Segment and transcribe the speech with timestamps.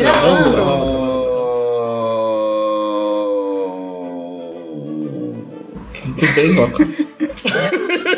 [0.00, 0.52] gravando.
[0.52, 1.00] gravando.
[6.18, 6.86] Tudo bem, Coca?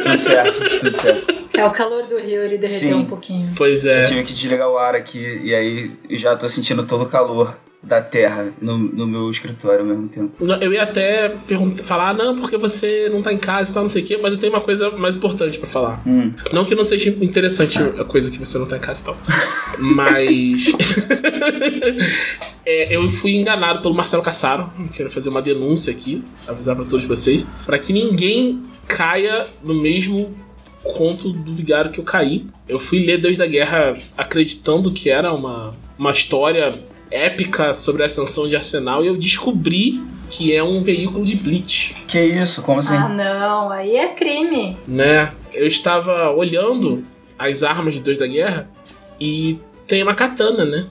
[0.03, 1.43] Tudo certo, tudo certo.
[1.55, 2.95] É o calor do rio, ele derreteu Sim.
[2.95, 3.53] um pouquinho.
[3.57, 4.05] Pois é.
[4.07, 8.01] Tive que desligar o ar aqui e aí já tô sentindo todo o calor da
[8.01, 10.45] terra no, no meu escritório ao mesmo tempo.
[10.61, 11.35] Eu ia até
[11.83, 14.33] falar, não, porque você não tá em casa e tal, não sei o quê, mas
[14.33, 16.01] eu tenho uma coisa mais importante pra falar.
[16.07, 16.33] Hum.
[16.53, 19.17] Não que não seja interessante a coisa que você não tá em casa e tal.
[19.79, 20.67] Mas.
[22.65, 24.73] É, eu fui enganado pelo Marcelo Cassaro.
[24.93, 30.33] Quero fazer uma denúncia aqui, avisar pra todos vocês, pra que ninguém caia no mesmo
[30.85, 32.47] conto do vigário que eu caí.
[32.69, 36.71] Eu fui ler Deus da Guerra acreditando que era uma, uma história
[37.13, 41.95] épica sobre a ascensão de Arsenal e eu descobri que é um veículo de Bleach,
[42.09, 42.63] Que isso?
[42.63, 42.95] Como assim?
[42.97, 44.77] Ah, não, aí é crime.
[44.89, 45.33] né?
[45.53, 47.05] Eu estava olhando
[47.39, 48.69] as armas de Deus da Guerra
[49.21, 50.87] e tem uma katana, né?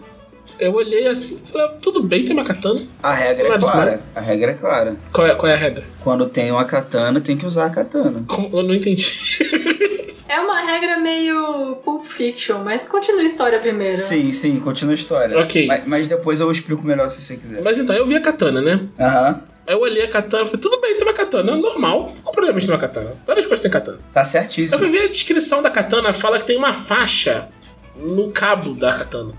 [0.59, 2.79] Eu olhei assim e falei, ah, tudo bem, tem uma katana.
[3.01, 4.01] A regra é clara.
[4.13, 4.95] A regra é clara.
[5.11, 5.83] Qual é, qual é a regra?
[6.03, 8.23] Quando tem uma katana, tem que usar a katana.
[8.27, 9.11] Como- Eu não entendi.
[10.31, 13.97] É uma regra meio Pulp Fiction, mas continua a história primeiro.
[13.97, 15.37] Sim, sim, continua a história.
[15.37, 15.67] Ok.
[15.67, 17.61] Mas, mas depois eu explico melhor se você quiser.
[17.61, 18.79] Mas então, eu vi a katana, né?
[18.97, 19.41] Aham.
[19.67, 22.13] Aí eu olhei a katana e falei, tudo bem, tem uma katana, normal.
[22.23, 23.13] Qual o problema de ter uma katana?
[23.27, 23.99] Várias coisas tem katana.
[24.13, 24.79] Tá Eu certíssimo.
[24.79, 27.49] fui ver a descrição da katana, fala que tem uma faixa
[27.97, 29.33] no cabo da katana.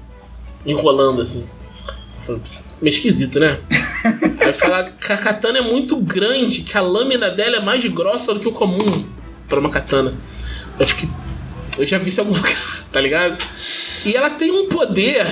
[0.67, 1.49] Enrolando assim.
[2.17, 3.61] Eu falei, "Pss, meio esquisito, né?
[4.45, 8.35] Aí fala que a katana é muito grande, que a lâmina dela é mais grossa
[8.35, 9.07] do que o comum
[9.49, 10.15] para uma katana.
[10.83, 11.09] Eu fiquei.
[11.79, 13.43] Eu já vi isso em algum lugar, tá ligado?
[14.05, 15.25] E ela tem um poder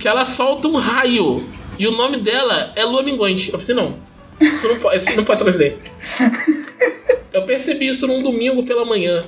[0.00, 1.46] que ela solta um raio.
[1.78, 3.52] E o nome dela é Lua Minguante.
[3.52, 3.98] Eu pensei, não.
[4.40, 5.92] Isso não pode, isso não pode ser coincidência.
[7.32, 9.26] Eu percebi isso num domingo pela manhã.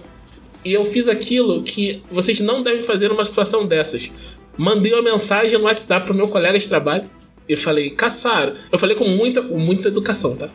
[0.64, 4.10] E eu fiz aquilo que vocês não devem fazer numa situação dessas.
[4.56, 7.04] Mandei uma mensagem no WhatsApp pro meu colega de trabalho.
[7.46, 8.54] E falei, Caçaro.
[8.72, 10.48] Eu falei com muita, com muita educação, tá?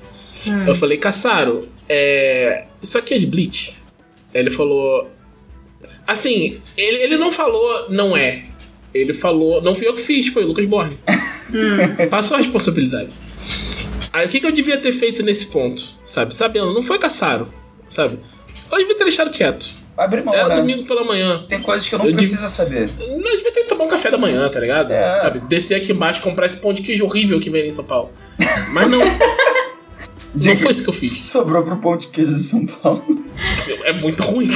[0.68, 2.66] Eu falei, Caçaro, é...
[2.82, 3.83] isso aqui é de Bleach.
[4.34, 5.10] Ele falou.
[6.06, 8.44] Assim, ele, ele não falou não é.
[8.94, 10.98] Ele falou, não fui eu que fiz, foi o Lucas Borne.
[12.12, 13.10] Passou a responsabilidade.
[14.12, 15.82] Aí o que, que eu devia ter feito nesse ponto?
[16.04, 16.36] Sabe?
[16.36, 17.52] Sabendo, não foi Caçaro,
[17.88, 18.20] sabe?
[18.72, 19.84] Eu devia ter deixado quieto.
[19.98, 20.56] Abre mão, Era né?
[20.56, 21.46] domingo pela manhã.
[21.48, 22.90] Tem coisas que eu não Eu precisa saber.
[23.00, 24.92] Não, eu devia ter que tomar um café da manhã, tá ligado?
[24.92, 25.20] É.
[25.20, 25.40] Sabe?
[25.42, 28.12] Descer aqui embaixo e comprar esse pão de queijo horrível que vem em São Paulo.
[28.72, 29.00] Mas não.
[30.36, 31.26] não foi isso que eu fiz.
[31.26, 33.04] Sobrou pro pão de queijo de São Paulo.
[33.84, 34.50] É muito ruim.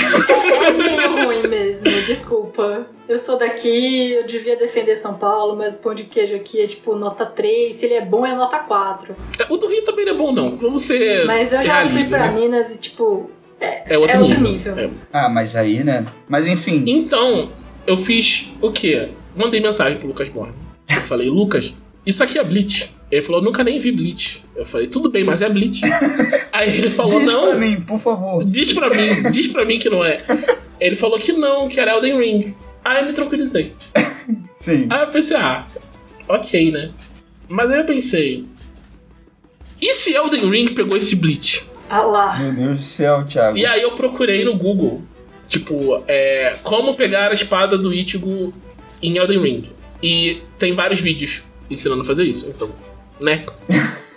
[0.65, 2.88] É meio ruim mesmo, desculpa.
[3.07, 6.67] Eu sou daqui, eu devia defender São Paulo, mas o pão de queijo aqui é
[6.67, 9.16] tipo nota 3, se ele é bom é nota 4.
[9.49, 10.57] O do Rio também não é bom, não.
[10.57, 11.25] Vamos ser.
[11.25, 12.39] Mas eu já fui pra né?
[12.39, 13.29] Minas e tipo,
[13.61, 14.75] é, É outro é outro nível.
[14.75, 14.77] nível.
[14.77, 14.89] É.
[15.13, 16.05] Ah, mas aí, né?
[16.27, 16.83] Mas enfim.
[16.85, 17.49] Então,
[17.85, 19.09] eu fiz o quê?
[19.35, 20.53] Mandei mensagem pro Lucas Borne.
[20.89, 21.73] Eu falei, Lucas,
[22.05, 22.93] isso aqui é Bleach.
[23.09, 24.44] Ele falou, nunca nem vi Bleach.
[24.56, 25.81] Eu falei, tudo bem, mas é Bleach.
[26.51, 27.50] Aí ele falou, Diz não.
[27.50, 28.44] pra mim, por favor.
[28.44, 30.22] Diz pra mim, diz pra mim que não é.
[30.79, 32.56] Ele falou que não, que era Elden Ring.
[32.84, 33.73] Aí eu me tranquilizei.
[34.53, 34.88] Sim.
[34.90, 35.66] Aí eu pensei, ah,
[36.28, 36.91] ok, né?
[37.47, 38.46] Mas aí eu pensei,
[39.81, 41.66] e se Elden Ring pegou esse Bleach?
[41.90, 42.38] Ah lá.
[42.40, 43.57] Meu Deus do céu, Thiago.
[43.57, 45.01] E aí eu procurei no Google,
[45.47, 48.53] tipo, é, como pegar a espada do Ichigo
[49.01, 49.69] em Elden Ring.
[50.03, 52.69] E tem vários vídeos ensinando a fazer isso, então,
[53.22, 53.45] né?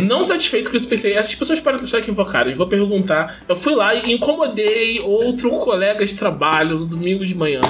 [0.00, 3.42] Não satisfeito com isso, pensei, essas pessoas podem estar equivocadas, vou perguntar.
[3.48, 7.60] Eu fui lá e incomodei outro colega de trabalho no domingo de manhã.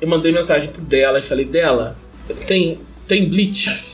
[0.00, 1.96] E mandei mensagem pro dela e falei, dela,
[2.46, 3.84] tem, tem Bleach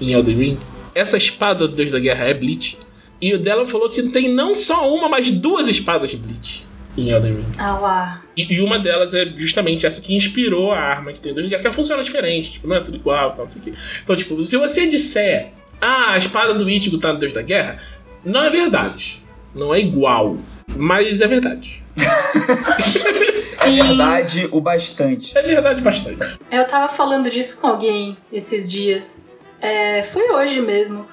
[0.00, 0.58] em Elden Ring?
[0.94, 2.78] Essa espada do Deus da Guerra é Bleach?
[3.20, 6.66] E o dela falou que tem não só uma, mas duas espadas de Bleach
[6.96, 7.54] em Elden Ring.
[7.58, 8.22] Ah lá.
[8.36, 11.56] E, e uma delas é justamente essa que inspirou a arma que tem Deus da
[11.56, 13.74] Guerra, que funciona diferente, tipo, não é tudo igual, tal, não sei o quê.
[14.02, 17.78] Então, tipo, se você disser, ah, a espada do Ichigo tá no Deus da Guerra,
[18.24, 19.22] não é verdade.
[19.54, 20.38] Não é igual.
[20.76, 21.82] Mas é verdade.
[23.36, 23.82] Sim.
[23.82, 25.36] Verdade o bastante.
[25.36, 26.38] É verdade bastante.
[26.50, 29.24] Eu tava falando disso com alguém esses dias.
[29.60, 31.06] É, foi hoje mesmo.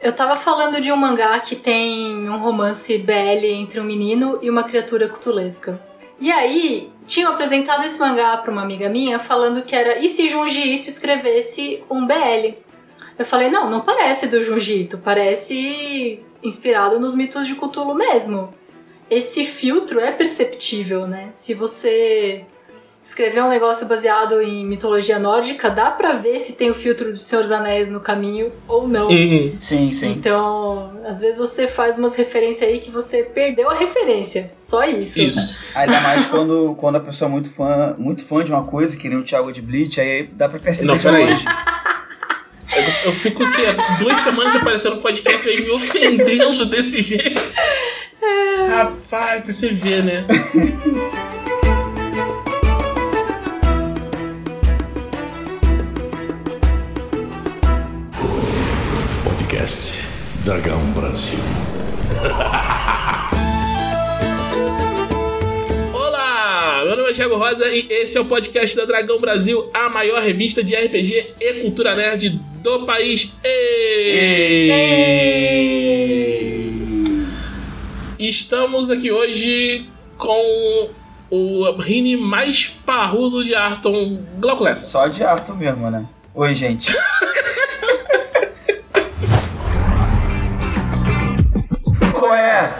[0.00, 4.48] Eu tava falando de um mangá que tem um romance BL entre um menino e
[4.48, 5.78] uma criatura cutulesca.
[6.18, 10.26] E aí, tinham apresentado esse mangá pra uma amiga minha falando que era e se
[10.26, 12.54] Junji Ito escrevesse um BL?
[13.18, 18.54] Eu falei, não, não parece do Junji Ito, parece inspirado nos mitos de Cthulhu mesmo.
[19.10, 21.28] Esse filtro é perceptível, né?
[21.34, 22.46] Se você
[23.02, 27.16] escrever um negócio baseado em mitologia nórdica, dá pra ver se tem o filtro do
[27.16, 29.08] Senhor dos Anéis no caminho ou não.
[29.08, 29.56] Uhum.
[29.60, 30.10] Sim, sim.
[30.12, 34.52] Então, às vezes você faz umas referências aí que você perdeu a referência.
[34.58, 35.20] Só isso.
[35.20, 35.56] Isso.
[35.74, 39.08] Ainda mais quando, quando a pessoa é muito fã, muito fã de uma coisa, que
[39.08, 41.24] nem o Thiago de Bleach, aí dá pra perceber Não, de peraí.
[41.30, 41.44] longe.
[42.76, 47.40] Eu, eu fico aqui há duas semanas aparecendo no podcast e me ofendendo desse jeito.
[48.68, 50.24] Rapaz, pra você ver, né?
[59.70, 59.92] Podcast
[60.44, 61.38] Dragão Brasil.
[65.94, 69.88] Olá, meu nome é Thiago Rosa e esse é o podcast da Dragão Brasil, a
[69.88, 72.30] maior revista de RPG e cultura nerd
[72.60, 73.36] do país.
[73.44, 74.72] Ei!
[78.18, 79.88] Estamos aqui hoje
[80.18, 80.90] com
[81.30, 84.64] o Rini mais parrudo de Arton, Glauco.
[84.74, 86.04] Só de Arthur mesmo, né?
[86.34, 86.92] Oi, gente.
[92.20, 92.70] Qual é?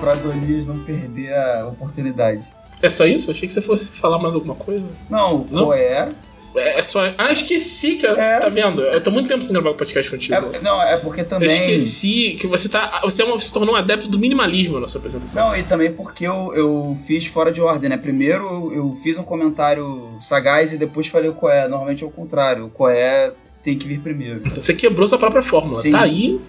[0.00, 2.42] Pra Golias não perder a oportunidade.
[2.82, 3.30] É só isso?
[3.30, 4.84] Achei que você fosse falar mais alguma coisa.
[5.10, 5.64] Não, Não?
[5.66, 6.08] qual é?
[6.54, 7.00] É, é só.
[7.18, 8.06] Ah, esqueci que.
[8.06, 8.38] É.
[8.40, 8.80] Tá vendo?
[8.80, 10.34] Eu tô muito tempo sem gravar podcast contigo.
[10.34, 11.48] É- Não, é porque Eu também.
[11.48, 13.00] esqueci que você tá.
[13.04, 15.48] Você, é uma- se tornou um adepto do minimalismo na sua apresentação.
[15.50, 17.96] Não, e também porque eu, eu fiz fora de ordem, né?
[17.96, 21.68] Primeiro eu fiz um comentário sagaz e depois falei o qual é.
[21.68, 22.66] Normalmente é o contrário.
[22.66, 23.32] O qual é
[23.62, 24.40] tem que vir primeiro.
[24.54, 25.80] Você quebrou sua própria fórmula.
[25.82, 25.90] Sim.
[25.90, 26.40] Tá aí,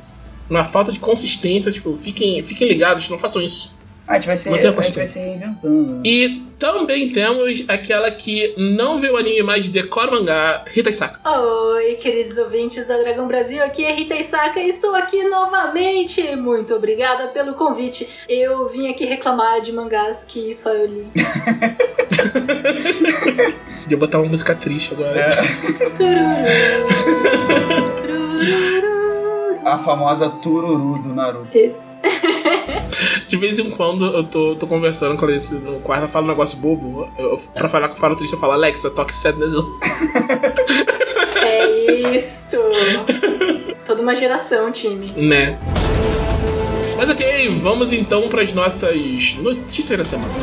[0.50, 3.78] na falta de consistência, tipo, fiquem, fiquem ligados, não façam isso.
[4.07, 5.94] A gente vai se, Mantenha a gente vai se reinventando.
[5.94, 6.01] né?
[6.04, 11.19] E também temos aquela que não vê o anime, mas decora o mangá, Rita Isaka.
[11.30, 16.36] Oi, queridos ouvintes da Dragão Brasil, aqui é Rita Isaka e estou aqui novamente.
[16.36, 18.10] Muito obrigada pelo convite.
[18.28, 21.06] Eu vim aqui reclamar de mangás que só eu li.
[23.84, 25.19] Podia botar uma música triste agora.
[25.19, 25.30] É.
[29.69, 31.56] A famosa Tururu do Naruto.
[31.56, 31.86] Isso.
[33.27, 36.30] De vez em quando eu tô, tô conversando com eles no quarto, eu falo um
[36.30, 37.07] negócio bobo.
[37.19, 39.54] Eu, pra falar com o Faro Triste, eu falo, Alexa, toque Sadness.
[41.42, 42.57] É isto.
[43.86, 45.13] Toda uma geração, time.
[45.16, 45.57] né?
[46.98, 50.33] Mas ok, vamos então para as nossas notícias da semana.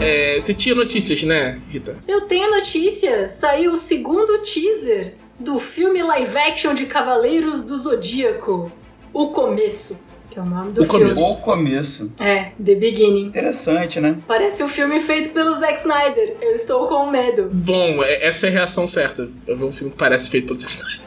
[0.00, 1.96] É, você tinha notícias, né, Rita?
[2.08, 3.32] Eu tenho notícias.
[3.32, 8.70] Saiu o segundo teaser do filme live action de Cavaleiros do Zodíaco.
[9.12, 11.04] O Começo, que é o nome do O filme.
[11.14, 11.24] Começo.
[11.32, 12.12] O começo.
[12.20, 13.26] É, The Beginning.
[13.28, 14.18] Interessante, né?
[14.26, 16.36] Parece um filme feito pelo Zack Snyder.
[16.40, 17.48] Eu estou com medo.
[17.52, 19.28] Bom, é- essa é a reação certa.
[19.46, 21.06] Eu ver um filme que parece feito pelo Zack Snyder.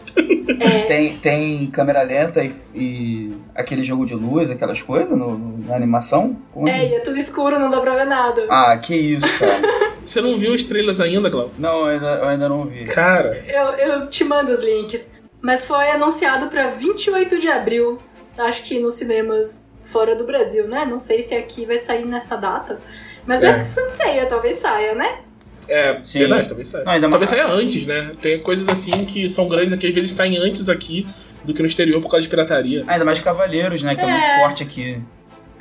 [0.88, 5.76] Tem, tem câmera lenta e, e aquele jogo de luz, aquelas coisas no, no- na
[5.76, 6.36] animação?
[6.52, 6.90] Como É, assim?
[6.90, 8.46] e é tudo escuro, não dá pra ver nada.
[8.50, 9.62] Ah, que isso, cara.
[10.04, 11.52] Você não viu os trailers ainda, Glauco?
[11.58, 12.86] não, eu ainda, eu ainda não vi.
[12.86, 15.10] Cara, Eu, eu te mando os links.
[15.42, 18.00] Mas foi anunciado pra 28 de abril.
[18.38, 20.86] Acho que nos cinemas fora do Brasil, né?
[20.86, 22.80] Não sei se aqui vai sair nessa data.
[23.26, 23.54] Mas é, É.
[23.60, 25.20] que Sanseia talvez saia, né?
[25.68, 26.20] é Sim.
[26.20, 26.84] verdade, talvez saia.
[26.84, 28.12] Não, ainda talvez mais- saia antes, né?
[28.22, 31.08] Tem coisas assim que são grandes aqui, às vezes saem antes aqui
[31.46, 32.84] do que no exterior por causa de pirataria.
[32.88, 33.96] Ainda mais Cavaleiros, né?
[33.96, 34.12] Que é, É.
[34.12, 35.00] muito forte aqui.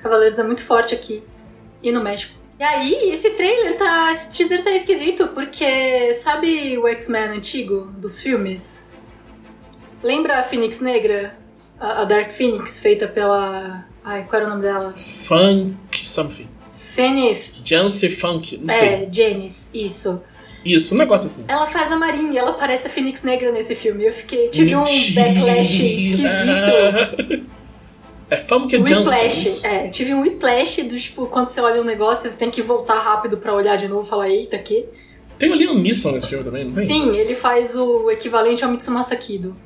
[0.03, 1.23] Cavaleiros é muito forte aqui.
[1.83, 2.33] E no México.
[2.59, 4.11] E aí, esse trailer tá.
[4.11, 8.85] Esse teaser tá esquisito, porque sabe o X-Men antigo dos filmes?
[10.03, 11.39] Lembra a Fênix Negra?
[11.79, 13.85] A, a Dark Phoenix, feita pela.
[14.05, 14.93] Ai, qual era o nome dela?
[14.97, 16.49] Funk something.
[16.75, 17.53] Fenif.
[17.63, 18.89] Jancy Funk, não sei.
[18.89, 20.21] É, Janice, isso.
[20.65, 21.45] Isso, um negócio assim.
[21.47, 24.05] Ela faz a Marinha, ela parece a Fênix Negra nesse filme.
[24.05, 24.49] Eu fiquei.
[24.49, 25.29] Tive Mentira.
[25.29, 27.47] um backlash esquisito.
[28.31, 28.93] É Funk Jancy.
[28.95, 29.89] Whiplash, é.
[29.89, 33.39] Tive um whiplash do tipo, quando você olha um negócio, você tem que voltar rápido
[33.39, 34.85] pra olhar de novo e falar, eita, aqui.
[35.39, 36.85] Tem o Liam Neeson nesse filme também, não tem?
[36.87, 39.57] Sim, ele faz o equivalente ao Mitsumasa Kido.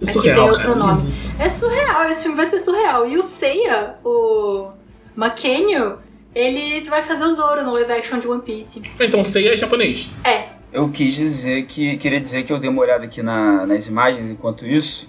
[0.00, 0.74] É Aqui surreal, tem outro cara.
[0.76, 1.02] nome.
[1.02, 1.28] Neeson.
[1.38, 3.06] É surreal, esse filme vai ser surreal.
[3.06, 4.68] E o Seiya, o
[5.16, 5.98] McKenna,
[6.34, 8.80] ele vai fazer o Zoro no live action de One Piece.
[9.00, 10.08] Então, Seiya é japonês.
[10.24, 11.96] É, Eu quis dizer que.
[11.96, 15.08] Queria dizer que eu dei uma olhada aqui na- nas imagens enquanto isso,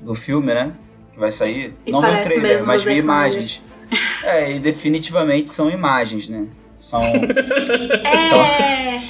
[0.00, 0.72] do filme, né?
[1.20, 1.74] Que vai sair.
[1.84, 3.62] E não parece trailer, mesmo mas vi Zack imagens.
[4.22, 6.46] É, e definitivamente são imagens, né?
[6.74, 7.02] São.
[7.02, 9.02] É.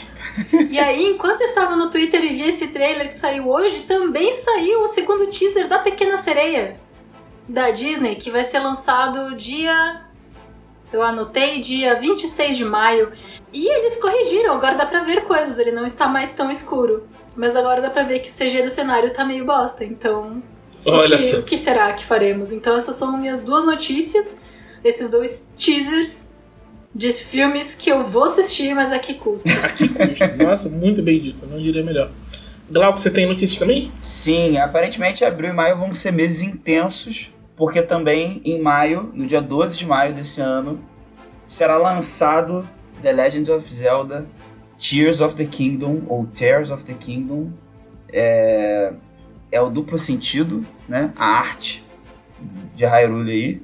[0.71, 4.33] E aí, enquanto eu estava no Twitter e vi esse trailer que saiu hoje, também
[4.33, 6.76] saiu o segundo teaser da Pequena Sereia
[7.49, 10.02] da Disney, que vai ser lançado dia.
[10.93, 13.12] Eu anotei dia 26 de maio.
[13.52, 17.07] E eles corrigiram, agora dá pra ver coisas, ele não está mais tão escuro.
[17.37, 20.43] Mas agora dá pra ver que o CG do cenário tá meio bosta, então.
[20.85, 21.39] O, Olha que, só.
[21.41, 22.53] o que será que faremos?
[22.53, 24.37] Então, essas são minhas duas notícias,
[24.85, 26.29] esses dois teasers.
[26.95, 29.49] de filmes que eu vou assistir, mas a que custo.
[29.63, 30.37] A que custo?
[30.39, 32.11] Nossa, muito bem dito, não diria melhor.
[32.69, 33.93] Glauco, você tem notícias também?
[34.01, 39.41] Sim, aparentemente abril e maio vão ser meses intensos, porque também em maio, no dia
[39.41, 40.81] 12 de maio desse ano,
[41.47, 42.69] será lançado
[43.03, 44.27] The Legend of Zelda
[44.81, 47.51] Tears of the Kingdom, ou Tears of the Kingdom.
[48.13, 48.93] É,
[49.50, 51.12] é o duplo sentido, né?
[51.16, 51.85] A arte
[52.75, 53.62] de Hyrule aí.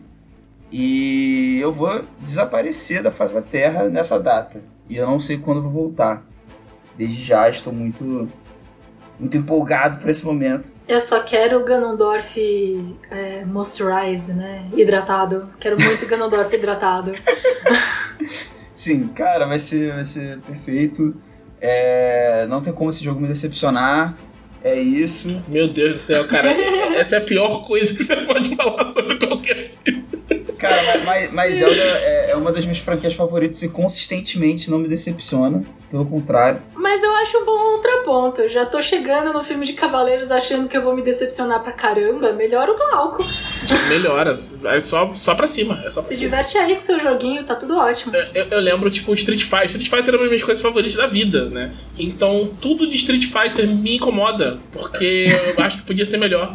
[0.71, 4.61] E eu vou desaparecer da face da Terra nessa data.
[4.89, 6.23] E eu não sei quando vou voltar.
[6.97, 8.29] Desde já estou muito
[9.19, 10.71] muito empolgado para esse momento.
[10.87, 12.39] Eu só quero o Ganondorf
[13.11, 14.69] é, moisturized, né?
[14.75, 15.49] Hidratado.
[15.59, 17.13] Quero muito Ganondorf hidratado.
[18.75, 21.17] Sim, cara, vai ser, vai ser perfeito.
[21.59, 24.15] É, não tem como esse jogo me decepcionar.
[24.65, 25.43] É isso.
[25.49, 26.51] Meu Deus do céu, cara.
[26.97, 30.06] Essa é a pior coisa que você pode falar sobre qualquer coisa.
[30.69, 34.89] Cara, mas, mas Zelda é, é uma das minhas franquias favoritas e consistentemente não me
[34.89, 35.63] decepciona.
[35.89, 36.61] Pelo contrário.
[36.75, 38.43] Mas eu acho um bom contraponto.
[38.43, 41.71] Eu já tô chegando no filme de Cavaleiros achando que eu vou me decepcionar pra
[41.71, 42.33] caramba.
[42.33, 43.25] Melhora o Glauco.
[43.89, 44.37] Melhora.
[44.65, 45.81] É só, só pra cima.
[45.85, 46.29] É só pra Se cima.
[46.31, 48.17] diverte aí com seu joguinho, tá tudo ótimo.
[48.17, 49.65] Eu, eu- eu lembro, tipo, Street Fighter.
[49.67, 51.73] Street Fighter é uma das minhas coisas favoritas da vida, né?
[51.97, 56.53] Então, tudo de Street Fighter me incomoda, porque eu acho que podia ser melhor.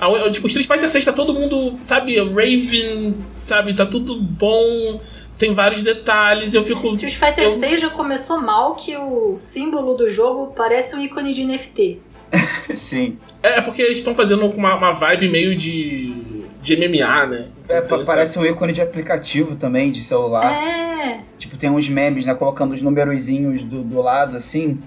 [0.00, 5.00] A Tipo, Street Fighter 6 tá todo mundo, sabe, Raven, sabe, tá tudo bom,
[5.38, 6.86] tem vários detalhes, eu fico.
[6.88, 11.32] Street Fighter eu- 6 já começou mal que o símbolo do jogo parece um ícone
[11.32, 12.00] de NFT.
[12.74, 13.18] Sim.
[13.42, 16.12] É, é porque eles estão fazendo uma, uma vibe meio de.
[16.60, 17.48] de MMA, né?
[17.68, 20.52] É, Então, pa- parece um ícone de aplicativo também, de celular.
[20.52, 21.20] É.
[21.38, 22.34] Tipo, tem uns memes, né?
[22.34, 24.78] Colocando os numerozinhos do, do lado, assim.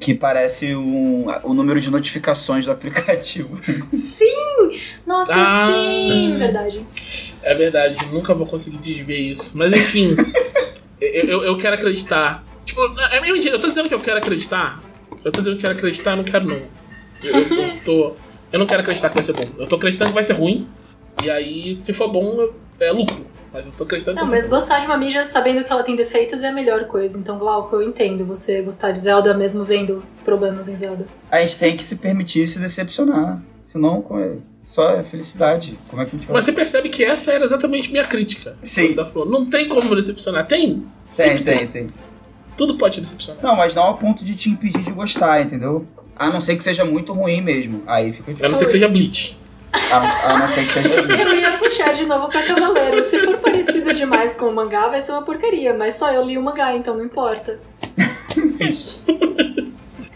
[0.00, 3.48] Que parece um, o número de notificações do aplicativo.
[3.90, 4.26] Sim!
[5.06, 5.70] Nossa, Ah.
[5.72, 6.36] sim!
[6.36, 6.84] Verdade.
[7.42, 9.56] É verdade, nunca vou conseguir desver isso.
[9.56, 10.14] Mas enfim,
[11.00, 12.44] eu, eu, eu quero acreditar.
[12.64, 14.82] Tipo, é meio mentira, eu tô dizendo que eu quero acreditar.
[15.24, 16.62] Eu tô dizendo que eu quero acreditar, eu não quero não.
[17.22, 18.12] Eu, eu, eu tô.
[18.52, 19.44] Eu não quero acreditar que vai ser bom.
[19.58, 20.66] Eu tô acreditando que vai ser ruim.
[21.22, 22.50] E aí, se for bom,
[22.80, 23.26] é lucro.
[23.54, 26.42] Mas eu tô acreditando Não, mas gostar de uma mídia sabendo que ela tem defeitos
[26.42, 27.16] é a melhor coisa.
[27.16, 31.06] Então, Glauco, eu entendo você gostar de Zelda mesmo vendo problemas em Zelda.
[31.30, 33.40] A gente tem que se permitir se decepcionar.
[33.62, 35.78] Senão, é- só é felicidade.
[35.88, 36.34] Como é que a gente vai...
[36.36, 38.56] Mas você percebe que essa era exatamente minha crítica.
[38.60, 38.88] Sim.
[38.88, 40.46] Você tá falando, não tem como me decepcionar.
[40.46, 40.74] Tem?
[40.74, 41.88] Tem, Sempre tem, tem.
[42.56, 43.40] Tudo pode te decepcionar.
[43.42, 45.86] Não, mas não ao ponto de te impedir de gostar, entendeu?
[46.16, 47.82] A não ser que seja muito ruim mesmo.
[47.86, 48.48] Aí fica A difícil.
[48.50, 49.36] não ser que seja Bleach.
[49.92, 50.88] A, a não ser que seja.
[51.00, 53.02] Eu ia puxar de novo pra Cavaleiro.
[53.02, 55.74] Se for parecido demais com o mangá, vai ser uma porcaria.
[55.74, 57.58] Mas só eu li o mangá, então não importa.
[58.60, 59.04] Isso.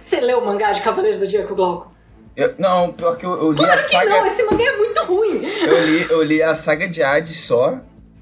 [0.01, 1.93] Você leu o mangá de Cavaleiros do Zodíaco, Glauco?
[2.37, 4.11] Eu- não, pior que eu, eu li Claro a que saga.
[4.11, 5.43] não, esse mangá é muito ruim.
[5.45, 7.79] Eu li, eu li a saga de Hades só,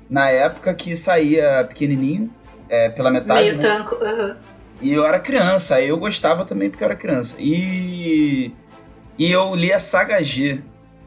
[0.09, 2.31] na época que saía pequenininho,
[2.69, 3.59] é, pela metade, Meio né?
[3.61, 3.97] tanco.
[4.02, 4.37] aham.
[4.81, 7.35] E eu era criança, eu gostava também porque eu era criança.
[7.38, 8.52] E
[9.19, 10.61] e eu li a saga G,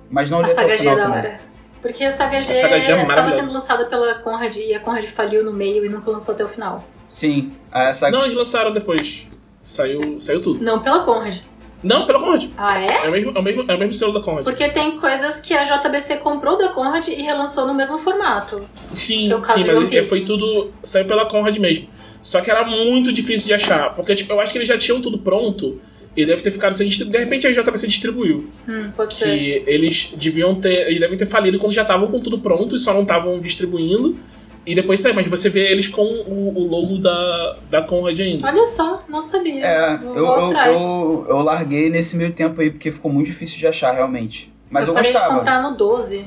[0.10, 1.18] mas não A até saga G é da também.
[1.20, 1.42] hora.
[1.82, 4.80] Porque a saga G, A saga G é tava sendo lançada pela Conrad e a
[4.80, 6.84] Conrad faliu no meio e nunca lançou até o final.
[7.10, 9.28] Sim, a saga Não, eles lançaram depois.
[9.62, 10.64] Saiu, saiu tudo.
[10.64, 11.38] Não pela Conrad.
[11.82, 12.46] Não, pela Conrad.
[12.58, 13.06] Ah, é?
[13.06, 14.44] É o mesmo, é o mesmo, é o mesmo selo da Conrad.
[14.44, 18.68] Porque tem coisas que a JBC comprou da Conrad e relançou no mesmo formato.
[18.94, 20.10] Sim, que é o caso sim, mas Piece.
[20.10, 20.72] foi tudo.
[20.84, 21.88] Saiu pela Conrad mesmo.
[22.22, 23.96] Só que era muito difícil de achar.
[23.96, 25.80] Porque, tipo, eu acho que eles já tinham tudo pronto
[26.22, 27.18] e deve ter ficado sem distribuir.
[27.20, 28.50] De repente a JBC distribuiu.
[28.68, 29.26] Hum, pode ser.
[29.26, 30.88] Que eles deviam ter.
[30.88, 34.18] Eles devem ter falido quando já estavam com tudo pronto e só não estavam distribuindo.
[34.66, 38.46] E depois saiu, mas você vê eles com o, o logo da, da Conrad ainda.
[38.48, 39.66] Olha só, não sabia.
[39.66, 40.80] É, Vou, eu, eu, atrás.
[40.80, 44.52] eu, eu larguei nesse meio tempo aí, porque ficou muito difícil de achar, realmente.
[44.70, 45.34] Mas eu, parei gostava.
[45.34, 46.26] de comprar no 12.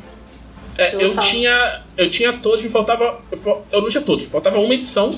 [0.79, 1.83] É, Eu eu, tinha.
[1.97, 3.21] Eu tinha todos, me faltava.
[3.31, 5.17] Eu, fa- eu não tinha todos, faltava uma edição.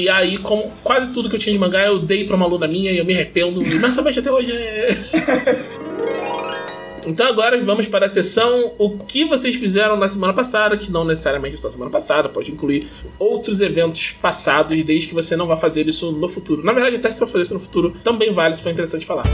[0.00, 2.66] E aí, como quase tudo que eu tinha de mangá, eu dei pra uma aluna
[2.66, 4.50] minha e eu me arrependo imensamente até hoje.
[7.06, 11.02] Então agora vamos para a sessão O que vocês fizeram na semana passada, que não
[11.02, 12.88] necessariamente só semana passada, pode incluir
[13.18, 16.62] outros eventos passados, desde que você não vá fazer isso no futuro.
[16.62, 19.24] Na verdade, até se for fazer isso no futuro, também vale, se for interessante falar.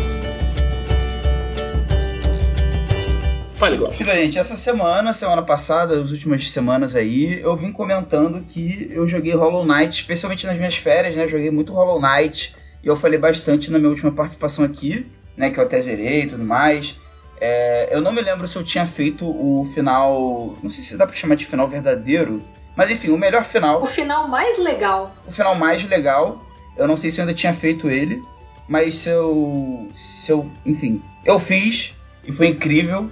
[3.57, 3.97] Fale, Glauco.
[3.99, 9.09] Então, gente, essa semana, semana passada, as últimas semanas aí, eu vim comentando que eu
[9.09, 11.25] joguei Hollow Knight, especialmente nas minhas férias, né?
[11.25, 15.49] Eu joguei muito Hollow Knight e eu falei bastante na minha última participação aqui, né?
[15.49, 16.97] Que eu até zerei e tudo mais.
[17.41, 20.55] É, eu não me lembro se eu tinha feito o final.
[20.63, 22.43] Não sei se dá pra chamar de final verdadeiro.
[22.77, 23.83] Mas enfim, o melhor final.
[23.83, 25.15] O final mais legal.
[25.27, 26.45] o final mais legal.
[26.77, 28.23] Eu não sei se eu ainda tinha feito ele,
[28.69, 29.89] mas se eu.
[29.95, 33.11] Se eu enfim, eu fiz e foi incrível.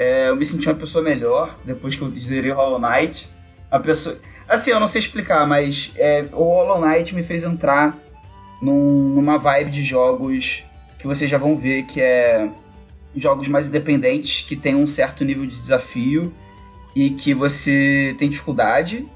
[0.00, 3.28] É, eu me senti uma pessoa melhor depois que eu zerei Hollow Knight.
[3.70, 7.96] A pessoa, Assim, eu não sei explicar, mas é, o Hollow Knight me fez entrar
[8.62, 10.64] num- numa vibe de jogos
[10.98, 12.48] que vocês já vão ver que é
[13.14, 16.32] jogos mais independentes, que tem um certo nível de desafio
[16.96, 19.06] e que você tem dificuldade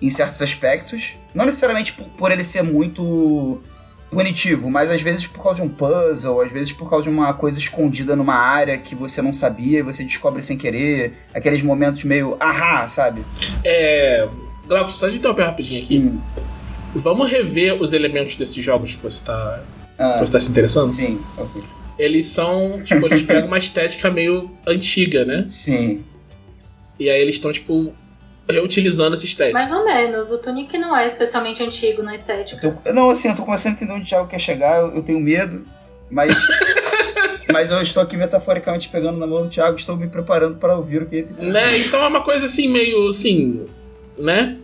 [0.00, 1.12] em certos aspectos.
[1.34, 3.60] Não necessariamente por, por ele ser muito
[4.10, 7.32] punitivo, mas às vezes por causa de um puzzle, às vezes por causa de uma
[7.32, 11.12] coisa escondida numa área que você não sabia e você descobre sem querer.
[11.32, 13.22] Aqueles momentos meio ahá, sabe?
[13.64, 14.28] É.
[14.66, 15.98] Glauco, só de interromper rapidinho aqui.
[15.98, 16.20] Hum.
[16.94, 19.62] Vamos rever os elementos desses jogos que você tá,
[19.98, 20.92] Ah, que você tá se interessando?
[20.92, 21.62] sim, ok.
[21.98, 25.44] Eles são, tipo, eles pegam uma estética meio antiga, né?
[25.48, 26.02] Sim.
[26.98, 27.92] E aí eles estão, tipo,
[28.50, 29.58] reutilizando essa estética.
[29.58, 30.30] Mais ou menos.
[30.30, 32.66] O Tunic não é especialmente antigo na estética.
[32.66, 34.96] Eu tô- não, assim, eu tô começando a entender onde o Thiago quer chegar, eu,
[34.96, 35.64] eu tenho medo,
[36.10, 36.34] mas.
[37.52, 41.02] mas eu estou aqui metaforicamente pegando na mão do Thiago, estou me preparando para ouvir
[41.02, 41.78] o que ele tem Né?
[41.78, 43.66] Então é uma coisa assim, meio assim.
[44.18, 44.56] Né?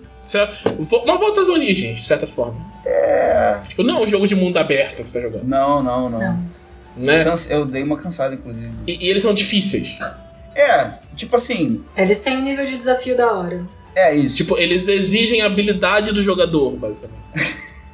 [1.05, 2.61] Uma volta às origens, de certa forma.
[2.85, 3.59] É.
[3.69, 5.45] Tipo, não é um jogo de mundo aberto que você tá jogando.
[5.45, 6.19] Não, não, não.
[6.19, 6.57] Não.
[6.97, 7.25] Né?
[7.49, 8.71] Eu dei uma cansada, inclusive.
[8.87, 9.97] E, e eles são difíceis.
[10.57, 13.63] É, tipo assim, Eles têm um nível de desafio da hora.
[13.95, 14.37] é isso.
[14.37, 17.17] Tipo, eles exigem a habilidade do jogador, basicamente.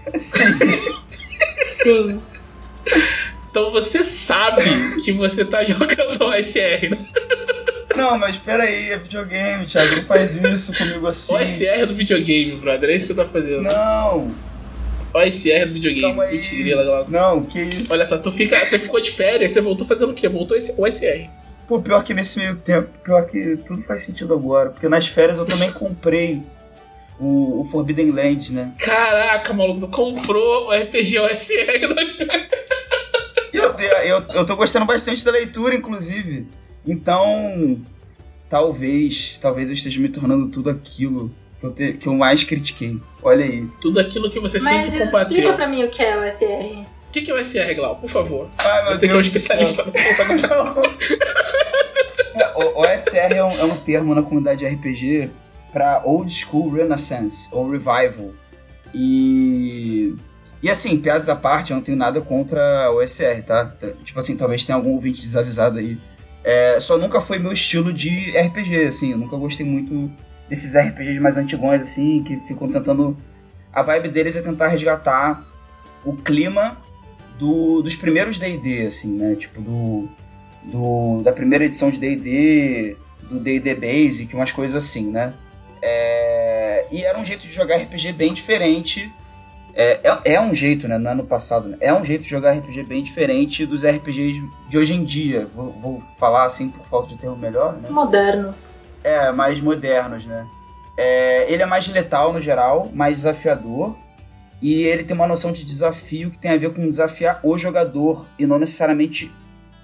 [1.64, 2.21] Sim.
[3.50, 4.62] Então você sabe
[5.04, 6.90] que você tá jogando OSR.
[6.90, 6.99] Né?
[7.97, 11.35] Não, mas peraí, é videogame, Thiago, não faz isso comigo assim.
[11.35, 12.90] OSR do videogame, brother.
[12.90, 13.62] É isso que você tá fazendo.
[13.62, 14.35] Não,
[15.14, 16.14] OSR do videogame.
[16.85, 17.11] Glauco.
[17.11, 17.92] Não, que isso.
[17.92, 20.28] Olha só, tu fica, você ficou de férias, você voltou fazendo o quê?
[20.28, 21.28] Voltou esse OSR.
[21.73, 24.69] Pô, pior que nesse meio tempo, pior que tudo faz sentido agora.
[24.69, 26.43] Porque nas férias eu também comprei
[27.19, 28.75] o, o Forbidden Lands, né?
[28.79, 31.81] Caraca, maluco, comprou o RPG OSR.
[33.55, 33.71] Eu,
[34.05, 36.47] eu, eu tô gostando bastante da leitura, inclusive.
[36.87, 37.81] Então,
[38.50, 42.99] talvez, talvez eu esteja me tornando tudo aquilo que eu, te- que eu mais critiquei.
[43.23, 43.67] Olha aí.
[43.81, 45.55] Tudo aquilo que você Mas sempre explica combateu.
[45.55, 46.85] pra mim o que é o SR.
[47.12, 47.97] O que, que é o OSR, Glau?
[47.97, 48.49] Por favor.
[48.57, 49.92] Ai, Você que é um Deus do especialista no.
[52.35, 55.31] É, o OSR é um, é um termo na comunidade de RPG
[55.71, 58.31] para Old School Renaissance ou Revival.
[58.94, 60.16] E.
[60.62, 63.05] E assim, piadas à parte, eu não tenho nada contra o
[63.46, 63.66] tá?
[63.66, 65.98] Tá, Tipo assim, talvez tenha algum ouvinte desavisado aí.
[66.42, 70.11] É, só nunca foi meu estilo de RPG, assim, eu nunca gostei muito
[70.48, 73.14] desses RPGs mais antigões, assim, que ficam tentando.
[73.70, 75.44] A vibe deles é tentar resgatar
[76.07, 76.79] o clima
[77.38, 79.35] do- dos primeiros DD, assim, né?
[79.37, 80.09] Tipo, do,
[80.64, 82.97] do- da primeira edição de D&D,
[83.31, 85.33] do D&D Basic, umas coisas assim, né?
[85.81, 89.12] É, e era um jeito de jogar RPG bem diferente.
[89.75, 90.99] É, é, é um jeito, né?
[90.99, 91.77] Não é no passado, né?
[91.81, 95.49] É um jeito de jogar RPG bem diferente dos RPGs de hoje em dia.
[95.55, 97.88] Vou, vou falar assim por falta de termo melhor, né?
[97.90, 98.75] Modernos.
[99.03, 100.47] É, mais modernos, né?
[100.97, 103.97] É, ele é mais letal no geral, mais desafiador.
[104.62, 108.25] E ele tem uma noção de desafio que tem a ver com desafiar o jogador
[108.38, 109.29] e não necessariamente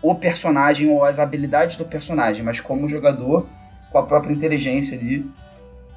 [0.01, 3.45] o personagem ou as habilidades do personagem, mas como o jogador,
[3.91, 5.29] com a própria inteligência ali,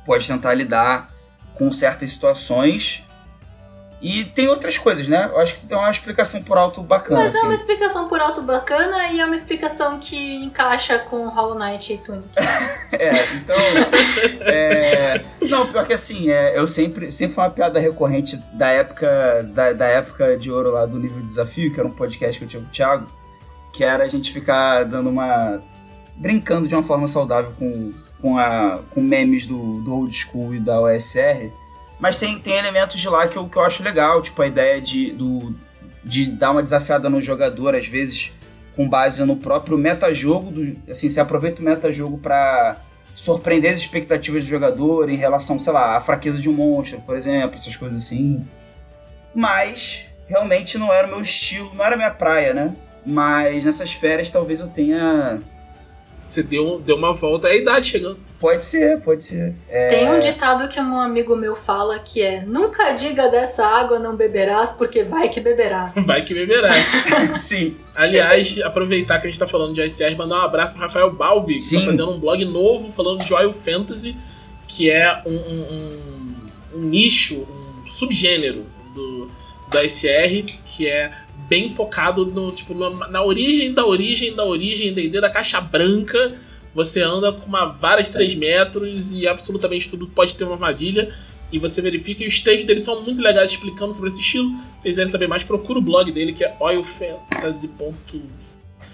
[0.03, 1.11] pode tentar lidar
[1.53, 3.03] com certas situações.
[4.01, 5.29] E tem outras coisas, né?
[5.31, 7.21] Eu acho que tem uma explicação por alto bacana.
[7.21, 7.45] Mas é assim.
[7.45, 11.97] uma explicação por alto bacana e é uma explicação que encaixa com Hollow Knight e
[11.97, 12.27] Tunic.
[12.91, 13.55] É, então.
[14.41, 19.43] é, não, pior que assim, é, eu sempre, sempre foi uma piada recorrente da época,
[19.53, 22.45] da, da época de ouro lá do nível de desafio, que era um podcast que
[22.45, 23.07] eu tinha com o Thiago,
[23.71, 25.61] que era a gente ficar dando uma.
[26.15, 30.59] brincando de uma forma saudável com, com, a, com memes do, do old school e
[30.59, 31.51] da OSR.
[32.01, 34.81] Mas tem, tem elementos de lá que eu, que eu acho legal, tipo a ideia
[34.81, 35.55] de, do,
[36.03, 38.31] de dar uma desafiada no jogador, às vezes
[38.75, 42.77] com base no próprio metajogo, do, assim, você aproveita o metajogo para
[43.13, 47.15] surpreender as expectativas do jogador em relação, sei lá, à fraqueza de um monstro, por
[47.15, 48.41] exemplo, essas coisas assim.
[49.35, 52.73] Mas realmente não era o meu estilo, não era a minha praia, né?
[53.05, 55.39] Mas nessas férias talvez eu tenha.
[56.23, 58.30] Você deu, deu uma volta, é a idade chegando.
[58.41, 59.53] Pode ser, pode ser.
[59.69, 59.87] É...
[59.89, 64.15] Tem um ditado que um amigo meu fala que é: Nunca diga dessa água não
[64.15, 65.93] beberás, porque vai que beberás.
[66.05, 66.71] Vai que beberá.
[67.37, 67.77] Sim.
[67.95, 71.53] Aliás, aproveitar que a gente tá falando de ICR, mandar um abraço pro Rafael Balbi,
[71.53, 71.79] que Sim.
[71.81, 74.17] tá fazendo um blog novo falando de Royal Fantasy,
[74.67, 76.35] que é um, um- um-
[76.77, 77.35] um nicho,
[77.83, 79.29] um subgênero do,
[79.69, 81.11] da ICR, que é
[81.47, 85.61] bem focado no, tipo, na, na origem da origem da origem da ideia da caixa
[85.61, 86.31] branca.
[86.73, 91.13] Você anda com uma vara de 3 metros e absolutamente tudo pode ter uma armadilha.
[91.51, 94.49] E você verifica e os textos dele são muito legais explicando sobre esse estilo.
[94.77, 98.21] Se quiserem saber mais, procura o blog dele que é oilfantasy.com.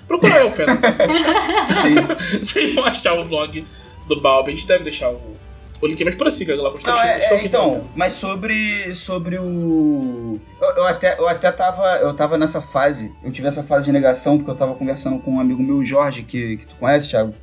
[0.08, 0.98] Procura Oil Fantasy.
[1.84, 2.40] Sim.
[2.40, 3.66] Vocês vão achar o blog
[4.08, 4.52] do Balbi.
[4.52, 5.38] A gente deve deixar o,
[5.82, 6.80] O link, mas prossiga, Glauco.
[6.84, 10.40] Não, é, é, então, mas sobre, sobre o...
[10.62, 13.92] Eu, eu, até, eu até tava, eu tava nessa fase, eu tive essa fase de
[13.92, 17.34] negação, porque eu tava conversando com um amigo meu, Jorge, que, que tu conhece, Thiago,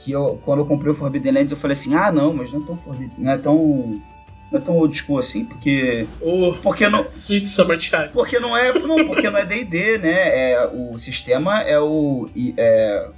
[0.00, 2.62] que eu, quando eu comprei o Forbidden Lands, eu falei assim, ah, não, mas não
[2.62, 4.02] é tão Forbidden, não é tão...
[4.50, 6.08] Não é tão old school assim, porque.
[6.20, 7.06] Oh, porque não.
[7.12, 8.08] Sweet Summertime.
[8.12, 8.76] Porque não é.
[8.80, 10.50] Não, porque não é DD, né?
[10.50, 12.28] É, o sistema é o.
[12.56, 13.10] É,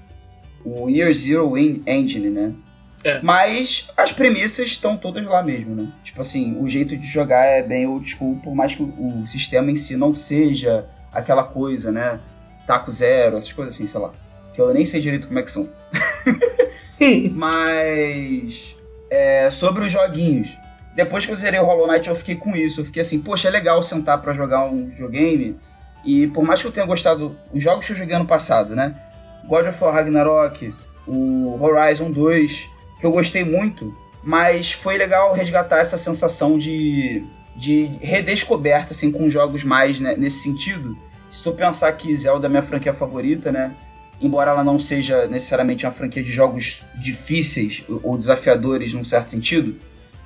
[0.63, 2.53] o Year Zero Engine, né?
[3.05, 3.21] É.
[3.21, 5.89] Mas as premissas estão todas lá mesmo, né?
[6.05, 9.71] Tipo assim, o jeito de jogar é bem old school, por mais que o sistema
[9.71, 12.21] em si não seja aquela coisa, né?
[12.67, 14.13] Taco zero, essas coisas assim, sei lá.
[14.55, 15.69] Que eu nem sei direito como é que são.
[17.33, 18.77] Mas.
[19.11, 20.49] É, sobre os joguinhos.
[20.95, 22.81] Depois que eu zerei o Hollow Knight, eu fiquei com isso.
[22.81, 25.57] Eu fiquei assim, poxa, é legal sentar para jogar um videogame.
[26.05, 27.37] E por mais que eu tenha gostado.
[27.53, 28.95] Os jogos que eu joguei ano passado, né?
[29.47, 30.75] God of War Ragnarok,
[31.07, 32.69] o Horizon 2,
[33.01, 37.25] que eu gostei muito, mas foi legal resgatar essa sensação de,
[37.57, 40.97] de redescoberta, assim, com jogos mais né, nesse sentido.
[41.31, 43.73] Se tu pensar que Zelda é minha franquia favorita, né?
[44.23, 49.77] Embora ela não seja necessariamente uma franquia de jogos difíceis ou desafiadores num certo sentido,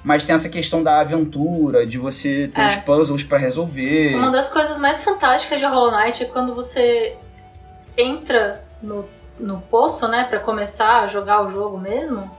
[0.04, 2.68] mas tem essa questão da aventura, de você ter é.
[2.68, 4.14] os puzzles para resolver.
[4.14, 7.16] Uma das coisas mais fantásticas de Hollow Knight é quando você
[7.96, 9.04] entra no,
[9.40, 12.30] no poço, né, para começar a jogar o jogo mesmo.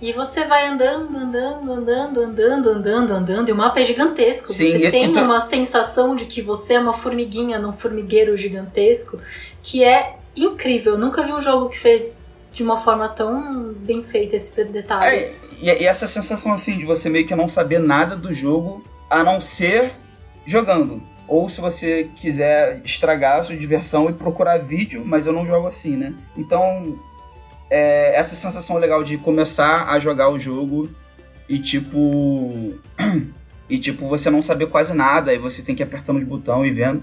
[0.00, 4.52] E você vai andando, andando, andando, andando, andando, andando, e o mapa é gigantesco.
[4.52, 5.24] Sim, você tem então...
[5.24, 9.18] uma sensação de que você é uma formiguinha num formigueiro gigantesco,
[9.62, 10.94] que é incrível.
[10.94, 12.16] Eu nunca vi um jogo que fez
[12.52, 15.16] de uma forma tão bem feita esse detalhe.
[15.16, 18.84] É, e, e essa sensação assim de você meio que não saber nada do jogo,
[19.10, 19.92] a não ser
[20.46, 21.02] jogando.
[21.28, 25.66] Ou se você quiser estragar a sua diversão e procurar vídeo, mas eu não jogo
[25.66, 26.14] assim, né?
[26.36, 26.98] Então,
[27.68, 30.88] é, essa sensação legal de começar a jogar o jogo
[31.48, 32.74] e tipo.
[33.68, 36.74] e tipo, você não saber quase nada, e você tem que apertando os botões e
[36.74, 37.02] vendo.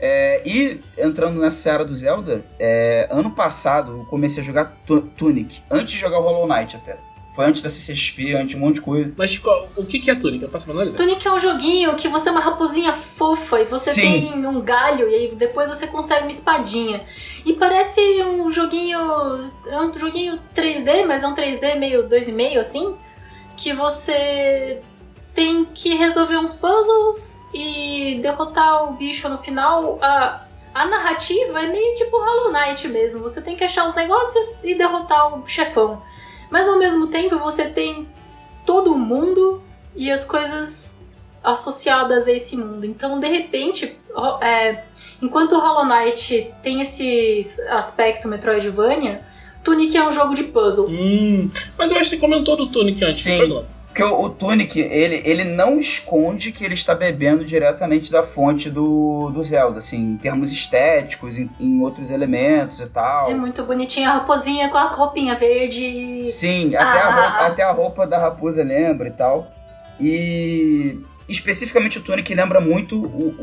[0.00, 4.76] É, e entrando nessa era do Zelda, é, ano passado eu comecei a jogar
[5.16, 6.96] Tunic, antes de jogar Hollow Knight até.
[7.34, 9.14] Foi antes da CCXP, antes de um monte de coisa.
[9.16, 10.42] Mas qual, o que é Tunic?
[10.42, 10.96] Eu faço a menor ideia.
[10.96, 14.00] Tunic é um joguinho que você é uma raposinha fofa e você Sim.
[14.00, 17.00] tem um galho e aí depois você consegue uma espadinha.
[17.46, 18.98] E parece um joguinho.
[19.68, 22.96] É um joguinho 3D, mas é um 3D meio 2,5 assim.
[23.56, 24.80] Que você
[25.32, 29.98] tem que resolver uns puzzles e derrotar o bicho no final.
[30.02, 33.22] A, a narrativa é meio tipo Hollow Knight mesmo.
[33.22, 36.02] Você tem que achar os negócios e derrotar o chefão.
[36.50, 38.08] Mas ao mesmo tempo você tem
[38.64, 39.62] todo o mundo
[39.94, 40.98] e as coisas
[41.42, 42.84] associadas a esse mundo.
[42.84, 43.96] Então, de repente,
[44.40, 44.84] é,
[45.22, 49.24] enquanto o Hollow Knight tem esse aspecto Metroidvania,
[49.64, 50.88] Tunic é um jogo de puzzle.
[50.88, 53.38] Hum, mas eu acho que você comentou do Tunic antes, Sim.
[53.38, 53.64] não foi,
[53.98, 58.70] porque o, o Tunic, ele, ele não esconde que ele está bebendo diretamente da fonte
[58.70, 63.28] do, do Zelda, assim, em termos estéticos, em, em outros elementos e tal.
[63.28, 66.30] É muito bonitinho a raposinha com a roupinha verde.
[66.30, 67.08] Sim, até, ah.
[67.08, 69.48] a, roupa, até a roupa da raposa lembra e tal.
[70.00, 73.34] E especificamente o Tunic lembra muito o,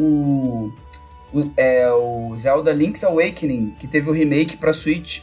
[1.33, 5.19] o, o, é, o Zelda Link's Awakening, que teve o remake pra Switch,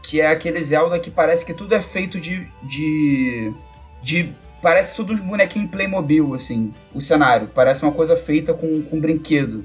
[0.00, 3.52] que é aquele Zelda que parece que tudo é feito de, de,
[4.00, 4.32] de
[4.66, 7.46] parece tudo uns bonequinhos Playmobil, assim, o cenário.
[7.54, 9.64] Parece uma coisa feita com, com brinquedo.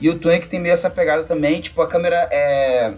[0.00, 2.92] E o Tunic tem meio essa pegada também, tipo, a câmera é.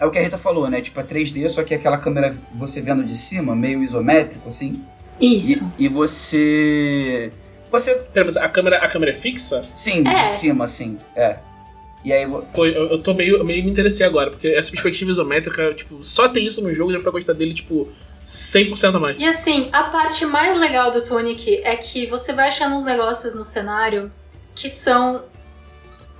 [0.00, 0.80] É o que a Rita falou, né?
[0.80, 4.82] Tipo, é 3D, só que aquela câmera você vendo de cima, meio isométrico, assim.
[5.20, 5.72] Isso.
[5.78, 7.30] E, e você.
[7.70, 7.94] Você.
[8.12, 9.62] Pera, a câmera, a câmera é fixa?
[9.76, 10.22] Sim, é.
[10.22, 10.98] de cima, assim.
[11.14, 11.36] É.
[12.04, 12.26] E aí.
[12.52, 16.28] Pô, eu, eu tô meio, meio me interessei agora, porque essa perspectiva isométrica, tipo, só
[16.28, 17.86] ter isso no jogo já foi gostar dele, tipo
[18.30, 19.16] 100% a mais.
[19.18, 23.34] E assim, a parte mais legal do Tunic é que você vai achando uns negócios
[23.34, 24.10] no cenário
[24.54, 25.24] que são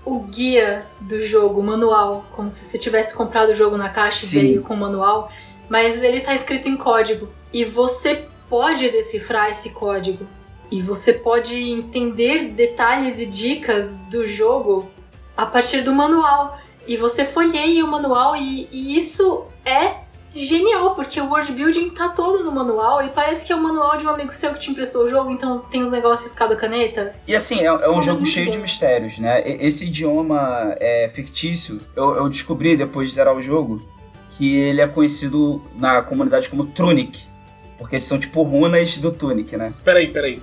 [0.04, 4.26] o guia do jogo, o manual, como se você tivesse comprado o jogo na caixa
[4.26, 4.38] Sim.
[4.38, 5.30] e veio com o manual,
[5.68, 10.26] mas ele tá escrito em código e você pode decifrar esse código
[10.68, 14.90] e você pode entender detalhes e dicas do jogo
[15.36, 16.58] a partir do manual.
[16.88, 22.08] E você folheia o manual e, e isso é genial, porque o world building tá
[22.08, 24.70] todo no manual e parece que é o manual de um amigo seu que te
[24.70, 27.14] emprestou o jogo, então tem os negócios cada caneta.
[27.26, 28.52] E assim, é, é um é jogo cheio bom.
[28.52, 29.42] de mistérios, né?
[29.44, 33.80] Esse idioma é, fictício, eu, eu, descobri depois de zerar o jogo
[34.30, 37.28] que ele é conhecido na comunidade como Trunic.
[37.76, 39.72] Porque são tipo runas do Tunic, né?
[39.82, 40.42] Peraí, peraí.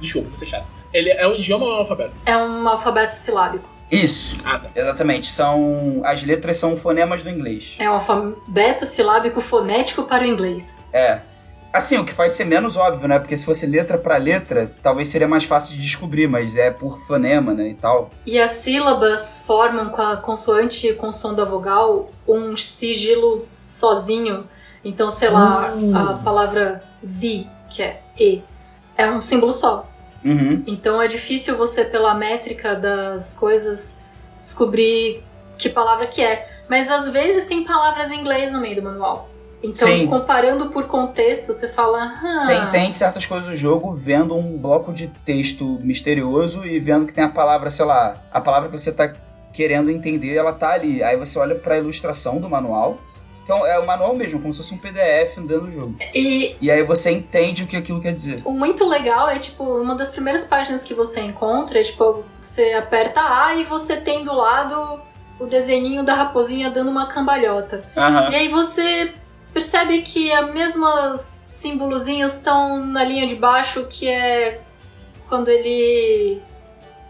[0.00, 0.66] Desculpa, vou ser chato.
[0.92, 2.14] Ele é um idioma ou um alfabeto?
[2.24, 3.68] É um alfabeto silábico.
[3.90, 4.36] Isso.
[4.44, 4.68] Ah, tá.
[4.74, 5.30] Exatamente.
[5.32, 7.74] São as letras são fonemas do inglês.
[7.78, 10.76] É um alfabeto silábico fonético para o inglês.
[10.92, 11.20] É.
[11.72, 13.18] Assim, o que faz ser menos óbvio, né?
[13.18, 16.98] Porque se fosse letra para letra, talvez seria mais fácil de descobrir, mas é por
[17.06, 18.08] fonema, né, e tal.
[18.24, 23.38] E as sílabas formam com a consoante e com o som da vogal um sigilo
[23.38, 24.44] sozinho.
[24.82, 25.94] Então, sei lá, Hum.
[25.94, 28.42] a palavra vi, que é e,
[28.96, 29.86] é um símbolo só.
[30.28, 30.62] Uhum.
[30.66, 33.98] Então é difícil você, pela métrica das coisas,
[34.40, 35.22] descobrir
[35.56, 36.48] que palavra que é.
[36.68, 39.30] Mas às vezes tem palavras em inglês no meio do manual.
[39.62, 40.06] Então, Sim.
[40.06, 42.12] comparando por contexto, você fala.
[42.22, 47.06] Ah, Você entende certas coisas do jogo vendo um bloco de texto misterioso e vendo
[47.06, 49.12] que tem a palavra, sei lá, a palavra que você tá
[49.52, 51.02] querendo entender, ela tá ali.
[51.02, 52.98] Aí você olha pra ilustração do manual.
[53.48, 55.96] Então é o manual mesmo, como se fosse um PDF dentro do jogo.
[56.14, 58.42] E E aí você entende o que aquilo quer dizer.
[58.44, 62.74] o muito legal é, tipo, uma das primeiras páginas que você encontra, é, tipo, você
[62.74, 65.00] aperta A e você tem do lado
[65.40, 67.82] o desenhinho da raposinha dando uma cambalhota.
[67.96, 68.30] Aham.
[68.30, 69.14] E aí você
[69.50, 74.60] percebe que os mesmos símbolozinhos estão na linha de baixo, que é
[75.26, 76.42] quando ele.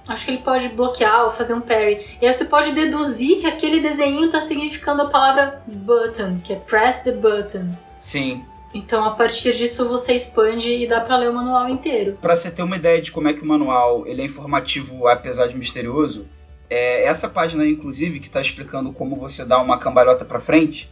[0.09, 2.05] Acho que ele pode bloquear ou fazer um parry.
[2.21, 6.57] E aí você pode deduzir que aquele desenho tá significando a palavra button, que é
[6.57, 7.71] press the button.
[8.01, 8.43] Sim.
[8.73, 12.19] Então a partir disso você expande e dá pra ler o manual inteiro.
[12.21, 15.47] Pra você ter uma ideia de como é que o manual ele é informativo, apesar
[15.49, 16.27] de misterioso,
[16.71, 20.91] é essa página aí, inclusive, que tá explicando como você dá uma cambalhota pra frente,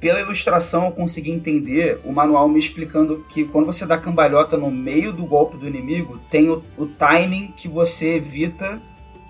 [0.00, 4.70] pela ilustração eu consegui entender o manual me explicando que quando você dá cambalhota no
[4.70, 8.80] meio do golpe do inimigo, tem o, o timing que você evita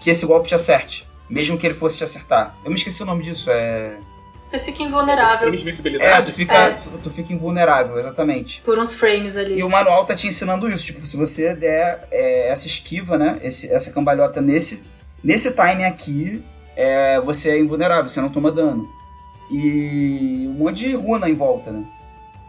[0.01, 1.07] que esse golpe te acerte.
[1.29, 2.57] Mesmo que ele fosse te acertar.
[2.65, 3.99] Eu me esqueci o nome disso, é.
[4.43, 6.71] Você fica invulnerável Frames de É, tu fica, É.
[6.71, 8.63] Tu, tu fica invulnerável, exatamente.
[8.65, 9.59] por uns frames ali.
[9.59, 10.87] E o manual tá te ensinando isso.
[10.87, 13.39] Tipo, se você der é, essa esquiva, né?
[13.43, 14.83] Esse, essa cambalhota nesse,
[15.23, 16.43] nesse time aqui,
[16.75, 18.89] é, você é invulnerável, você não toma dano.
[19.51, 21.85] E um monte de runa em volta, né?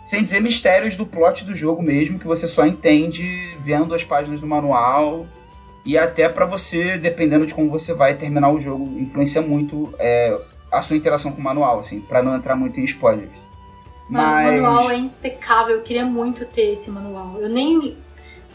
[0.06, 4.42] Sem dizer mistérios do plot do jogo mesmo, que você só entende vendo as páginas
[4.42, 5.26] do manual.
[5.86, 10.38] E até pra você, dependendo de como você vai terminar o jogo, influencia muito é,
[10.72, 13.50] a sua interação com o manual, assim, pra não entrar muito em spoilers.
[14.10, 15.76] Mano, o manual é impecável.
[15.76, 17.38] Eu queria muito ter esse manual.
[17.40, 17.96] Eu nem.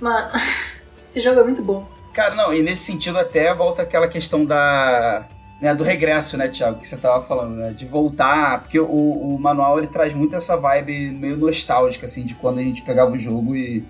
[0.01, 0.33] Mano,
[1.07, 1.87] esse jogo é muito bom.
[2.13, 5.29] Cara, não, e nesse sentido até volta aquela questão da.
[5.61, 7.71] Né, do regresso, né, Thiago, que você tava falando, né?
[7.71, 12.35] De voltar, porque o, o manual ele traz muito essa vibe meio nostálgica, assim, de
[12.35, 13.85] quando a gente pegava o jogo e,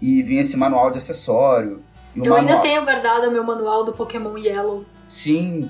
[0.00, 1.82] e vinha esse manual de acessório.
[2.14, 4.84] Eu manual, ainda tenho guardado meu manual do Pokémon Yellow.
[5.08, 5.68] Sim.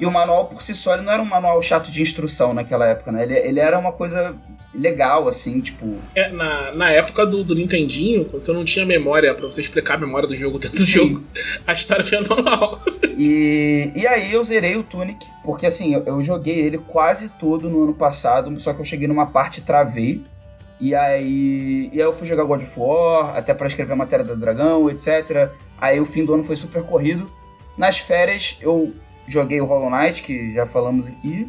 [0.00, 2.86] E o manual por si só ele não era um manual chato de instrução naquela
[2.86, 3.22] época, né?
[3.22, 4.34] Ele, ele era uma coisa
[4.74, 5.98] legal, assim, tipo.
[6.14, 9.94] É, na, na época do, do Nintendinho, quando você não tinha memória pra você explicar
[9.94, 10.92] a memória do jogo dentro do Sim.
[10.92, 11.22] jogo,
[11.66, 12.80] a história foi manual.
[13.16, 17.68] E, e aí eu zerei o Tunic, porque assim, eu, eu joguei ele quase todo
[17.68, 20.22] no ano passado, só que eu cheguei numa parte e travei.
[20.80, 24.24] E aí, e aí eu fui jogar God of War, até pra escrever a matéria
[24.24, 25.50] do Dragão, etc.
[25.78, 27.30] Aí o fim do ano foi super corrido.
[27.76, 28.94] Nas férias eu
[29.30, 31.46] joguei o Hollow Knight, que já falamos aqui.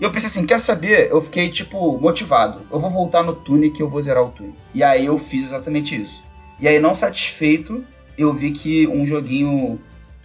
[0.00, 1.10] E eu pensei assim, quer saber?
[1.10, 2.62] Eu fiquei, tipo, motivado.
[2.70, 4.56] Eu vou voltar no Tunic e eu vou zerar o Tunic.
[4.72, 6.22] E aí eu fiz exatamente isso.
[6.60, 7.84] E aí, não satisfeito,
[8.16, 9.78] eu vi que um joguinho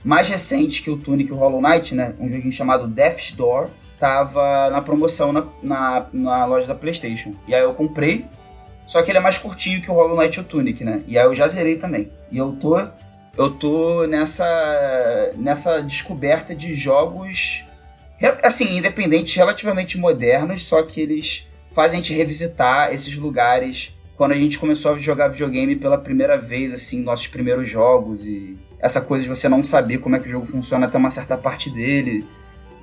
[0.04, 2.14] mais recente que o Tunic e o Hollow Knight, né?
[2.20, 7.34] Um joguinho chamado Death's Door, tava na promoção na, na, na loja da Playstation.
[7.48, 8.26] E aí eu comprei,
[8.86, 11.02] só que ele é mais curtinho que o Hollow Knight e o Tunic, né?
[11.08, 12.12] E aí eu já zerei também.
[12.32, 12.78] E eu tô,
[13.38, 17.64] eu tô nessa, nessa descoberta de jogos,
[18.44, 24.38] assim, independentes, relativamente modernos, só que eles fazem a gente revisitar esses lugares quando a
[24.38, 29.24] gente começou a jogar videogame pela primeira vez, assim, nossos primeiros jogos e essa coisa
[29.24, 32.26] de você não saber como é que o jogo funciona até uma certa parte dele.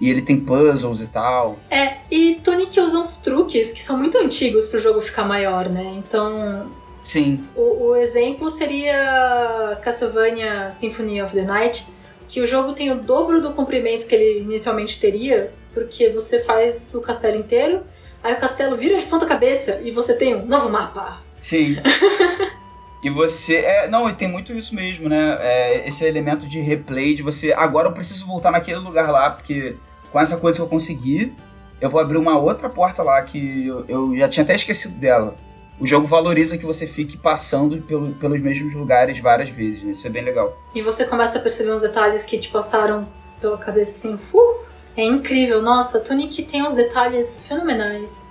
[0.01, 1.59] E ele tem puzzles e tal.
[1.71, 5.95] É, e Tunic usa uns truques que são muito antigos pro jogo ficar maior, né?
[5.99, 6.71] Então,
[7.03, 11.87] Sim, o, o exemplo seria Castlevania Symphony of the Night,
[12.29, 16.95] que o jogo tem o dobro do comprimento que ele inicialmente teria, porque você faz
[16.95, 17.83] o castelo inteiro,
[18.23, 21.21] aí o castelo vira de ponta cabeça e você tem um novo mapa.
[21.41, 21.77] sim.
[23.03, 23.57] e você.
[23.57, 25.39] É, não, e tem muito isso mesmo, né?
[25.41, 27.53] É, esse elemento de replay, de você.
[27.53, 29.75] Agora eu preciso voltar naquele lugar lá, porque
[30.13, 31.33] com essa coisa que eu consegui,
[31.81, 35.35] eu vou abrir uma outra porta lá que eu, eu já tinha até esquecido dela.
[35.81, 39.93] O jogo valoriza que você fique passando pelo- pelos mesmos lugares várias vezes, né?
[39.93, 40.57] Isso é bem legal.
[40.75, 43.09] E você começa a perceber uns detalhes que te passaram
[43.41, 44.55] pela cabeça assim, uh,
[44.97, 45.63] é incrível.
[45.63, 48.27] Nossa, Tunic tem uns detalhes fenomenais.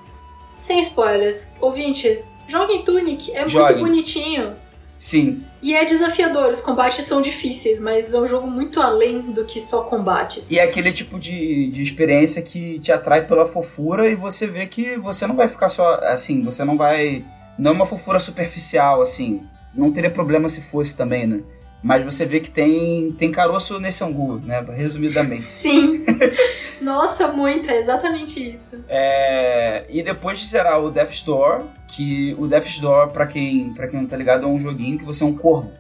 [0.56, 4.54] Sem spoilers, ouvintes, joguem Tunic, é muito bonitinho.
[4.98, 9.46] Sim, E é desafiador, os combates são difíceis, mas é um jogo muito além do
[9.46, 10.52] que só combates.
[10.52, 14.66] E é aquele tipo de, de experiência que te atrai pela fofura e você vê
[14.66, 17.24] que você não vai ficar só assim, você não vai
[17.60, 19.42] Não é uma fofura superficial, assim.
[19.76, 21.42] Não teria problema se fosse também, né?
[21.84, 24.66] Mas você vê que tem, tem caroço nesse angu, né?
[24.74, 25.40] Resumidamente.
[25.44, 26.06] Sim.
[26.82, 28.84] Nossa, muito, é exatamente isso.
[28.88, 34.02] É, e depois será o Death's Door, que o Death's Door, pra quem, pra quem
[34.02, 35.72] não tá ligado, é um joguinho que você é um corvo.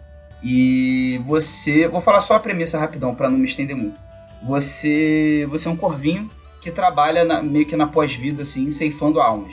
[0.44, 1.88] E você.
[1.88, 3.98] Vou falar só a premissa rapidão, para não me estender muito.
[4.44, 5.48] Você.
[5.50, 6.30] Você é um corvinho
[6.62, 9.52] que trabalha na, meio que na pós-vida, assim, ceifando almas.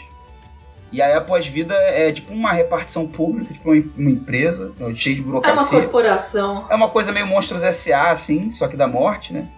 [0.93, 5.23] E aí a pós-vida é tipo uma repartição pública, tipo uma, uma empresa, cheia de
[5.23, 5.79] burocracia.
[5.79, 6.67] É uma corporação.
[6.71, 9.49] É uma coisa meio Monstros S.A., assim, só que da morte, né?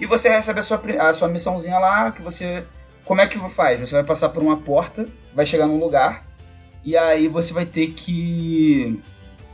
[0.00, 2.64] E você recebe a sua, a sua missãozinha lá, que você...
[3.04, 3.80] Como é que faz?
[3.80, 6.24] Você vai passar por uma porta, vai chegar num lugar,
[6.84, 9.00] e aí você vai ter que...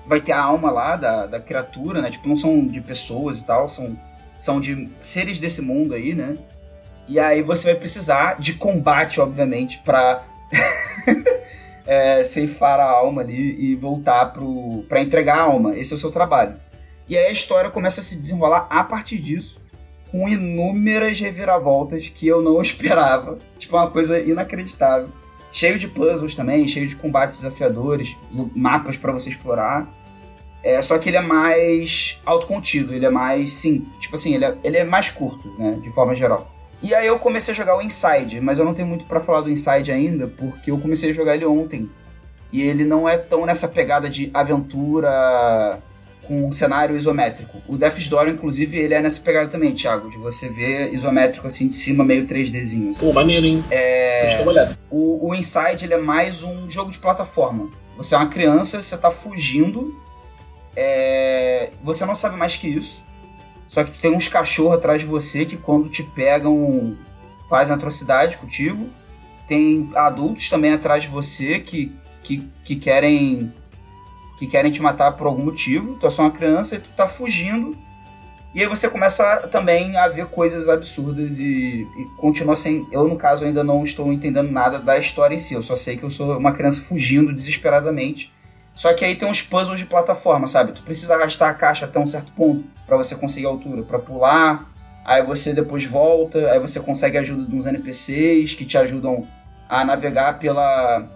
[0.07, 2.11] Vai ter a alma lá da, da criatura, né?
[2.11, 3.99] Tipo, não são de pessoas e tal, são,
[4.37, 6.37] são de seres desse mundo aí, né?
[7.09, 10.23] E aí você vai precisar de combate, obviamente, pra
[11.87, 15.77] é, ceifar a alma ali e voltar pro, pra entregar a alma.
[15.77, 16.55] Esse é o seu trabalho.
[17.09, 19.61] E aí a história começa a se desenrolar a partir disso,
[20.11, 23.39] com inúmeras reviravoltas que eu não esperava.
[23.59, 25.09] Tipo, uma coisa inacreditável.
[25.53, 28.17] Cheio de puzzles também, cheio de combates desafiadores,
[28.55, 29.89] mapas para você explorar.
[30.65, 34.57] É, só que ele é mais autocontido, ele é mais sim, tipo assim, ele é,
[34.65, 36.51] ele é mais curto, né, de forma geral.
[36.85, 39.41] E aí eu comecei a jogar o Inside, mas eu não tenho muito para falar
[39.41, 41.89] do Inside ainda, porque eu comecei a jogar ele ontem.
[42.53, 45.79] E ele não é tão nessa pegada de aventura
[46.25, 47.57] com cenário isométrico.
[47.67, 51.69] O Death's Door, inclusive, ele é nessa pegada também, Thiago, de você ver isométrico assim
[51.69, 52.91] de cima, meio 3Dzinho.
[52.91, 53.01] Assim.
[53.01, 53.65] Pô, maneiro, hein?
[53.71, 54.21] É...
[54.21, 54.79] Deixa eu dar uma olhada.
[54.91, 57.71] O, o Inside, ele é mais um jogo de plataforma.
[57.97, 59.99] Você é uma criança, você tá fugindo,
[60.77, 61.71] é...
[61.83, 63.03] você não sabe mais que isso.
[63.75, 66.97] Só que tu tem uns cachorros atrás de você que quando te pegam
[67.49, 68.89] fazem atrocidade contigo.
[69.49, 73.53] Tem adultos também atrás de você que, que, que querem
[74.39, 75.97] que querem te matar por algum motivo.
[75.97, 77.77] Tu é só uma criança e tu tá fugindo.
[78.55, 82.87] E aí você começa também a ver coisas absurdas e, e continua sem.
[82.93, 85.53] Eu, no caso, ainda não estou entendendo nada da história em si.
[85.53, 88.33] Eu só sei que eu sou uma criança fugindo desesperadamente.
[88.75, 90.73] Só que aí tem uns puzzles de plataforma, sabe?
[90.73, 94.67] Tu precisa arrastar a caixa até um certo ponto para você conseguir altura, para pular.
[95.05, 99.29] Aí você depois volta, aí você consegue a ajuda de uns NPCs que te ajudam
[99.69, 101.07] a navegar pela,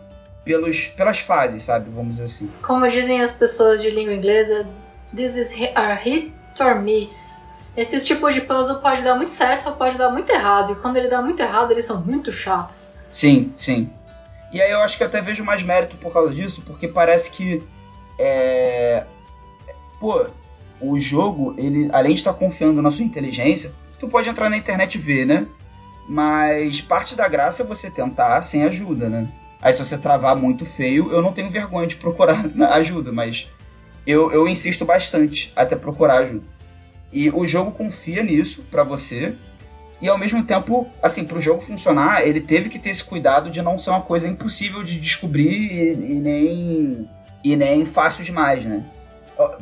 [0.44, 1.90] pelos, pelas fases, sabe?
[1.90, 2.50] Vamos dizer assim.
[2.62, 4.66] Como dizem as pessoas de língua inglesa,
[5.14, 7.36] this is a hit or miss.
[7.76, 10.72] Esses tipos de puzzle pode dar muito certo ou pode dar muito errado.
[10.72, 12.92] E quando ele dá muito errado, eles são muito chatos.
[13.10, 13.88] Sim, sim.
[14.52, 17.62] E aí eu acho que até vejo mais mérito por causa disso, porque parece que.
[18.18, 19.04] É...
[20.00, 20.26] Pô,
[20.80, 24.94] o jogo, ele, além de estar confiando na sua inteligência, tu pode entrar na internet
[24.94, 25.46] e ver, né?
[26.08, 29.28] Mas parte da graça é você tentar sem ajuda, né?
[29.60, 33.46] Aí se você travar muito feio, eu não tenho vergonha de procurar ajuda, mas
[34.06, 36.46] eu, eu insisto bastante até procurar ajuda.
[37.12, 39.34] E o jogo confia nisso para você,
[40.00, 43.50] e ao mesmo tempo, assim, para o jogo funcionar, ele teve que ter esse cuidado
[43.50, 47.08] de não ser uma coisa impossível de descobrir e, e, nem,
[47.42, 48.84] e nem fácil demais, né?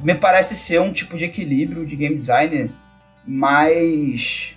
[0.02, 2.70] Me parece ser um tipo de equilíbrio de game design
[3.26, 4.54] mais.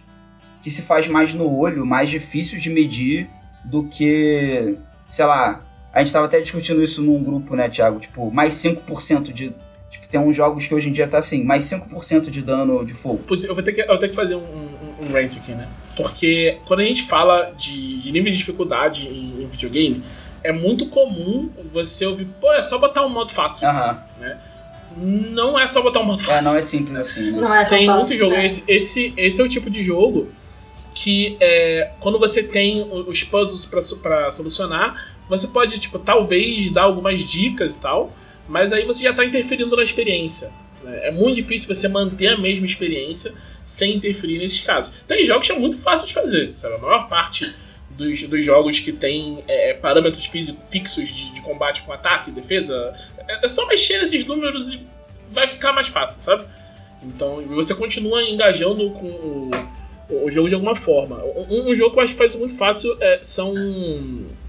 [0.62, 3.30] que se faz mais no olho, mais difícil de medir
[3.64, 5.66] do que, sei lá.
[5.94, 8.00] A gente estava até discutindo isso num grupo, né, Thiago?
[8.00, 9.54] Tipo, mais 5% de
[9.90, 12.94] Tipo, tem uns jogos que hoje em dia tá assim, mais 5% de dano de
[12.94, 13.18] fogo.
[13.24, 14.68] Putz, eu vou ter que, eu vou ter que fazer um,
[15.02, 15.68] um, rant aqui, né?
[15.96, 20.04] Porque quando a gente fala de, de níveis de dificuldade em, em, videogame,
[20.44, 23.68] é muito comum você ouvir, pô, é só botar um modo fácil.
[23.68, 24.04] Aham.
[24.20, 24.38] Né?
[24.98, 26.50] Não é só botar um modo fácil.
[26.50, 27.32] É, não é simples assim.
[27.32, 27.42] Né?
[27.42, 28.36] Não é tão Tem fácil, muito jogo.
[28.36, 28.46] né?
[28.46, 30.32] Esse, esse, esse é o tipo de jogo
[30.94, 37.22] que é, quando você tem os puzzles para solucionar, você pode, tipo, talvez dar algumas
[37.22, 38.12] dicas e tal,
[38.48, 40.52] mas aí você já está interferindo na experiência.
[40.84, 41.08] Né?
[41.08, 43.34] É muito difícil você manter a mesma experiência
[43.70, 44.92] sem interferir nesses casos.
[45.08, 46.74] Tem jogos que é muito fácil de fazer, sabe?
[46.74, 47.54] A maior parte
[47.92, 52.34] dos, dos jogos que tem é, parâmetros físicos fixos de, de, combate com ataque e
[52.34, 54.82] defesa, é, é só mexer nesses números e
[55.32, 56.48] vai ficar mais fácil, sabe?
[57.04, 59.08] Então você continua engajando com
[60.10, 61.24] o, o jogo de alguma forma.
[61.24, 63.54] Um, um, jogo que eu acho que faz isso muito fácil é, são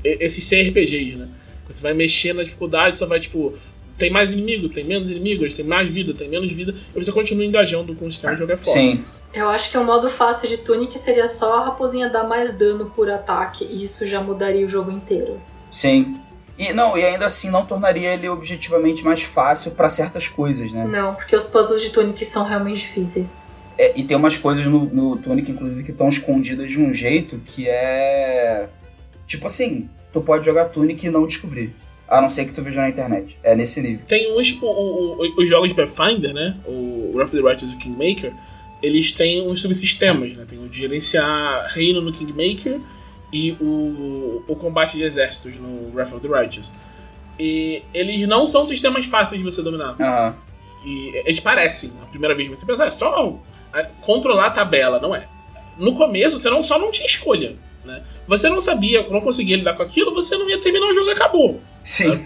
[0.02, 1.28] esses CRPGs, né?
[1.68, 3.56] Você vai mexer na dificuldade, só vai tipo
[4.00, 7.44] tem mais inimigo, tem menos inimigos, tem mais vida, tem menos vida, e você continua
[7.44, 8.72] engajando com o sistema de jogar fora.
[8.72, 9.04] Sim.
[9.32, 12.86] Eu acho que o modo fácil de Tunic seria só a raposinha dar mais dano
[12.86, 15.38] por ataque, e isso já mudaria o jogo inteiro.
[15.70, 16.16] Sim.
[16.58, 20.86] E não, e ainda assim não tornaria ele objetivamente mais fácil para certas coisas, né?
[20.86, 23.36] Não, porque os puzzles de Tunic são realmente difíceis.
[23.76, 27.38] É, e tem umas coisas no, no Tunic, inclusive, que estão escondidas de um jeito
[27.44, 28.66] que é.
[29.26, 31.72] Tipo assim, tu pode jogar Tunic e não descobrir
[32.10, 33.38] A não ser que tu veja na internet.
[33.42, 34.04] É nesse nível.
[34.06, 34.66] Tem uns, tipo,
[35.38, 36.56] os jogos de Pathfinder, né?
[36.66, 38.32] O Wrath of the Righteous e o Kingmaker,
[38.82, 40.44] eles têm uns subsistemas, né?
[40.48, 42.80] Tem o de gerenciar reino no Kingmaker
[43.32, 46.72] e o, o combate de exércitos no Wrath of the Righteous.
[47.38, 49.94] E eles não são sistemas fáceis de você dominar.
[50.00, 50.34] Aham.
[50.84, 53.38] E eles parecem, a primeira vez que você pensa, é só
[53.72, 55.28] ah, controlar a tabela, não é.
[55.78, 57.56] No começo, você não, só não tinha escolha.
[57.84, 58.02] Né?
[58.26, 61.12] Você não sabia, não conseguia lidar com aquilo, você não ia terminar o jogo e
[61.12, 61.60] acabou.
[61.82, 62.24] Sim.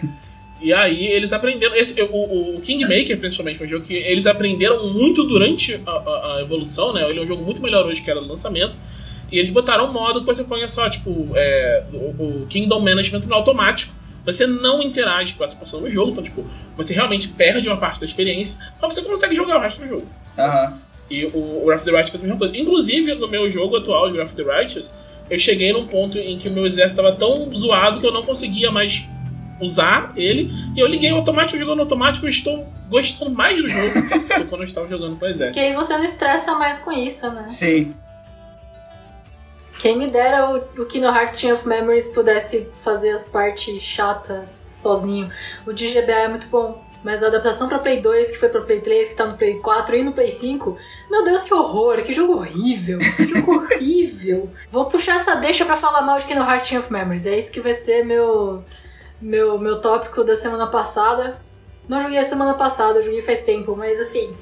[0.61, 1.75] E aí eles aprenderam.
[1.75, 6.35] Esse, o, o Kingmaker, principalmente, foi um jogo que eles aprenderam muito durante a, a-
[6.37, 7.09] a evolução, né?
[7.09, 8.73] Ele é um jogo muito melhor hoje que era no lançamento.
[9.31, 11.97] E eles botaram um modo que você põe só, tipo, é, o,
[12.43, 13.93] o Kingdom Management no automático.
[14.25, 16.43] Você não interage com essa porção do jogo, então, tipo,
[16.75, 20.07] você realmente perde uma parte da experiência, mas você consegue jogar o resto do jogo.
[20.37, 20.79] Aham.
[21.11, 22.57] E o, o Wrath of the Righteous faz a mesma coisa.
[22.57, 24.89] Inclusive, no meu jogo atual de Wrath of the Righteous,
[25.29, 28.23] eu cheguei num ponto em que o meu exército estava tão zoado que eu não
[28.23, 29.03] conseguia mais
[29.59, 30.51] usar ele.
[30.75, 34.43] E eu liguei o automático, jogando automático, e estou gostando mais do jogo do que
[34.45, 35.53] quando eu estava jogando com o exército.
[35.53, 37.47] Que aí você não estressa mais com isso, né?
[37.47, 37.95] Sim.
[39.79, 44.45] Quem me dera o, o Kingdom Hearts Chain of Memories pudesse fazer as partes chatas
[44.65, 45.29] sozinho.
[45.65, 46.84] O de GBA é muito bom.
[47.05, 49.59] Mas a adaptação pra Play 2, que foi pra Play 3, que tá no Play
[49.59, 50.75] 4 e no Play 5,
[51.07, 54.49] meu Deus, que horror, que jogo horrível, que jogo horrível.
[54.71, 57.51] Vou puxar essa deixa pra falar mal de Kingdom Hearts Chain of Memories, é isso
[57.51, 58.63] que vai ser meu,
[59.21, 61.39] meu, meu tópico da semana passada.
[61.87, 64.35] Não joguei a semana passada, joguei faz tempo, mas assim...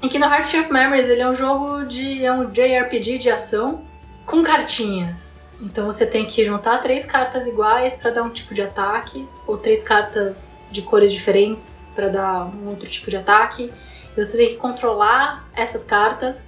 [0.00, 2.24] Em Kingdom Hearts Chain of Memories, ele é um jogo de...
[2.24, 3.82] é um JRPG de ação,
[4.24, 5.43] com cartinhas.
[5.60, 9.56] Então você tem que juntar três cartas iguais para dar um tipo de ataque, ou
[9.56, 13.72] três cartas de cores diferentes para dar um outro tipo de ataque.
[14.16, 16.46] E você tem que controlar essas cartas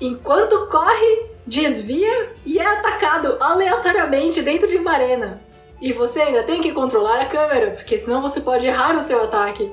[0.00, 5.40] enquanto corre, desvia e é atacado aleatoriamente dentro de uma arena.
[5.80, 9.22] E você ainda tem que controlar a câmera, porque senão você pode errar o seu
[9.22, 9.70] ataque.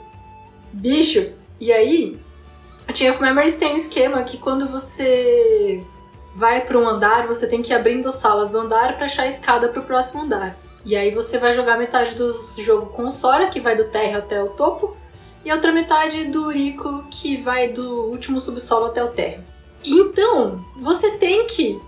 [0.72, 1.32] Bicho!
[1.59, 2.20] E aí,
[2.88, 5.84] a of Memories tem um esquema que quando você
[6.36, 9.24] vai para um andar, você tem que ir abrindo as salas do andar para achar
[9.24, 10.58] a escada para o próximo andar.
[10.84, 14.20] E aí você vai jogar metade do jogo com o Sora, que vai do térreo
[14.20, 14.98] até o topo,
[15.46, 19.46] e a outra metade do Rico, que vai do último subsolo até o térreo.
[19.84, 21.80] Então, você tem que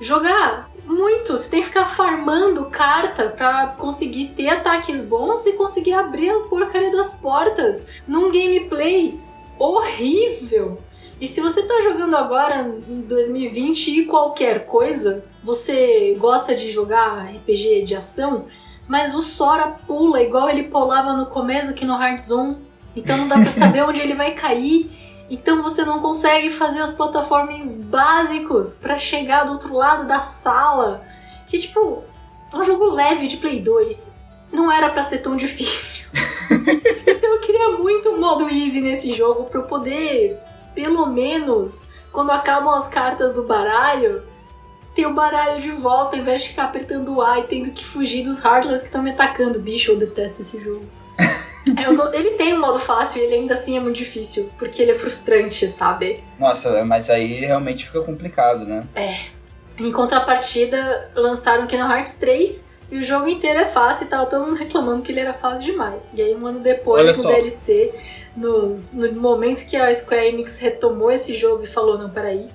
[0.00, 5.92] jogar muito, você tem que ficar farmando carta para conseguir ter ataques bons e conseguir
[5.92, 9.20] abrir a porcaria das portas num gameplay
[9.58, 10.78] horrível.
[11.20, 17.26] E se você tá jogando agora em 2020 e qualquer coisa, você gosta de jogar
[17.26, 18.46] RPG de ação,
[18.88, 22.56] mas o Sora pula igual ele pulava no começo aqui no Hearts 1.
[22.96, 24.90] Então não dá pra saber onde ele vai cair.
[25.28, 31.04] Então você não consegue fazer os plataformas básicos pra chegar do outro lado da sala.
[31.46, 32.02] Que tipo,
[32.52, 34.10] é um jogo leve de Play 2.
[34.50, 36.06] Não era pra ser tão difícil.
[37.06, 40.36] então eu queria muito um modo easy nesse jogo pra eu poder
[40.74, 44.22] pelo menos, quando acabam as cartas do baralho,
[44.94, 47.84] ter o baralho de volta, ao invés de ficar apertando o A e tendo que
[47.84, 49.58] fugir dos Heartless que estão me atacando.
[49.60, 50.84] Bicho, eu detesto esse jogo.
[51.96, 54.90] Não- ele tem um modo fácil e ele ainda assim é muito difícil, porque ele
[54.92, 56.22] é frustrante, sabe?
[56.38, 58.82] Nossa, mas aí realmente fica complicado, né?
[59.78, 64.44] Em contrapartida, lançaram Kingdom Hearts 3 e o jogo inteiro é fácil e tava todo
[64.46, 66.08] mundo reclamando que ele era fácil demais.
[66.14, 67.28] E aí, um ano depois, Olha no só.
[67.28, 67.94] DLC,
[68.36, 72.48] nos- no momento que a Square Enix retomou esse jogo e falou: não, peraí,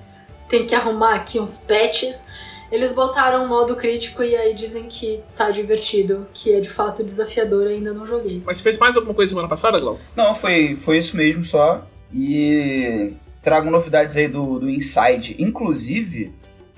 [0.48, 2.24] tem que arrumar aqui uns patches.
[2.70, 7.04] Eles botaram um modo crítico e aí dizem que tá divertido, que é de fato
[7.04, 8.42] desafiador, ainda não joguei.
[8.44, 10.00] Mas você fez mais alguma coisa semana passada, Glau?
[10.16, 11.86] Não, foi, foi isso mesmo só.
[12.12, 15.36] E trago novidades aí do, do Inside.
[15.38, 16.32] Inclusive,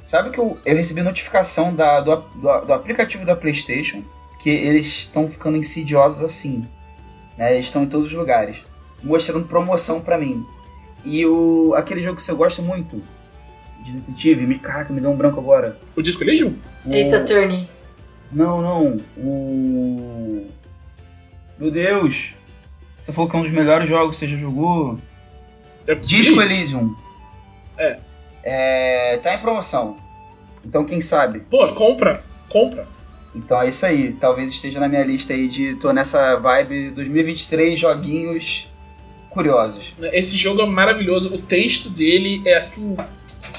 [0.04, 4.02] sabe que eu, eu recebi notificação da, do, do, do aplicativo da PlayStation
[4.40, 6.66] que eles estão ficando insidiosos assim.
[7.38, 7.54] Né?
[7.54, 8.58] Eles estão em todos os lugares.
[9.02, 10.44] Mostrando promoção pra mim.
[11.04, 13.00] E o, aquele jogo que você gosta muito,
[13.84, 15.78] de detetive, me, caraca, me deu um branco agora.
[15.96, 16.54] O Disco Elysium?
[16.84, 17.68] O- Ace Attorney.
[18.32, 18.96] Não, não.
[19.16, 20.46] O.
[21.58, 22.34] Meu Deus!
[23.00, 24.98] Você falou que é um dos melhores jogos que você já jogou.
[25.86, 26.94] É Disco Elysium.
[27.78, 27.98] É.
[28.42, 29.16] É.
[29.22, 29.96] Tá em promoção.
[30.64, 31.40] Então quem sabe?
[31.50, 32.22] Pô, compra.
[32.50, 32.86] Compra.
[33.34, 34.12] Então é isso aí.
[34.12, 35.76] Talvez esteja na minha lista aí de.
[35.76, 38.67] tô nessa vibe 2023 joguinhos
[39.38, 39.94] curiosos.
[40.12, 41.32] Esse jogo é maravilhoso.
[41.32, 42.96] O texto dele é assim.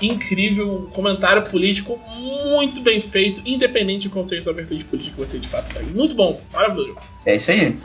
[0.01, 5.39] Incrível, um comentário político muito bem feito, independente do conceito da vertente política que você
[5.39, 5.91] de fato segue.
[5.91, 6.97] Muito bom, maravilhoso.
[7.25, 7.77] É isso aí.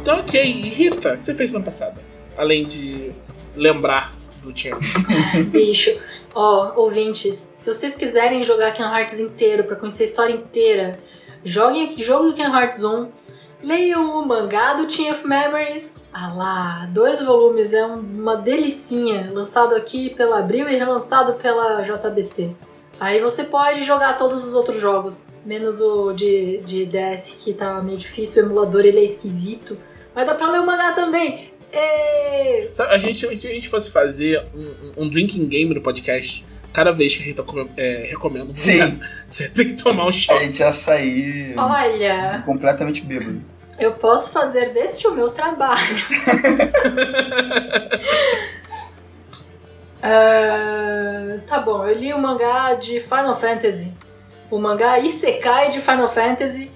[0.00, 0.40] Então, ok.
[0.40, 2.00] E Rita, o que você fez semana passada?
[2.36, 3.10] Além de
[3.56, 4.76] lembrar do Tinha.
[5.50, 5.96] Bicho.
[6.32, 11.00] Ó, ouvintes, se vocês quiserem jogar Kingdom Hearts inteiro pra conhecer a história inteira,
[11.44, 13.08] joguem o jogo do Kingdom Hearts 1,
[13.62, 15.98] leiam o mangá do Team of Memories.
[16.12, 21.82] Ah lá, dois volumes, é um- uma delicinha, lançado aqui pela Abril e relançado pela
[21.82, 22.50] JBC.
[23.00, 27.80] Aí você pode jogar todos os outros jogos, menos o de, de DS que tá
[27.80, 29.78] meio difícil, o emulador ele é esquisito.
[30.14, 31.52] Mas dá pra ler o mangá também.
[32.72, 36.92] Sabe, a gente, se a gente fosse fazer um- um drinking game no podcast, cada
[36.92, 37.44] vez que a Rita
[37.76, 38.78] é, recomenda um Sim.
[38.78, 40.38] mangá, você tem que tomar um A shot.
[40.40, 43.42] gente ia sair Olha, completamente bêbado.
[43.78, 45.78] eu posso fazer deste o meu trabalho.
[50.02, 53.92] Ah, tá bom, eu li o mangá de Final Fantasy.
[54.50, 56.70] O mangá Isekai de Final Fantasy.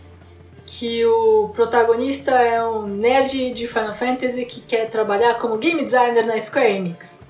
[0.66, 6.24] Que o protagonista é um nerd de Final Fantasy que quer trabalhar como game designer
[6.24, 7.20] na Square Enix.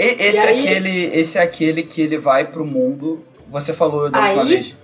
[0.00, 3.24] E- esse, E é aí- aquele, esse é aquele que ele vai pro mundo.
[3.48, 4.76] Você falou da última Aí- vez.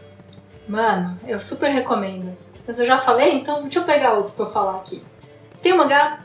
[0.68, 2.36] Mano, eu super recomendo.
[2.66, 5.02] Mas eu já falei, então deixa eu pegar outro pra eu falar aqui.
[5.62, 6.20] Tem o mangá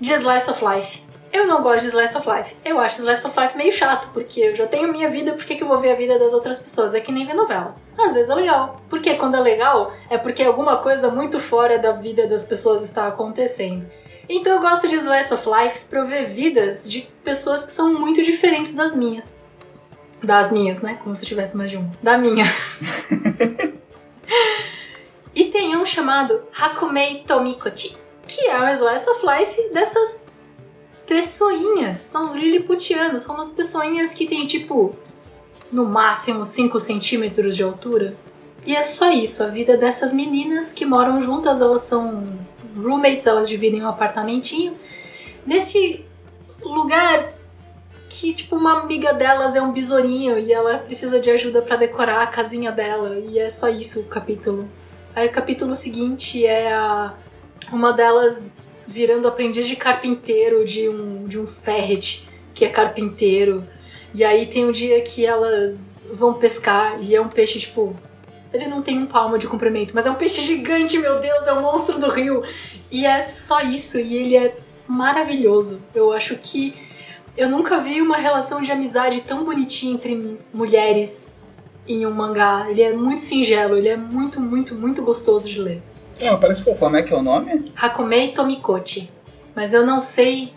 [0.00, 1.02] de Slice of Life.
[1.32, 2.54] Eu não gosto de Slice of Life.
[2.64, 5.56] Eu acho Slice of Life meio chato, porque eu já tenho minha vida, por que,
[5.56, 6.94] que eu vou ver a vida das outras pessoas?
[6.94, 7.74] É que nem ver novela.
[7.98, 8.80] Às vezes é legal.
[8.88, 13.06] Porque quando é legal, é porque alguma coisa muito fora da vida das pessoas está
[13.08, 13.86] acontecendo.
[14.28, 15.44] Então eu gosto de Slice of
[15.88, 19.32] pra eu ver vidas de pessoas que são muito diferentes das minhas.
[20.22, 20.98] Das minhas, né?
[21.02, 21.90] Como se eu tivesse mais de uma.
[22.02, 22.44] Da minha.
[25.38, 30.20] E tem um chamado Hakumei Tomikochi, que é um slice of life dessas
[31.06, 31.98] pessoinhas.
[31.98, 34.96] São os liliputianos, são umas pessoinhas que tem tipo,
[35.70, 38.16] no máximo 5 centímetros de altura.
[38.66, 42.24] E é só isso, a vida dessas meninas que moram juntas, elas são
[42.82, 44.74] roommates, elas dividem um apartamentinho.
[45.46, 46.04] Nesse
[46.62, 47.32] lugar
[48.08, 52.22] que, tipo, uma amiga delas é um besourinho e ela precisa de ajuda pra decorar
[52.22, 53.18] a casinha dela.
[53.18, 54.68] E é só isso o capítulo.
[55.14, 57.14] Aí o capítulo seguinte é a,
[57.72, 58.54] uma delas
[58.86, 63.64] virando aprendiz de carpinteiro de um, de um ferret que é carpinteiro.
[64.14, 67.94] E aí tem um dia que elas vão pescar e é um peixe, tipo.
[68.52, 71.52] Ele não tem um palmo de comprimento, mas é um peixe gigante, meu Deus, é
[71.52, 72.42] um monstro do rio.
[72.90, 75.82] E é só isso, e ele é maravilhoso.
[75.94, 76.74] Eu acho que
[77.36, 81.32] eu nunca vi uma relação de amizade tão bonitinha entre mulheres
[81.86, 82.66] em um mangá.
[82.68, 85.82] Ele é muito singelo, ele é muito, muito, muito gostoso de ler.
[86.20, 86.78] Ah, parece fofo.
[86.78, 87.72] Como é que é o nome?
[87.76, 89.10] Hakumei Tomikochi.
[89.54, 90.52] Mas eu não sei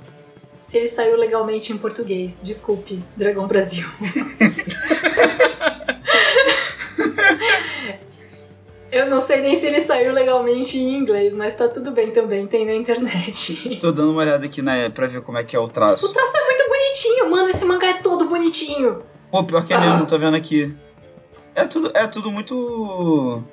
[0.59, 2.41] se ele saiu legalmente em português.
[2.43, 3.87] Desculpe, Dragão Brasil.
[8.91, 12.45] eu não sei nem se ele saiu legalmente em inglês, mas tá tudo bem também,
[12.47, 13.77] tem na internet.
[13.79, 16.05] Tô dando uma olhada aqui na, pra ver como é que é o traço.
[16.05, 17.49] O traço é muito bonitinho, mano.
[17.49, 19.01] Esse mangá é todo bonitinho.
[19.31, 19.79] Pô, pior que é Ah.
[19.81, 20.75] mesmo, tô vendo aqui.
[21.55, 23.43] É tudo, é tudo muito.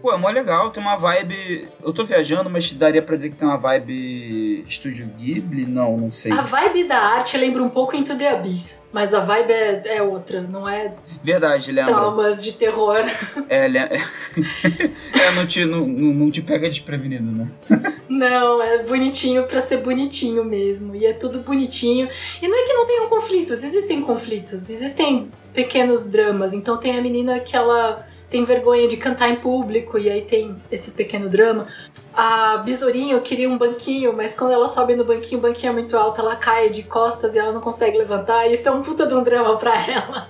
[0.00, 1.68] Pô, é mó legal, tem uma vibe.
[1.82, 4.64] Eu tô viajando, mas daria pra dizer que tem uma vibe.
[4.66, 5.66] Estúdio Ghibli?
[5.66, 6.32] Não, não sei.
[6.32, 10.02] A vibe da arte lembra um pouco Into the Abyss, mas a vibe é, é
[10.02, 10.92] outra, não é
[11.22, 11.92] Verdade, lembra.
[11.92, 12.98] traumas de terror.
[13.48, 13.78] É, le...
[13.78, 17.48] é não, te, não, não não te pega desprevenido, né?
[18.08, 20.96] Não, é bonitinho pra ser bonitinho mesmo.
[20.96, 22.08] E é tudo bonitinho.
[22.40, 26.52] E não é que não tenham conflitos, existem conflitos, existem pequenos dramas.
[26.54, 30.56] Então tem a menina que ela tem vergonha de cantar em público, e aí tem
[30.70, 31.66] esse pequeno drama.
[32.14, 35.96] A Besourinho queria um banquinho, mas quando ela sobe no banquinho, o banquinho é muito
[35.96, 38.46] alto, ela cai de costas e ela não consegue levantar.
[38.46, 40.28] Isso é um puta de um drama pra ela.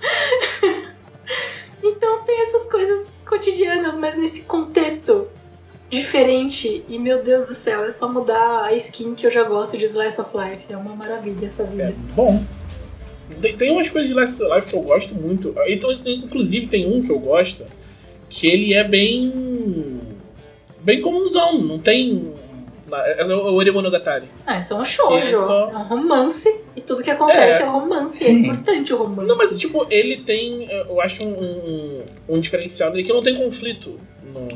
[1.83, 5.27] então tem essas coisas cotidianas, mas nesse contexto
[5.89, 6.85] diferente.
[6.87, 9.85] E meu Deus do céu, é só mudar a skin que eu já gosto de
[9.85, 10.71] Slice of Life.
[10.71, 11.95] É uma maravilha essa É, vida.
[12.15, 12.43] bom.
[13.41, 15.53] Tem, tem umas coisas de Last Life que eu gosto muito.
[15.67, 17.63] Então, inclusive, tem um que eu gosto
[18.29, 19.99] que ele é bem.
[20.81, 21.61] bem comunzão.
[21.61, 22.33] Não tem.
[23.17, 24.27] É o Ori Monogatari.
[24.47, 25.21] Ah, isso é um shoujo.
[25.21, 26.55] Que é só- É um romance.
[26.75, 27.69] E tudo que acontece é, É.
[27.69, 28.23] romance.
[28.23, 28.37] É Sim.
[28.39, 29.27] importante o romance.
[29.27, 30.67] Não, mas tipo, ele tem.
[30.71, 33.99] Eu acho um, um, um diferencial dele que não tem conflito
[34.33, 34.47] no,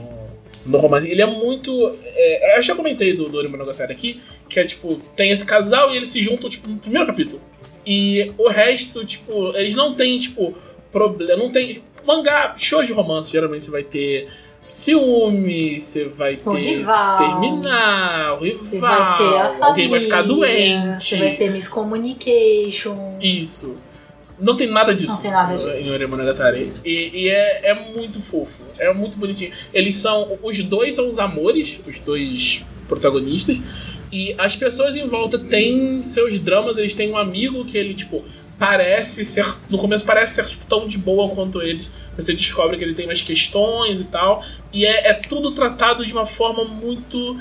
[0.65, 1.07] no romance.
[1.07, 1.95] Ele é muito.
[2.03, 4.19] é, eu já comentei do, do Ori Monogatari aqui,
[4.49, 7.39] que é tipo, tem esse casal e eles se juntam, tipo, no primeiro capítulo.
[7.85, 10.55] E o resto, tipo, eles não têm, tipo,
[10.91, 11.35] problema.
[11.43, 11.83] Não tem.
[12.05, 14.29] Mangá, show de romance, geralmente você vai ter
[14.69, 16.59] ciúme, você vai O ter.
[16.59, 17.17] rival.
[17.17, 18.59] Terminar, o rival.
[18.63, 19.65] Você vai ter a família.
[19.65, 21.03] alguém vai ficar doente.
[21.03, 23.17] Você vai ter miscommunication.
[23.21, 23.75] Isso.
[24.39, 25.07] Não tem nada disso.
[25.07, 25.87] Não tem nada disso.
[25.87, 26.73] Em Ori Monogatari.
[26.83, 28.63] E, e é, é muito fofo.
[28.79, 29.51] É muito bonitinho.
[29.73, 30.37] Eles são.
[30.41, 33.59] Os dois são os amores, os dois protagonistas.
[34.11, 36.77] E as pessoas em volta têm seus dramas.
[36.77, 38.25] Eles têm um amigo que ele, tipo,
[38.59, 39.45] parece ser.
[39.69, 41.89] No começo parece ser tipo, tão de boa quanto eles.
[42.15, 44.43] Você descobre que ele tem mais questões e tal.
[44.71, 47.37] E é, é tudo tratado de uma forma muito.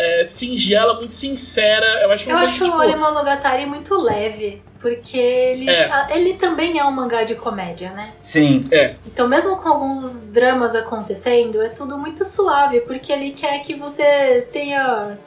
[0.00, 1.84] É, singela, muito sincera.
[2.04, 5.68] Eu acho que é Eu acho coisa, o tipo, Ori Monogatari muito leve, porque ele,
[5.68, 5.90] É.
[5.90, 8.12] a- ele também é um mangá de comédia, né?
[8.22, 8.64] Sim.
[9.04, 14.46] Então, mesmo com alguns dramas acontecendo, é tudo muito suave, porque ele quer que você
[14.52, 15.18] tenha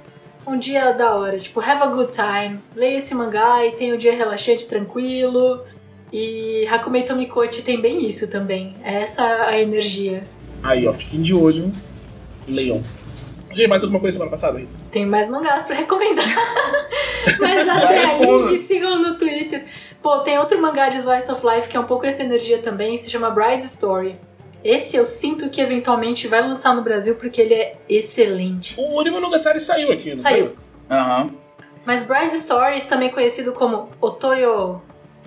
[0.51, 1.39] um dia da hora.
[1.39, 2.59] Tipo, have a good time.
[2.75, 5.61] Leia esse mangá e tenha um dia relaxante, tranquilo.
[6.11, 8.75] E Hakumei Tomikochi tem bem isso também.
[8.83, 10.23] É essa a energia.
[10.61, 11.71] Aí, ó, fiquem de olho.
[12.47, 12.81] Leon.
[13.51, 14.59] Gente, mais alguma coisa semana passada?
[14.59, 14.71] Rita?
[14.91, 16.25] Tem mais mangás pra recomendar.
[17.39, 19.65] Mas até aí, me sigam no Twitter.
[20.01, 22.97] Pô, tem outro mangá de Slice of Life que é um pouco essa energia também,
[22.97, 24.17] se chama Bride's Story.
[24.63, 28.79] Esse eu sinto que eventualmente vai lançar no Brasil porque ele é excelente.
[28.79, 30.55] O Ori Monogatari saiu aqui, não Saiu.
[30.89, 31.31] Aham.
[31.85, 34.81] Mas Bride's Stories, também conhecido como Otoyo.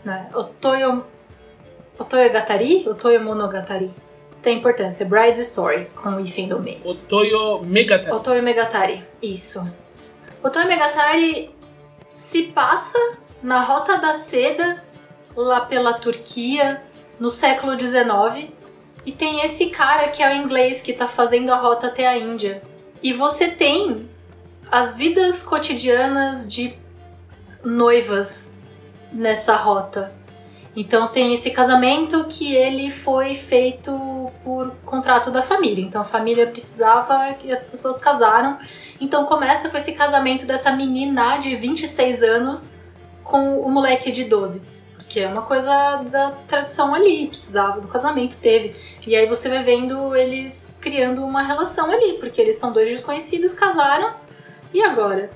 [0.05, 0.29] Né?
[0.33, 1.05] Otoyo.
[1.99, 2.89] Otoyo Gatari?
[2.89, 3.91] Otoyo Monogatari.
[4.41, 5.07] Tem importância.
[5.07, 6.81] Bride's Story, com o hífen do meio.
[6.85, 8.15] O Toyo Megatari.
[8.15, 9.67] Otoyo Megatari, isso.
[10.43, 11.51] Otoyo Megatari
[12.15, 12.99] se passa
[13.43, 14.85] na Rota da Seda,
[15.35, 16.83] lá pela Turquia,
[17.19, 18.51] no século XIX.
[19.05, 22.17] E tem esse cara que é o inglês que tá fazendo a rota até a
[22.17, 22.63] Índia.
[23.03, 24.09] E você tem
[24.71, 26.75] as vidas cotidianas de
[27.63, 28.57] noivas
[29.13, 30.13] nessa rota.
[30.77, 35.85] Então tem esse casamento que ele foi feito por contrato da família.
[35.85, 38.59] Então a família precisava que as pessoas casaram.
[39.01, 42.77] Então começa com esse casamento dessa menina de 26 anos
[43.23, 44.74] com o moleque de 12.
[45.15, 48.75] Porque é uma coisa da tradição ali, precisava do casamento, teve.
[49.07, 53.55] E aí você vai vendo eles criando uma relação ali, porque eles são dois desconhecidos,
[53.55, 54.13] casaram,
[54.73, 55.31] e agora?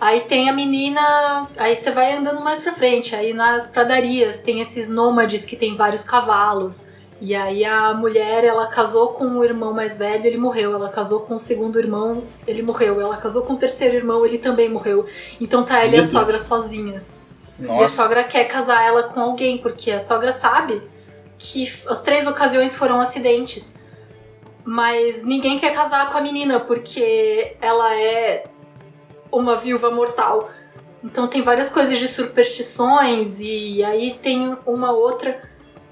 [0.00, 4.62] Aí tem a menina, aí você vai andando mais pra frente, aí nas pradarias tem
[4.62, 6.88] esses nômades que tem vários cavalos.
[7.20, 10.72] E aí a mulher, ela casou com o irmão mais velho, ele morreu.
[10.72, 12.98] Ela casou com o segundo irmão, ele morreu.
[12.98, 15.04] Ela casou com o terceiro irmão, ele também morreu.
[15.38, 17.12] Então tá ela e a sogra sozinhas.
[17.58, 17.96] E a Nossa.
[17.96, 20.82] sogra quer casar ela com alguém, porque a sogra sabe
[21.36, 23.74] que as três ocasiões foram acidentes.
[24.64, 28.44] Mas ninguém quer casar com a menina, porque ela é
[29.32, 30.50] uma viúva mortal.
[31.02, 35.42] Então tem várias coisas de superstições, e aí tem uma outra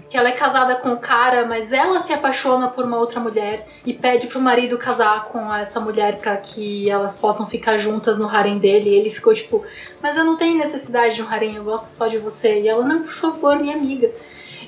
[0.08, 3.66] que ela é casada com o cara, mas ela se apaixona por uma outra mulher
[3.84, 8.28] e pede pro marido casar com essa mulher pra que elas possam ficar juntas no
[8.28, 8.90] harem dele.
[8.90, 9.64] E ele ficou tipo,
[10.00, 12.60] mas eu não tenho necessidade de um harem, eu gosto só de você.
[12.60, 14.12] E ela, não, por favor, minha amiga.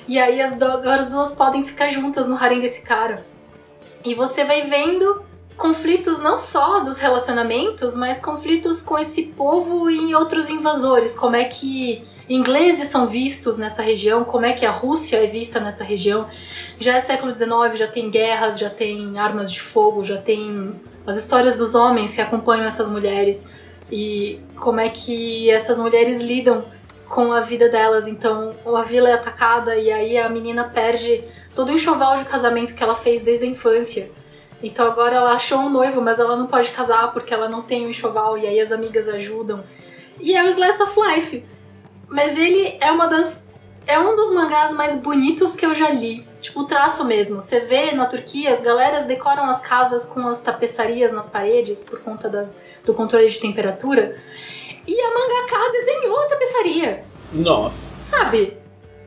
[0.07, 3.25] E aí as, as duas podem ficar juntas no harem desse cara.
[4.03, 5.23] E você vai vendo
[5.55, 11.15] conflitos não só dos relacionamentos, mas conflitos com esse povo e outros invasores.
[11.15, 15.59] Como é que ingleses são vistos nessa região, como é que a Rússia é vista
[15.59, 16.27] nessa região.
[16.79, 21.17] Já é século XIX, já tem guerras, já tem armas de fogo, já tem as
[21.17, 23.49] histórias dos homens que acompanham essas mulheres
[23.91, 26.65] e como é que essas mulheres lidam
[27.07, 28.07] com a vida delas.
[28.07, 31.23] Então, a vila é atacada e aí a menina perde
[31.55, 34.11] todo o enxoval de casamento que ela fez desde a infância.
[34.61, 37.85] Então agora ela achou um noivo, mas ela não pode casar porque ela não tem
[37.85, 39.63] o enxoval e aí as amigas ajudam.
[40.19, 41.43] E é o Slice of Life.
[42.09, 43.43] Mas ele é uma das
[43.87, 46.27] é um dos mangás mais bonitos que eu já li.
[46.41, 47.41] Tipo, o traço mesmo.
[47.41, 51.99] Você vê na Turquia, as galeras decoram as casas com as tapeçarias nas paredes por
[51.99, 52.45] conta da-
[52.85, 54.15] do controle de temperatura.
[54.87, 57.03] E a mangaka desenhou a tapeçaria.
[57.33, 57.91] Nossa.
[57.93, 58.57] Sabe?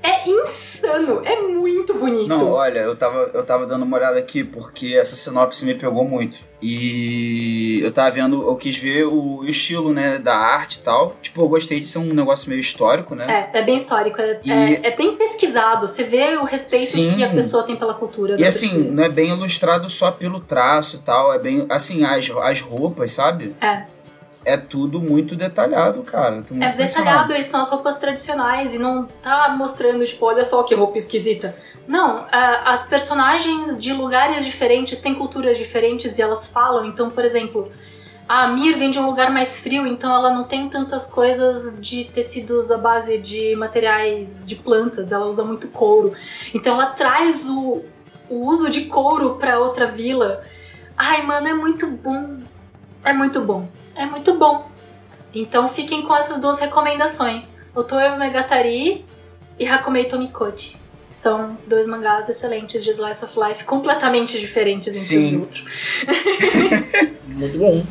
[0.03, 1.23] É insano.
[1.25, 2.29] É muito bonito.
[2.29, 6.05] Não, olha, eu tava, eu tava dando uma olhada aqui porque essa sinopse me pegou
[6.05, 6.39] muito.
[6.61, 11.17] E eu tava vendo, eu quis ver o estilo, né, da arte e tal.
[11.21, 13.25] Tipo, eu gostei de ser um negócio meio histórico, né?
[13.53, 15.87] É, é bem histórico, é, E- é, é bem pesquisado.
[15.87, 17.15] Você vê o respeito Sim.
[17.17, 18.41] que a pessoa tem pela cultura.
[18.41, 22.29] E assim, não é bem ilustrado só pelo traço e tal, é bem, assim, as,
[22.31, 23.55] as roupas, sabe?
[23.61, 23.85] É.
[24.45, 26.43] É tudo muito detalhado, cara.
[26.43, 30.45] Tô muito É detalhado, e são as roupas tradicionais e não tá mostrando, tipo, olha
[30.45, 31.55] só que roupa esquisita.
[31.87, 36.87] Não, a- as personagens de lugares diferentes têm culturas diferentes e elas falam.
[36.87, 37.71] Então, por exemplo,
[38.29, 42.05] a Mir vem de um lugar mais frio, então ela não tem tantas coisas de
[42.07, 46.15] tecidos à base de materiais de plantas, ela usa muito couro.
[46.53, 47.83] Então ela traz o,
[48.29, 50.43] o uso de couro pra outra vila.
[50.97, 52.39] Ai, mano, é muito bom.
[53.05, 53.69] É muito bom.
[53.95, 54.71] É muito bom.
[55.35, 57.57] Então fiquem com essas duas recomendações.
[57.75, 59.05] Otoyo Megatari
[59.59, 60.77] e Hakumei Tomikochi.
[61.09, 65.65] São dois mangás excelentes de Slice of Life, completamente diferentes entre um e outro.
[67.29, 67.85] Muito bom.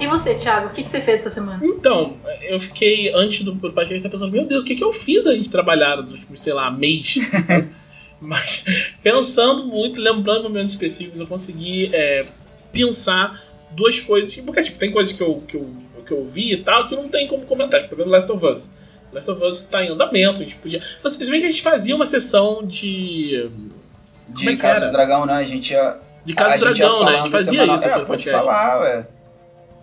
[0.00, 0.68] E você, Thiago?
[0.68, 1.60] O que, que você fez essa semana?
[1.64, 5.40] Então, eu fiquei, antes do podcast, pensando, meu Deus, o que, que eu fiz aí
[5.40, 7.18] de trabalhar nos últimos, sei lá, mês?
[8.20, 8.64] Mas,
[9.02, 12.26] pensando muito, lembrando momentos específicos, eu consegui é,
[12.72, 14.34] pensar duas coisas.
[14.36, 15.70] Porque, tipo, tem coisas que eu, que, eu,
[16.06, 17.82] que eu vi e tal que não tem como comentar.
[17.82, 18.72] Tipo, vendo Last of Us.
[19.12, 20.82] Last of Us tá em andamento, a gente podia...
[21.02, 23.48] Mas, simplesmente a gente fazia uma sessão de...
[24.28, 25.34] De Como é Casa do Dragão, né?
[25.34, 25.96] A gente ia.
[26.22, 27.12] De Casa do Dragão, né?
[27.12, 27.76] A gente fazia semanal.
[27.76, 28.46] isso aqui é, no pode podcast.
[28.46, 29.06] falar, ué.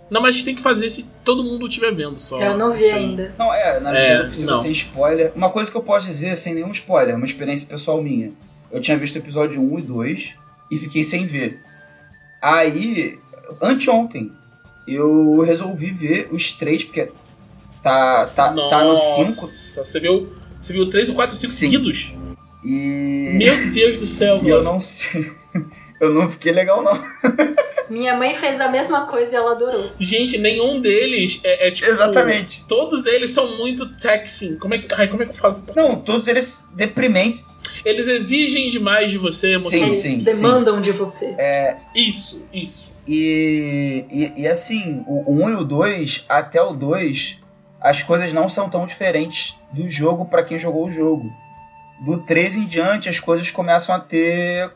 [0.09, 2.39] Não, mas a gente tem que fazer se todo mundo estiver vendo só.
[2.39, 2.93] Eu não vi Sim.
[2.93, 3.33] ainda.
[3.39, 4.61] Não, é, na É, verdade não precisa não.
[4.61, 5.31] ser spoiler.
[5.35, 8.31] Uma coisa que eu posso dizer sem nenhum spoiler, uma experiência pessoal minha.
[8.71, 10.29] Eu tinha visto o episódio 1 e 2
[10.71, 11.59] e fiquei sem ver.
[12.41, 13.17] Aí,
[13.61, 14.31] anteontem,
[14.87, 17.11] eu resolvi ver os três, porque
[17.81, 21.57] tá, tá, tá no 5 Nossa, você viu, você viu 3 ou 4, 5 Sim.
[21.57, 22.13] seguidos?
[22.63, 23.31] e.
[23.37, 24.73] Meu Deus do céu, e eu mano.
[24.73, 25.31] não sei.
[25.99, 27.03] Eu não fiquei legal, não.
[27.89, 29.91] Minha mãe fez a mesma coisa e ela adorou.
[29.99, 31.89] Gente, nenhum deles é, é tipo.
[31.89, 32.65] Exatamente.
[32.67, 34.57] Todos eles são muito taxing.
[34.57, 35.65] Como é que, ai, como é que eu falo isso?
[35.75, 37.45] Não, todos eles deprimentes.
[37.83, 39.99] Eles exigem demais de você Sim, emocionalmente.
[39.99, 41.35] Eles sim, demandam de você.
[41.95, 42.91] Isso, isso.
[43.07, 47.37] E, e, e assim, o 1 e o 2, até o 2,
[47.79, 51.31] as coisas não são tão diferentes do jogo para quem jogou o jogo.
[52.03, 54.71] Do 3 em diante, as coisas começam a ter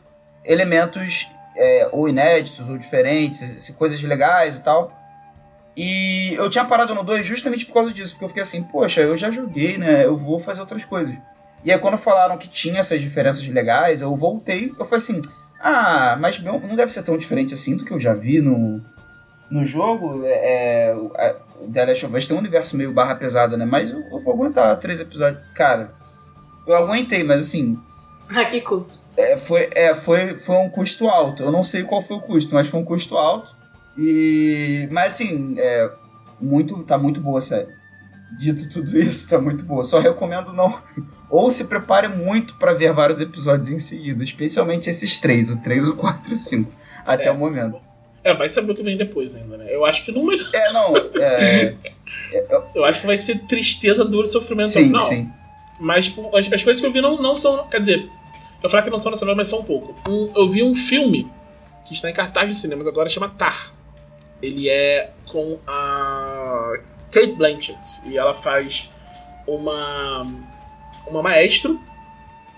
[0.50, 4.90] elementos é, ou inéditos ou diferentes, coisas legais e tal.
[5.76, 9.00] E eu tinha parado no 2 justamente por causa disso, porque eu fiquei assim, poxa,
[9.00, 10.04] eu já joguei, né?
[10.04, 11.14] Eu vou fazer outras coisas.
[11.64, 15.20] E aí quando falaram que tinha essas diferenças legais, eu voltei, eu falei assim,
[15.60, 18.82] ah, mas não deve ser tão diferente assim do que eu já vi no,
[19.50, 20.22] no jogo.
[20.24, 21.36] É, é,
[21.72, 23.64] The Last of Us tem um universo meio barra pesada, né?
[23.64, 25.40] Mas eu, eu vou aguentar três episódios.
[25.54, 25.92] Cara,
[26.66, 27.78] eu aguentei, mas assim,
[28.34, 28.99] A que custo?
[29.20, 31.42] É, foi, é, foi, foi um custo alto.
[31.42, 33.54] Eu não sei qual foi o custo, mas foi um custo alto.
[33.98, 34.88] E.
[34.90, 35.90] Mas assim, é,
[36.40, 37.68] muito, tá muito boa a série.
[38.38, 39.82] Dito tudo isso, tá muito boa.
[39.84, 40.78] Só recomendo não.
[41.28, 45.88] Ou se prepare muito pra ver vários episódios em seguida, especialmente esses três, o 3,
[45.88, 46.72] o 4 e o 5,
[47.06, 47.30] até É.
[47.32, 47.80] o momento.
[48.22, 49.66] É, vai saber o que vem depois ainda, né?
[49.68, 50.30] Eu acho que não.
[50.32, 51.74] É, não, é.
[52.74, 55.02] Eu acho que vai ser tristeza, dor e sofrimento no sim, final.
[55.02, 55.28] sim.
[55.80, 57.66] Mas tipo, as, as coisas que eu vi não, não são.
[57.68, 58.08] Quer dizer,
[58.62, 59.94] eu falar que não são nacionais, mas são um pouco.
[60.08, 61.30] Um- eu vi um filme
[61.86, 63.72] que está em cartaz de cinemas agora, chama Tar.
[64.42, 66.74] Ele é com a
[67.10, 67.78] Kate Blanchett.
[68.06, 68.90] E ela faz
[69.46, 70.26] uma.
[71.06, 71.80] Uma maestro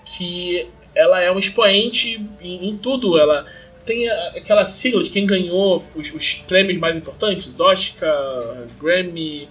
[0.05, 3.17] que ela é um expoente em, em tudo.
[3.17, 3.45] Ela
[3.85, 9.47] tem aquelas siglas, quem ganhou os, os prêmios mais importantes, Oscar, Grammy.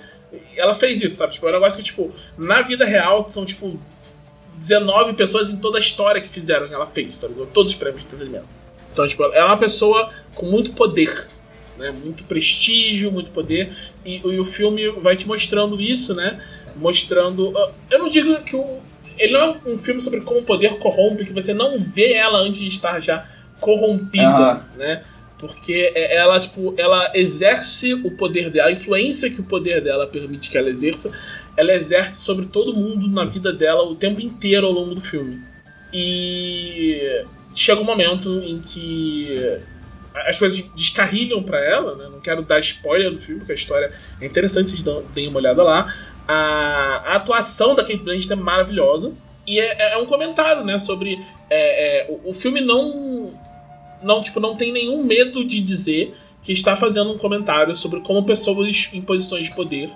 [0.57, 1.35] Ela fez isso, sabe?
[1.35, 3.79] Tipo, é um negócio que, tipo, na vida real são, tipo,
[4.63, 7.35] 19 pessoas em toda a história que fizeram que ela fez, sabe?
[7.53, 8.47] Todos os prêmios de entretenimento.
[8.93, 11.27] Então, tipo, ela é uma pessoa com muito poder,
[11.79, 11.91] né?
[11.91, 13.73] Muito prestígio, muito poder.
[14.05, 16.41] E, e o filme vai te mostrando isso, né?
[16.77, 17.53] Mostrando.
[17.59, 18.81] ah, Eu não digo que o.
[19.19, 22.39] Ele não é um filme sobre como o poder corrompe, que você não vê ela
[22.39, 23.27] antes de estar já
[23.61, 25.03] corrompida, né?
[25.39, 30.07] Porque é- ela, tipo, ela exerce o poder dela, a influência que o poder dela
[30.07, 31.11] permite que ela exerça,
[31.57, 35.43] ela exerce sobre todo mundo na vida dela o tempo inteiro ao longo do filme.
[35.93, 37.25] E
[37.55, 39.59] chega um momento em que
[40.15, 42.09] as coisas descarrilham pra ela, né?
[42.11, 45.63] Não quero dar spoiler do filme, porque a história é interessante, vocês deem uma olhada
[45.63, 45.95] lá.
[46.27, 49.13] A, a atuação da Kate Blanchett é maravilhosa.
[49.47, 51.19] E é, é um comentário, né, sobre...
[51.51, 53.35] é, é, o, o filme não,
[54.03, 58.25] não, tipo, não tem nenhum medo de dizer que está fazendo um comentário sobre como
[58.25, 59.91] pessoas em posições de poder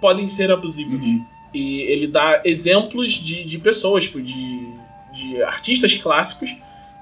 [0.00, 1.04] podem ser abusivas.
[1.04, 1.24] Uhum.
[1.54, 4.68] E ele dá exemplos de, de pessoas, tipo, de,
[5.12, 6.54] de artistas clássicos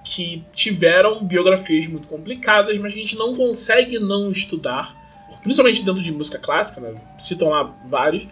[0.05, 4.95] que tiveram biografias muito complicadas, mas a gente não consegue não estudar,
[5.43, 6.95] principalmente dentro de música clássica, né?
[7.19, 8.27] citam lá vários,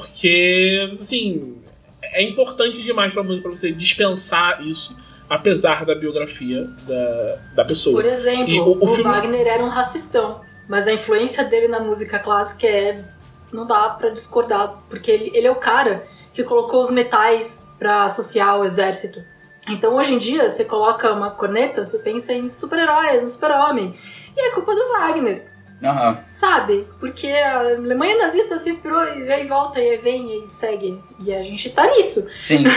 [0.00, 1.56] porque, assim,
[2.02, 4.96] é importante demais para você dispensar isso,
[5.28, 8.00] apesar da biografia da, da pessoa.
[8.02, 11.68] Por exemplo, E o- o, o filme- Wagner era um racistão, mas a influência dele
[11.68, 13.04] na música clássica é.
[13.52, 18.02] Não dá pra discordar, porque ele, ele é o cara que colocou os metais pra
[18.04, 19.22] associar ao exército.
[19.68, 23.94] Então hoje em dia, você coloca uma corneta, você pensa em super-heróis, um super-homem.
[24.36, 25.44] E é culpa do Wagner,
[25.82, 26.18] Aham.
[26.28, 26.86] sabe?
[27.00, 31.02] Porque a Alemanha nazista se inspirou e aí volta e aí vem e segue.
[31.18, 32.26] E a gente tá nisso.
[32.38, 32.64] Sim.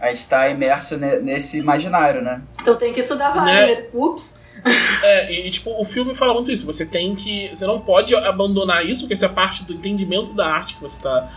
[0.00, 2.42] A gente tá imerso ne- nesse imaginário, né?
[2.60, 3.40] Então tem que estudar Né?
[3.40, 3.88] Wagner.
[3.94, 4.38] Ups.
[5.02, 6.64] É, e, tipo, o filme fala muito isso.
[6.64, 7.48] Você tem que.
[7.48, 10.96] Você não pode abandonar isso, porque isso é parte do entendimento da arte que você
[10.96, 11.30] está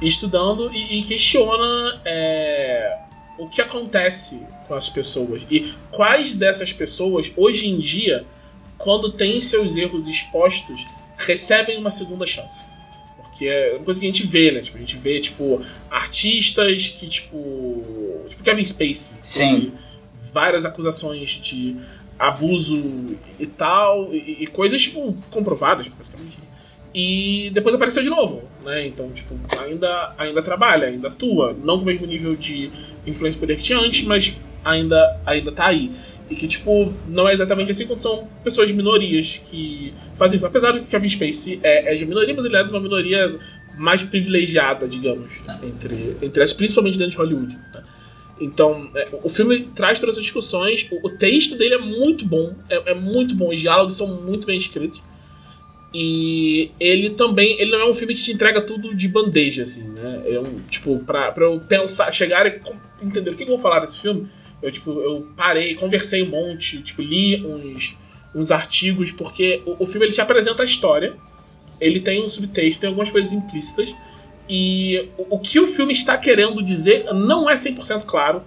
[0.00, 2.98] estudando e, e questiona é,
[3.38, 5.44] o que acontece com as pessoas.
[5.50, 8.24] E quais dessas pessoas, hoje em dia,
[8.78, 12.70] quando têm seus erros expostos, recebem uma segunda chance.
[13.16, 14.60] Porque é uma coisa que a gente vê, né?
[14.60, 18.24] Tipo, a gente vê, tipo, artistas que, tipo.
[18.28, 19.18] Tipo, Kevin Spacey.
[19.22, 19.72] Sim.
[20.32, 21.76] Várias acusações de
[22.20, 26.38] abuso e tal, e, e coisas, tipo, comprovadas, basicamente.
[26.94, 28.86] E depois apareceu de novo, né?
[28.86, 31.56] Então, tipo, ainda, ainda trabalha, ainda atua.
[31.64, 32.70] Não com o mesmo nível de
[33.06, 35.92] influência poder que tinha antes, mas ainda, ainda tá aí.
[36.28, 40.46] E que, tipo, não é exatamente assim quando são pessoas de minorias que fazem isso.
[40.46, 43.38] Apesar de que Kevin Spacey é, é de minoria, mas ele é de uma minoria
[43.76, 47.56] mais privilegiada, digamos, entre, entre as, principalmente dentro de Hollywood.
[47.72, 47.82] Né?
[48.40, 52.54] Então, é, o filme traz todas essas discussões, o, o texto dele é muito bom,
[52.70, 55.02] é, é, muito bom, os diálogos são muito bem escritos.
[55.92, 59.88] E ele também, ele não é um filme que te entrega tudo de bandeja, assim,
[59.88, 60.22] né?
[60.24, 62.60] É um, tipo, pra, pra eu pensar, chegar e
[63.02, 64.28] entender o que eu vou falar desse filme,
[64.62, 67.96] eu, tipo, eu parei, conversei um monte, tipo, li uns,
[68.34, 71.14] uns artigos, porque o, o filme ele te apresenta a história,
[71.80, 73.92] ele tem um subtexto, tem algumas coisas implícitas,
[74.52, 78.42] e o, que o filme está querendo dizer não é 100% claro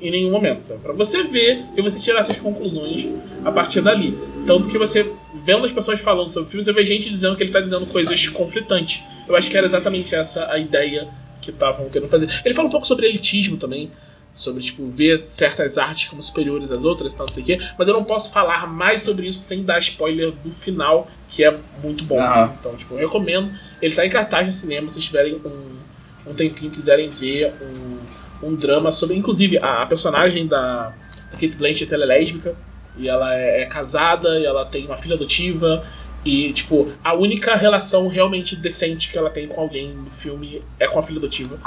[0.00, 0.66] em nenhum momento?
[0.78, 3.06] Pra você ver e você tirar essas conclusões
[3.44, 4.18] a partir dali.
[4.46, 7.42] Tanto que você, vendo as pessoas falando sobre o filme, você vê gente dizendo que
[7.42, 9.02] ele tá dizendo coisas conflitantes.
[9.28, 11.06] Eu acho que era exatamente essa a ideia
[11.42, 12.30] que estavam querendo fazer.
[12.42, 13.90] Ele fala um pouco sobre elitismo também,
[14.32, 17.58] sobre, tipo, ver certas artes como superiores às outras e tal, não sei o quê,
[17.78, 21.56] mas eu não posso falar mais sobre isso sem dar spoiler do final, que é
[21.82, 22.20] muito bom.
[22.20, 22.54] Aham.
[22.58, 23.50] Então, tipo, eu recomendo.
[23.80, 28.54] Ele tá em cartaz de cinema, se tiverem um, um tempinho, quiserem ver um, um
[28.54, 29.16] drama sobre.
[29.16, 30.88] Inclusive, a, a personagem da,
[31.30, 32.54] da Kate Blanchett ela é lésbica,
[32.96, 35.84] e ela é, é casada, e ela tem uma filha adotiva.
[36.24, 40.88] E, tipo, a única relação realmente decente que ela tem com alguém no filme é
[40.88, 41.58] com a filha adotiva.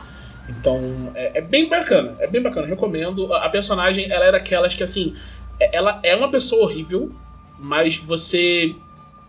[0.50, 3.32] Então, é, é bem bacana, é bem bacana, recomendo.
[3.34, 5.16] A, a personagem, ela é daquelas que, assim,
[5.60, 7.12] é- ela é uma pessoa horrível,
[7.58, 8.74] mas você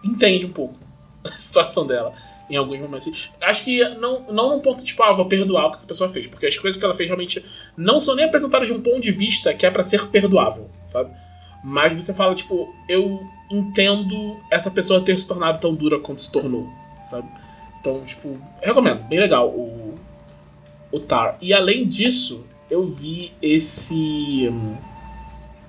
[0.03, 0.77] entende um pouco
[1.25, 2.15] a situação dela
[2.51, 3.31] em alguns momentos.
[3.41, 6.27] Acho que não, não num ponto tipo, ah, vou perdoar o que essa pessoa fez,
[6.27, 7.45] porque as coisas que ela fez realmente
[7.77, 11.11] não são nem apresentadas de um ponto de vista que é pra ser perdoável, sabe?
[11.63, 13.21] Mas você fala, tipo, eu
[13.51, 16.69] entendo essa pessoa ter se tornado tão dura quanto se tornou,
[17.03, 17.29] sabe?
[17.81, 19.95] Então, tipo, recomendo, bem legal o,
[20.91, 21.39] o Tar.
[21.41, 24.53] E além disso, eu vi esse.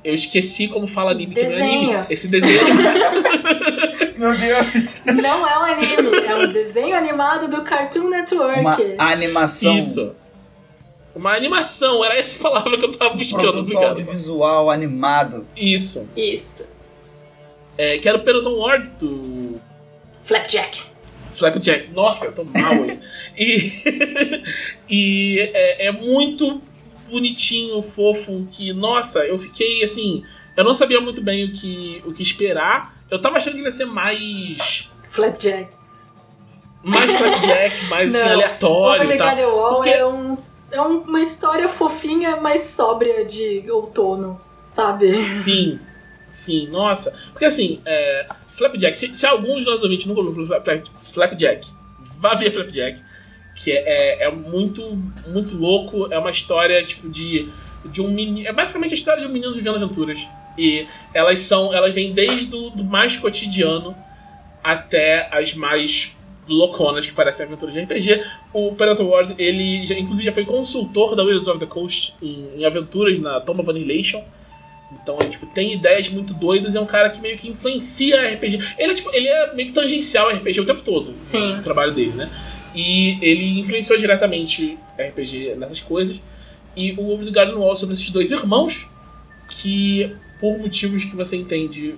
[0.03, 1.89] Eu esqueci como fala anime, não é Desenho.
[1.91, 2.05] anime.
[2.09, 2.59] Esse desenho.
[4.21, 5.01] Meu Deus!
[5.03, 8.93] Não é um anime, é um desenho animado do Cartoon Network.
[8.93, 9.79] Uma animação.
[9.79, 10.15] Isso.
[11.15, 13.89] Uma animação, era essa palavra que eu tava buscando, Produto obrigado.
[13.89, 15.47] audiovisual animado.
[15.57, 16.07] Isso.
[16.15, 16.67] Isso.
[17.75, 19.59] É, que era o Peloton Ward do
[20.23, 20.83] Flapjack.
[21.31, 21.89] Flapjack.
[21.89, 22.99] Nossa, eu tô mal aí.
[23.35, 24.43] E,
[24.87, 26.61] e é, é muito
[27.09, 30.23] bonitinho, fofo, que, nossa, eu fiquei assim.
[30.55, 33.00] Eu não sabia muito bem o que, o que esperar.
[33.11, 34.89] Eu tava achando que ele ia ser mais.
[35.09, 35.75] Flapjack.
[36.83, 39.55] Mais Flapjack, mais assim, aleatório e the tal.
[39.55, 40.37] Wall Porque- é, um,
[40.71, 45.33] é um- uma história fofinha, mas sóbria de outono, sabe?
[45.33, 45.79] Sim,
[46.29, 47.15] sim, nossa.
[47.31, 51.67] Porque assim, é, Flapjack, se, se alguns dos nossos ouvintes nunca ouviram Flap- Flapjack,
[52.17, 52.99] vá ver Flapjack,
[53.55, 54.97] que é, é, é muito,
[55.27, 57.49] muito louco, é uma história tipo de,
[57.85, 58.47] de um menino.
[58.47, 60.19] É basicamente a história de um menino vivendo aventuras.
[60.57, 61.73] E elas são.
[61.73, 63.95] Elas vêm desde o do mais cotidiano
[64.63, 66.15] até as mais
[66.47, 68.23] louconas que parecem aventuras de RPG.
[68.53, 72.49] O Predator Wars, ele já, inclusive já foi consultor da Wizards of the Coast em,
[72.57, 74.23] em aventuras na Tomb of Annihilation.
[74.91, 78.33] Então, ele, tipo, tem ideias muito doidas e é um cara que meio que influencia
[78.33, 78.75] RPG.
[78.77, 81.15] Ele é, tipo, ele é meio que tangencial a RPG o tempo todo.
[81.17, 81.59] Sim.
[81.59, 82.29] O trabalho dele, né?
[82.75, 86.19] E ele influenciou diretamente RPG nessas coisas.
[86.75, 88.87] E o Over the Garden Wall sobre esses dois irmãos
[89.49, 91.95] que, por motivos que você entende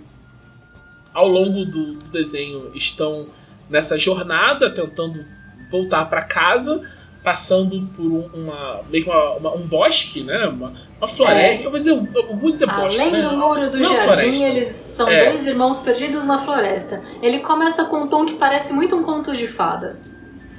[1.13, 3.25] ao longo do, do desenho, estão
[3.69, 5.25] nessa jornada tentando
[5.71, 6.81] voltar para casa,
[7.23, 10.45] passando por um- uma meio uma- uma- um bosque, né?
[10.47, 11.63] Uma, uma floresta.
[11.63, 13.21] Eu vou dizer, eu vou dizer bosque, Além né?
[13.21, 14.45] do muro do Não jardim, floresta.
[14.45, 15.29] eles são É.
[15.29, 17.01] dois irmãos perdidos na floresta.
[17.21, 19.97] Ele começa com um tom que parece muito um conto de fada.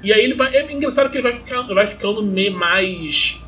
[0.02, 0.54] E aí ele vai.
[0.54, 3.40] É engraçado que ele vai, ficar, vai ficando meio mais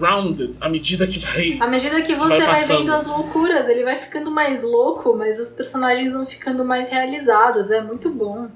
[0.00, 1.58] grounded à medida que vai.
[1.60, 5.38] À medida que você Vai vai, vendo as loucuras, ele vai ficando mais louco, mas
[5.38, 7.70] os personagens vão ficando mais realizados.
[7.70, 8.48] É muito bom.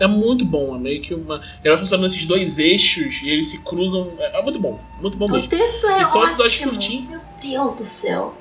[0.00, 1.36] É muito bom, é meio que uma.
[1.62, 4.12] Ele vai funcionando nesses dois eixos e eles se cruzam.
[4.18, 5.48] É, é muito bom, muito bom O mesmo.
[5.48, 6.70] texto é E são episódios ótimo.
[6.72, 7.08] curtinhos.
[7.08, 8.34] Meu Deus do céu.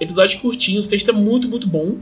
[0.00, 1.96] Episódios curtinhos, o texto é muito, muito bom.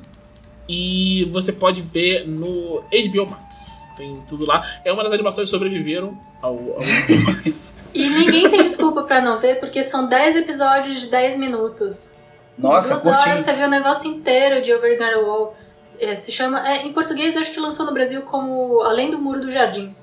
[0.68, 3.79] E você pode ver no HBO Max.
[4.00, 4.66] Tem tudo lá.
[4.82, 6.78] É uma das animações que sobreviveram ao, ao.
[7.92, 12.10] E ninguém tem desculpa pra não ver, porque são 10 episódios de 10 minutos.
[12.56, 13.44] Nossa, Duas horas curtinho.
[13.44, 15.54] você vê o negócio inteiro de Overgarden Wall.
[15.98, 16.66] É, se chama.
[16.66, 19.94] É, em português, acho que lançou no Brasil como Além do Muro do Jardim.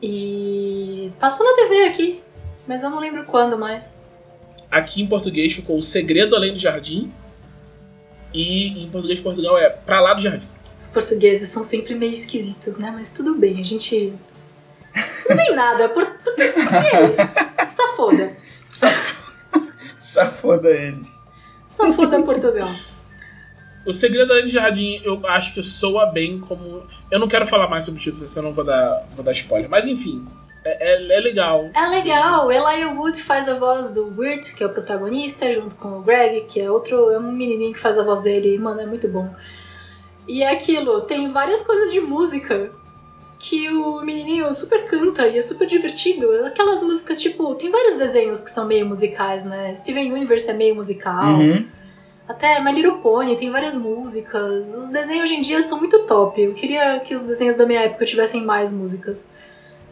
[0.00, 2.22] E passou na TV aqui,
[2.68, 3.96] mas eu não lembro quando mais.
[4.70, 7.12] Aqui em português ficou O Segredo Além do Jardim.
[8.32, 10.46] E em português de Portugal é Pra Lá do Jardim.
[10.84, 12.92] Os portugueses são sempre meio esquisitos, né?
[12.94, 14.12] Mas tudo bem, a gente.
[15.22, 15.88] Tudo bem nada.
[15.88, 16.04] Por...
[16.04, 17.16] Português.
[17.70, 18.36] Safoda.
[19.98, 21.08] Safoda eles.
[21.66, 22.68] Safoda Portugal.
[23.86, 26.86] O Segredo Além do Jardim, eu acho que soa bem como.
[27.10, 29.70] Eu não quero falar mais sobre o título, senão vou dar, vou dar spoiler.
[29.70, 30.26] Mas enfim,
[30.66, 31.70] é, é, é legal.
[31.74, 32.52] É legal.
[32.52, 36.42] Elijah Wood faz a voz do Wirt, que é o protagonista, junto com o Greg,
[36.42, 37.10] que é outro.
[37.10, 38.58] É um menininho que faz a voz dele.
[38.58, 39.34] Mano, é muito bom.
[40.26, 42.72] E é aquilo, tem várias coisas de música
[43.38, 46.30] que o menininho super canta e é super divertido.
[46.46, 49.74] Aquelas músicas, tipo, tem vários desenhos que são meio musicais, né?
[49.74, 51.34] Steven Universe é meio musical.
[51.34, 51.68] Uhum.
[52.26, 54.74] Até My Little Pony tem várias músicas.
[54.74, 56.40] Os desenhos hoje em dia são muito top.
[56.40, 59.28] Eu queria que os desenhos da minha época tivessem mais músicas.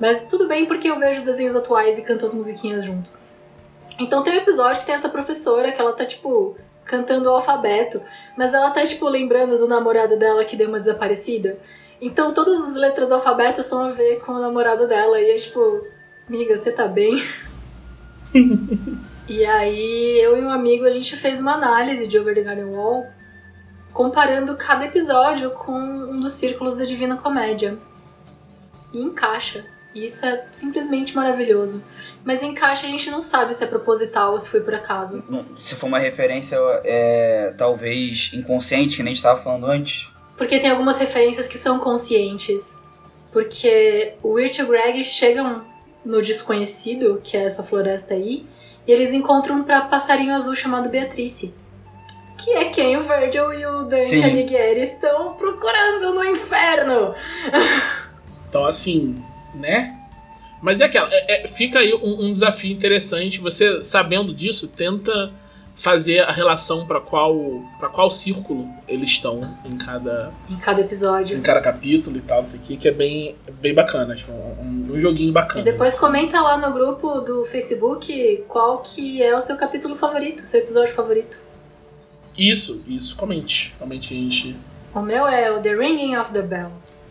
[0.00, 3.10] Mas tudo bem porque eu vejo desenhos atuais e canto as musiquinhas junto.
[4.00, 8.02] Então tem um episódio que tem essa professora que ela tá, tipo, cantando o alfabeto,
[8.36, 11.58] mas ela tá, tipo, lembrando do namorado dela que deu uma desaparecida.
[12.00, 15.20] Então todas as letras do alfabeto são a ver com o namorado dela.
[15.20, 15.86] E é tipo,
[16.28, 17.22] amiga, você tá bem?
[19.28, 22.74] e aí eu e um amigo a gente fez uma análise de Over the Garden
[22.74, 23.06] Wall
[23.92, 27.78] comparando cada episódio com um dos círculos da Divina Comédia.
[28.92, 29.64] E encaixa.
[29.94, 31.84] E isso é simplesmente maravilhoso.
[32.24, 35.22] Mas encaixa a gente não sabe se é proposital ou se foi por acaso.
[35.60, 40.08] Se for uma referência, é, talvez inconsciente, que nem a gente tava falando antes.
[40.36, 42.80] Porque tem algumas referências que são conscientes.
[43.32, 45.64] Porque o Wirt e o Greg chegam
[46.04, 48.46] no desconhecido, que é essa floresta aí,
[48.86, 51.54] e eles encontram um pra passarinho azul chamado Beatrice.
[52.36, 54.24] Que é quem o Virgil e o Dante Sim.
[54.24, 57.14] Alighieri estão procurando no inferno.
[58.48, 59.22] Então, assim,
[59.54, 59.98] né?
[60.60, 61.08] Mas é aquela.
[61.12, 63.40] é- é- fica aí um, um desafio interessante.
[63.40, 65.32] Você, sabendo disso, tenta
[65.74, 67.34] fazer a relação pra qual
[67.80, 71.36] para qual círculo eles estão em cada Em cada episódio.
[71.36, 74.98] em cada capítulo e tal, isso aqui que é bem bem bacana, tipo, um, um
[75.00, 75.60] joguinho bacana.
[75.62, 80.44] E depois comenta lá no grupo do Facebook qual que é o seu capítulo favorito,
[80.46, 81.38] seu episódio favorito.
[82.36, 84.54] Isso, isso, comente, comente a gente.
[84.94, 86.70] O meu é o The Ringing of the Bell.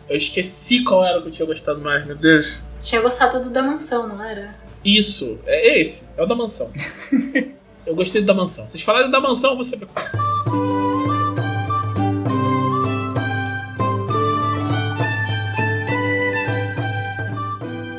[0.09, 2.63] Eu esqueci qual era que eu tinha gostado mais, meu Deus.
[2.71, 4.55] Você tinha gostado do da mansão, não era?
[4.83, 6.71] Isso, é esse, é o da mansão.
[7.85, 8.67] eu gostei do da mansão.
[8.67, 9.77] Vocês falaram da mansão, você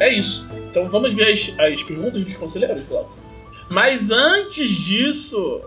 [0.01, 0.45] É isso.
[0.69, 3.17] Então vamos ver as, as perguntas dos conselheiros, Glauco.
[3.71, 5.63] Mas antes disso,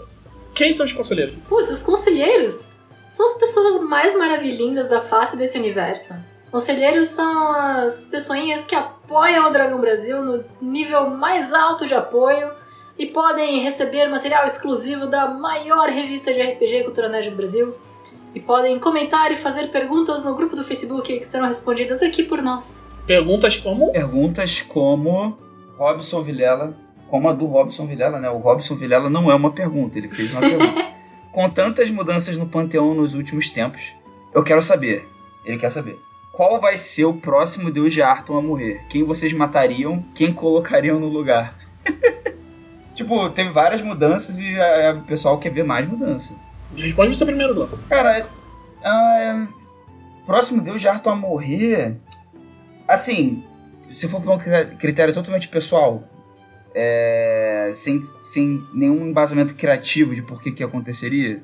[0.53, 1.36] quem são os conselheiros?
[1.47, 2.74] Putz, os conselheiros
[3.16, 6.13] são as pessoas mais maravilhindas da face desse universo.
[6.51, 12.51] Conselheiros são as pessoinhas que apoiam o Dragão Brasil no nível mais alto de apoio
[12.99, 17.74] e podem receber material exclusivo da maior revista de RPG Cultura Nerd do Brasil.
[18.34, 22.41] E podem comentar e fazer perguntas no grupo do Facebook que serão respondidas aqui por
[22.41, 22.86] nós.
[23.07, 23.93] Perguntas como?
[23.93, 25.38] Perguntas como
[25.78, 26.76] Robson Vilela,
[27.07, 28.30] como a do Robson Vilela, né?
[28.30, 30.86] O Robson Vilela não é uma pergunta, ele fez uma pergunta.
[31.36, 33.81] Com tantas mudanças no Panteão nos últimos tempos,
[34.33, 35.05] eu quero saber,
[35.43, 35.99] ele quer saber,
[36.31, 38.86] qual vai ser o próximo deus de Arton a morrer?
[38.89, 40.01] Quem vocês matariam?
[40.15, 41.53] Quem colocariam no lugar?
[42.95, 46.33] tipo, teve várias mudanças e a- a- o pessoal quer ver mais mudança.
[46.73, 47.77] Responde você primeiro, Glauco.
[47.89, 48.25] Cara, é-
[48.86, 49.47] é-
[50.25, 51.97] próximo deus de Arton a morrer.
[52.88, 53.43] Assim,
[53.91, 54.38] se for por um
[54.77, 56.01] critério totalmente pessoal,
[56.76, 61.41] é, sem, sem nenhum embasamento criativo de por que que aconteceria,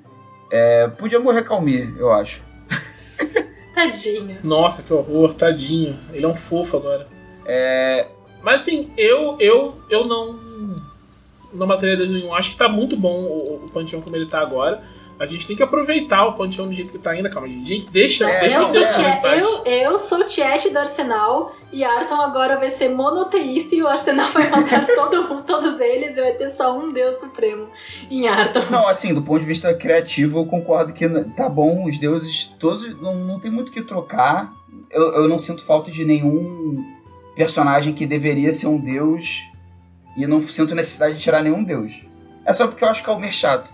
[0.52, 2.42] é, podia morrer Calmir, eu acho.
[3.74, 4.38] Tadinho.
[4.44, 5.98] Nossa, que horror, tadinho.
[6.12, 7.08] Ele é um fofo agora.
[7.46, 8.08] É,
[8.44, 10.40] Mas assim, eu eu eu não
[11.54, 12.34] não mataria Deus nenhum.
[12.34, 14.84] Acho que tá muito bom o, o Panteão como ele tá agora.
[15.22, 17.92] A gente tem que aproveitar o Panteão do jeito que tá ainda, calma, gente.
[17.92, 19.46] Deixa, É, deixa eu, o sou paz.
[19.46, 24.32] eu, eu sou Tiet do Arsenal e Arton agora vai ser monoteísta e o Arsenal
[24.32, 27.68] vai matar todo, todos eles e vai ter só um Deus Supremo
[28.10, 28.64] em Arton.
[28.72, 31.08] não, assim, do ponto de vista criativo, eu concordo que
[31.38, 34.52] tá bom, os deuses todos não, não tem muito o que trocar.
[34.90, 36.84] Eu, eu não sinto falta de nenhum
[37.36, 39.44] personagem que deveria ser um deus
[40.18, 41.94] e não sinto necessidade de tirar nenhum deus.
[42.44, 43.70] É só porque eu acho Calmir chato.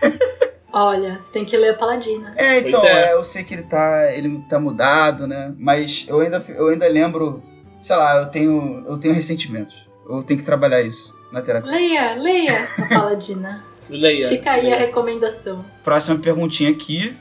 [0.72, 2.32] Olha, você tem que ler a Paladina.
[2.36, 3.10] É, então, é.
[3.10, 5.52] é, eu sei que ele tá, ele tá mudado, né?
[5.58, 7.42] Mas eu ainda, eu ainda lembro,
[7.80, 9.74] sei lá, eu tenho, eu tenho ressentimentos.
[10.08, 11.70] Eu tenho que trabalhar isso na terapia.
[11.70, 13.64] Leia, leia a Paladina.
[13.88, 14.28] Leia.
[14.28, 14.78] Fica aí a leia.
[14.78, 15.64] recomendação.
[15.82, 17.14] Próxima perguntinha aqui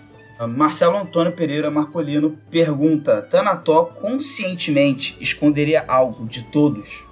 [0.48, 7.04] Marcelo Antônio Pereira Marcolino pergunta: Tanató conscientemente esconderia algo de todos?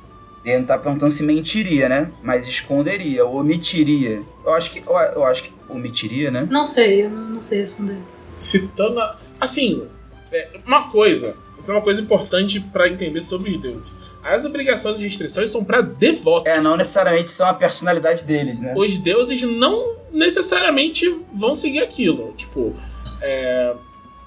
[0.45, 2.09] Ele não tá perguntando se mentiria, né?
[2.23, 4.21] Mas esconderia, omitiria.
[4.45, 4.81] Eu acho que.
[4.87, 6.47] Eu acho que omitiria, né?
[6.49, 7.97] Não sei, eu não sei responder.
[8.35, 9.01] Citando.
[9.39, 9.83] Assim,
[10.31, 11.35] é uma coisa.
[11.61, 13.93] Isso é uma coisa importante para entender sobre os deuses.
[14.23, 16.51] As obrigações e restrições são para devotos.
[16.51, 18.73] É, não necessariamente são a personalidade deles, né?
[18.75, 22.33] Os deuses não necessariamente vão seguir aquilo.
[22.35, 22.75] Tipo,
[23.21, 23.73] é,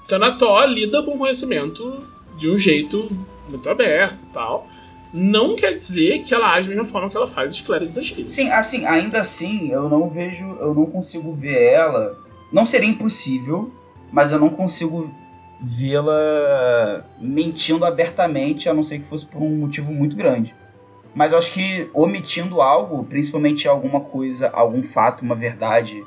[0.07, 1.99] Tanató lida com conhecimento
[2.37, 3.09] de um jeito
[3.47, 4.67] muito aberto e tal.
[5.13, 7.95] Não quer dizer que ela age da mesma forma que ela faz os clérigos.
[8.27, 12.17] Sim, assim, ainda assim, eu não vejo, eu não consigo ver ela.
[12.51, 13.71] Não seria impossível,
[14.11, 15.13] mas eu não consigo
[15.61, 20.55] vê-la mentindo abertamente, a não ser que fosse por um motivo muito grande.
[21.13, 26.03] Mas eu acho que omitindo algo, principalmente alguma coisa, algum fato, uma verdade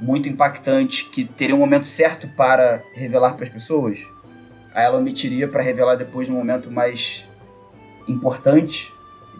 [0.00, 3.98] muito impactante que teria um momento certo para revelar para as pessoas,
[4.72, 7.24] aí ela omitiria para revelar depois no momento mais
[8.08, 8.92] importante,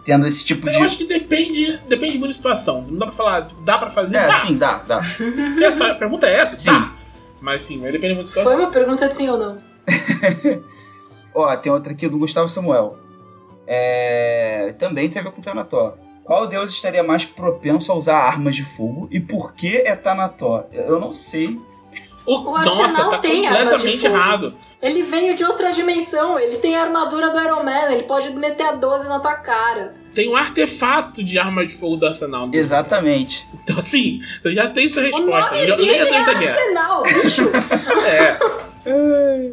[0.05, 0.79] tendo esse tipo eu de.
[0.79, 2.83] Eu acho que depende, depende muito da situação.
[2.83, 4.16] Não dá pra falar, dá pra fazer?
[4.16, 4.33] É, dá.
[4.41, 5.03] sim, dá, dá.
[5.51, 6.71] Se essa pergunta é essa, Sim.
[6.71, 6.93] dá.
[7.41, 8.53] Mas sim, vai depender muito da situação.
[8.53, 9.59] Foi uma pergunta de sim ou não.
[11.35, 12.99] Ó, tem outra aqui do Gustavo Samuel.
[13.66, 14.75] É...
[14.79, 15.97] Também tem a ver com Tanató.
[16.25, 20.64] Qual deus estaria mais propenso a usar armas de fogo e por que é Tanató?
[20.73, 21.59] Eu não sei.
[22.27, 24.14] O, O nossa, tá tem armas de completamente fogo.
[24.14, 24.55] errado.
[24.81, 28.62] Ele veio de outra dimensão, ele tem a armadura do Iron Man, ele pode meter
[28.64, 29.95] a 12 na tua cara.
[30.14, 32.49] Tem um artefato de arma de fogo do arsenal.
[32.53, 33.47] Exatamente.
[33.55, 35.55] Então, assim, você já tem sua O resposta.
[35.55, 36.57] nome Já- dele Leia é da Guerra.
[36.61, 37.43] Arsenal, bicho.
[38.87, 39.53] É.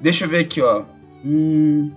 [0.00, 0.82] Deixa eu ver aqui, ó.
[1.24, 1.92] Hum...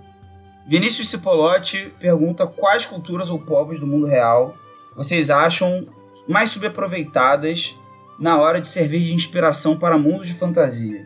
[0.66, 4.54] Vinícius Cipolotti pergunta quais culturas ou povos do mundo real
[4.96, 5.84] vocês acham
[6.28, 7.74] mais subaproveitadas
[8.18, 11.04] na hora de servir de inspiração para mundos de fantasia.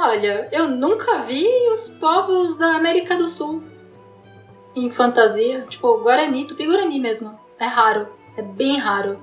[0.00, 3.64] Olha, eu nunca vi os povos da América do Sul
[4.76, 5.66] em fantasia.
[5.68, 7.36] Tipo, Guarani, Tupi-Guarani mesmo.
[7.58, 8.06] É raro.
[8.36, 9.16] É bem raro.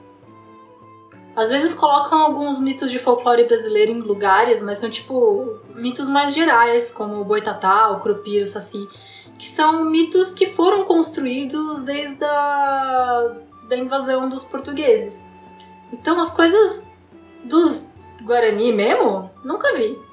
[1.34, 6.34] Às vezes colocam alguns mitos de folclore brasileiro em lugares, mas são tipo mitos mais
[6.34, 8.86] gerais, como o Boitatá, o Crupi, o Saci,
[9.39, 13.32] que são mitos que foram construídos desde a
[13.69, 15.26] da invasão dos portugueses.
[15.93, 16.86] Então as coisas
[17.45, 17.88] dos
[18.21, 20.05] Guarani mesmo, nunca vi.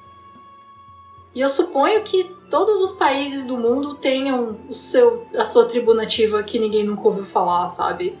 [1.35, 5.93] E eu suponho que todos os países do mundo tenham o seu, a sua tribo
[5.93, 8.15] nativa que ninguém nunca ouviu falar, sabe?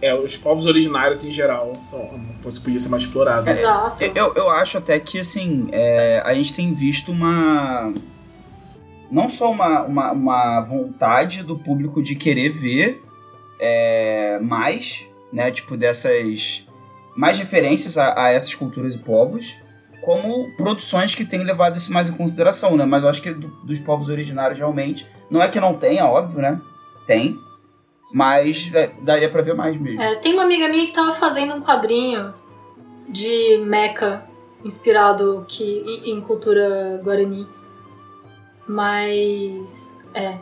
[0.00, 3.50] É, os povos originários em geral são uma coisa que podia ser mais explorada.
[3.50, 4.04] Exato.
[4.04, 7.92] Eu, eu acho até que, assim, é, a gente tem visto uma.
[9.10, 13.02] Não só uma, uma, uma vontade do público de querer ver
[13.58, 15.50] é, mais, né?
[15.50, 16.64] Tipo, dessas.
[17.16, 19.52] Mais referências a, a essas culturas e povos,
[20.08, 22.86] como produções que têm levado isso mais em consideração, né?
[22.86, 25.06] Mas eu acho que do- dos povos originários, realmente.
[25.30, 26.58] Não é que não tenha, óbvio, né?
[27.06, 27.36] Tem.
[28.10, 30.00] Mas é, daria pra ver mais mesmo.
[30.00, 32.32] É, tem uma amiga minha que tava fazendo um quadrinho
[33.06, 34.22] de mecha
[34.64, 37.46] inspirado que, em cultura guarani.
[38.66, 39.98] Mas.
[40.14, 40.38] É.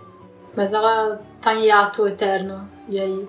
[0.57, 2.69] Mas ela tá em hiato eterno.
[2.89, 3.27] E aí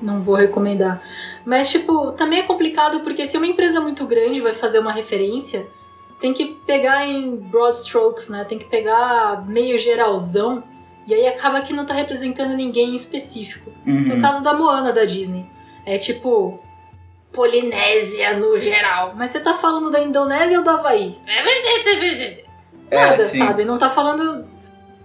[0.00, 1.02] não vou recomendar.
[1.44, 5.66] Mas, tipo, também é complicado porque se uma empresa muito grande vai fazer uma referência,
[6.20, 8.44] tem que pegar em broad strokes, né?
[8.44, 10.62] Tem que pegar meio geralzão.
[11.06, 13.72] E aí acaba que não tá representando ninguém em específico.
[13.86, 14.18] É Uhum.
[14.18, 15.44] o caso da Moana da Disney.
[15.84, 16.60] É tipo.
[17.32, 19.14] Polinésia no geral.
[19.16, 21.18] Mas você tá falando da Indonésia ou do Havaí?
[22.90, 23.38] Nada, sim.
[23.38, 23.64] sabe?
[23.64, 24.44] Não tá falando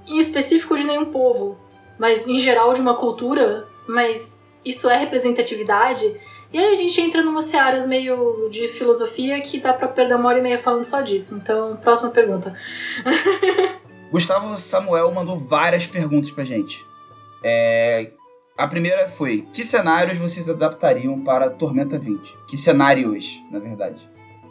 [0.05, 1.57] em específico de nenhum povo.
[1.97, 3.65] Mas em geral de uma cultura.
[3.87, 4.36] Mas
[4.67, 6.03] isso é representatividade.
[6.51, 10.29] E aí a gente entra numas searas meio de filosofia que dá pra perder uma
[10.29, 11.35] hora e meia falando só disso.
[11.35, 12.55] Então, próxima pergunta.
[14.11, 16.83] Gustavo Samuel mandou várias perguntas pra gente.
[17.43, 18.11] É,
[18.57, 22.33] A primeira foi: que cenários vocês adaptariam para Tormenta 20?
[22.47, 23.97] Que cenários, na verdade?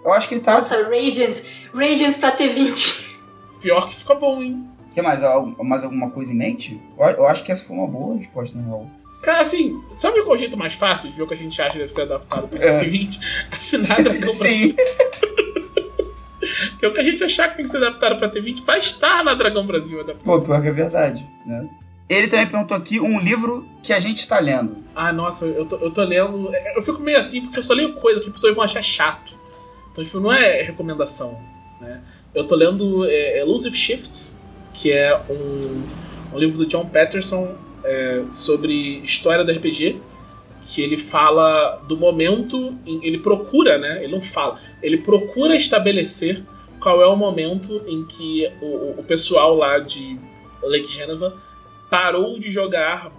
[0.04, 0.52] Eu acho que ele tá.
[0.52, 1.40] Nossa, Radiant.
[1.74, 3.06] Radiant pra T20.
[3.60, 4.68] Pior que fica bom, hein?
[4.94, 5.20] Quer mais,
[5.58, 6.80] mais alguma coisa em mente?
[6.98, 8.86] Eu, eu acho que essa foi uma boa resposta, na real.
[9.26, 11.60] Cara, assim, sabe qual é o jeito mais fácil de ver o que a gente
[11.60, 12.70] acha que deve ser adaptado para É.
[12.78, 13.18] 2020?
[13.50, 14.32] Assinar Dragão.
[14.32, 14.76] Sim.
[16.70, 19.24] Porque o que a gente achar que tem que ser adaptado pra T20 vai estar
[19.24, 20.24] na Dragão Brasil adaptado.
[20.24, 21.68] Pô, pior que é verdade, né?
[22.08, 24.76] Ele também perguntou aqui um livro que a gente está lendo.
[24.94, 26.52] Ah, nossa, eu tô, eu tô lendo.
[26.76, 29.34] Eu fico meio assim porque eu só leio coisa que as pessoas vão achar chato.
[29.90, 31.36] Então, tipo, não é recomendação,
[31.80, 32.00] né?
[32.32, 34.34] Eu tô lendo é, Elusive Shift,
[34.72, 35.82] que é um,
[36.32, 39.96] um livro do John Patterson é, sobre história do RPG,
[40.66, 44.02] que ele fala do momento, em- ele procura, né?
[44.02, 46.42] Ele não fala, ele procura estabelecer
[46.80, 50.18] qual é o momento em que o, o pessoal lá de
[50.62, 51.40] Lake Geneva
[51.90, 53.10] parou de jogar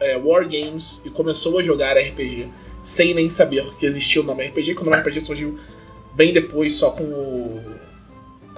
[0.00, 2.48] é, War Games e começou a jogar RPG
[2.82, 5.58] sem nem saber que existia o nome RPG, que o nome RPG surgiu
[6.14, 7.62] bem depois, só com o,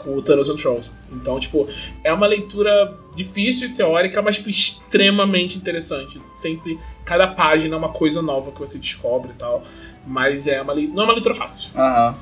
[0.07, 0.93] o Thanos and Trolls.
[1.13, 1.69] Então, tipo,
[2.05, 6.21] é uma leitura difícil e teórica, mas tipo, extremamente interessante.
[6.35, 9.65] Sempre, cada página é uma coisa nova que você descobre e tal.
[10.07, 11.71] Mas é uma, não é uma leitura fácil.
[11.75, 12.15] Aham.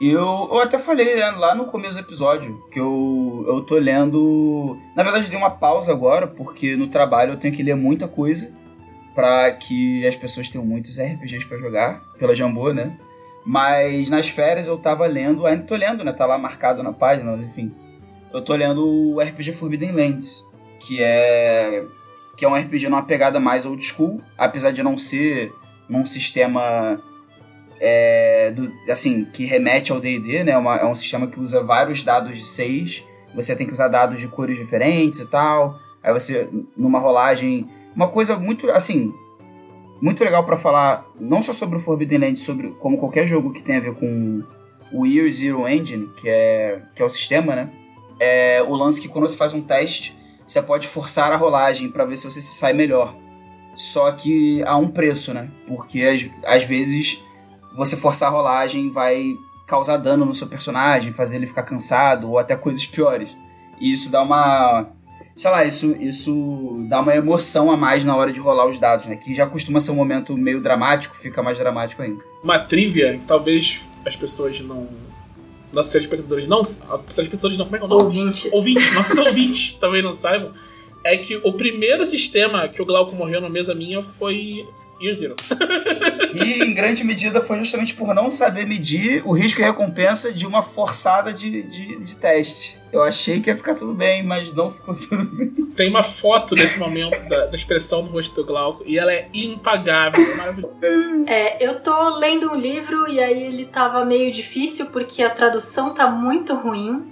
[0.00, 4.78] Eu, eu até falei né, lá no começo do episódio que eu, eu tô lendo.
[4.94, 8.06] Na verdade, eu dei uma pausa agora, porque no trabalho eu tenho que ler muita
[8.06, 8.52] coisa
[9.12, 12.96] para que as pessoas tenham muitos RPGs para jogar, pela Jambô, né?
[13.48, 16.12] Mas nas férias eu tava lendo, ainda tô lendo, né?
[16.12, 17.74] Tá lá marcado na página, mas enfim.
[18.30, 20.44] Eu tô lendo o RPG Forbidden Lands,
[20.78, 21.82] que é
[22.36, 25.50] que é um RPG numa pegada mais old school, apesar de não ser
[25.88, 27.00] num sistema
[27.80, 30.54] é, do, assim, que remete ao D&D, né?
[30.58, 33.02] Uma, é um sistema que usa vários dados de 6.
[33.34, 35.80] Você tem que usar dados de cores diferentes e tal.
[36.02, 37.66] Aí você, numa rolagem...
[37.96, 39.10] Uma coisa muito, assim...
[40.00, 43.62] Muito legal para falar, não só sobre o Forbidden Land, sobre como qualquer jogo que
[43.62, 44.42] tem a ver com
[44.92, 47.70] o Year Zero Engine, que é, que é o sistema, né?
[48.20, 50.16] É o lance que quando você faz um teste,
[50.46, 53.14] você pode forçar a rolagem para ver se você se sai melhor.
[53.76, 55.48] Só que a um preço, né?
[55.66, 57.18] Porque às, às vezes
[57.76, 59.34] você forçar a rolagem vai
[59.66, 63.28] causar dano no seu personagem, fazer ele ficar cansado ou até coisas piores.
[63.80, 64.86] E isso dá uma.
[65.38, 69.06] Sei lá, isso, isso dá uma emoção a mais na hora de rolar os dados,
[69.06, 69.14] né?
[69.14, 72.20] Que já costuma ser um momento meio dramático, fica mais dramático ainda.
[72.42, 74.88] Uma trivia, que talvez as pessoas não.
[75.72, 76.60] Nossos telespectadores não.
[77.14, 78.02] Telespectadores não, como é que é o nome?
[78.02, 78.52] Ouvintes.
[78.52, 80.52] Ouvintes, nossos ouvintes também não saibam.
[81.04, 84.66] É que o primeiro sistema que o Glauco morreu na mesa minha foi
[85.00, 85.36] Year Zero.
[86.34, 90.46] E em grande medida foi justamente por não saber medir o risco e recompensa de
[90.46, 92.76] uma forçada de, de, de teste.
[92.92, 95.48] Eu achei que ia ficar tudo bem, mas não ficou tudo bem.
[95.76, 99.28] Tem uma foto desse momento da, da expressão no rosto do Glauco e ela é
[99.34, 100.74] impagável, é maravilhosa.
[101.26, 105.92] É, eu tô lendo um livro e aí ele tava meio difícil porque a tradução
[105.94, 107.06] tá muito ruim.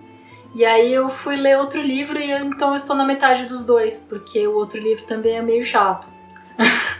[0.55, 3.63] E aí eu fui ler outro livro e eu- então eu estou na metade dos
[3.63, 6.09] dois, porque o outro livro também é meio chato.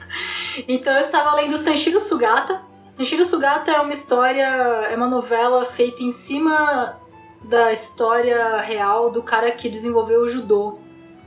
[0.69, 2.61] então eu estava lendo Sanshiro Sugata.
[2.91, 4.47] Sanshiro Sugata é uma história,
[4.91, 6.97] é uma novela feita em cima
[7.43, 10.79] da história real do cara que desenvolveu o judô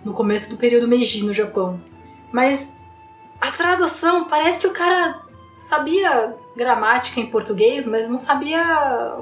[0.04, 1.80] no começo do período Meiji no Japão.
[2.32, 2.70] Mas
[3.40, 5.22] a tradução parece que o cara
[5.58, 9.18] sabia gramática em português, mas não sabia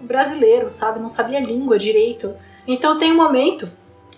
[0.00, 1.00] brasileiro, sabe?
[1.00, 2.34] Não sabia língua direito.
[2.66, 3.70] Então tem um momento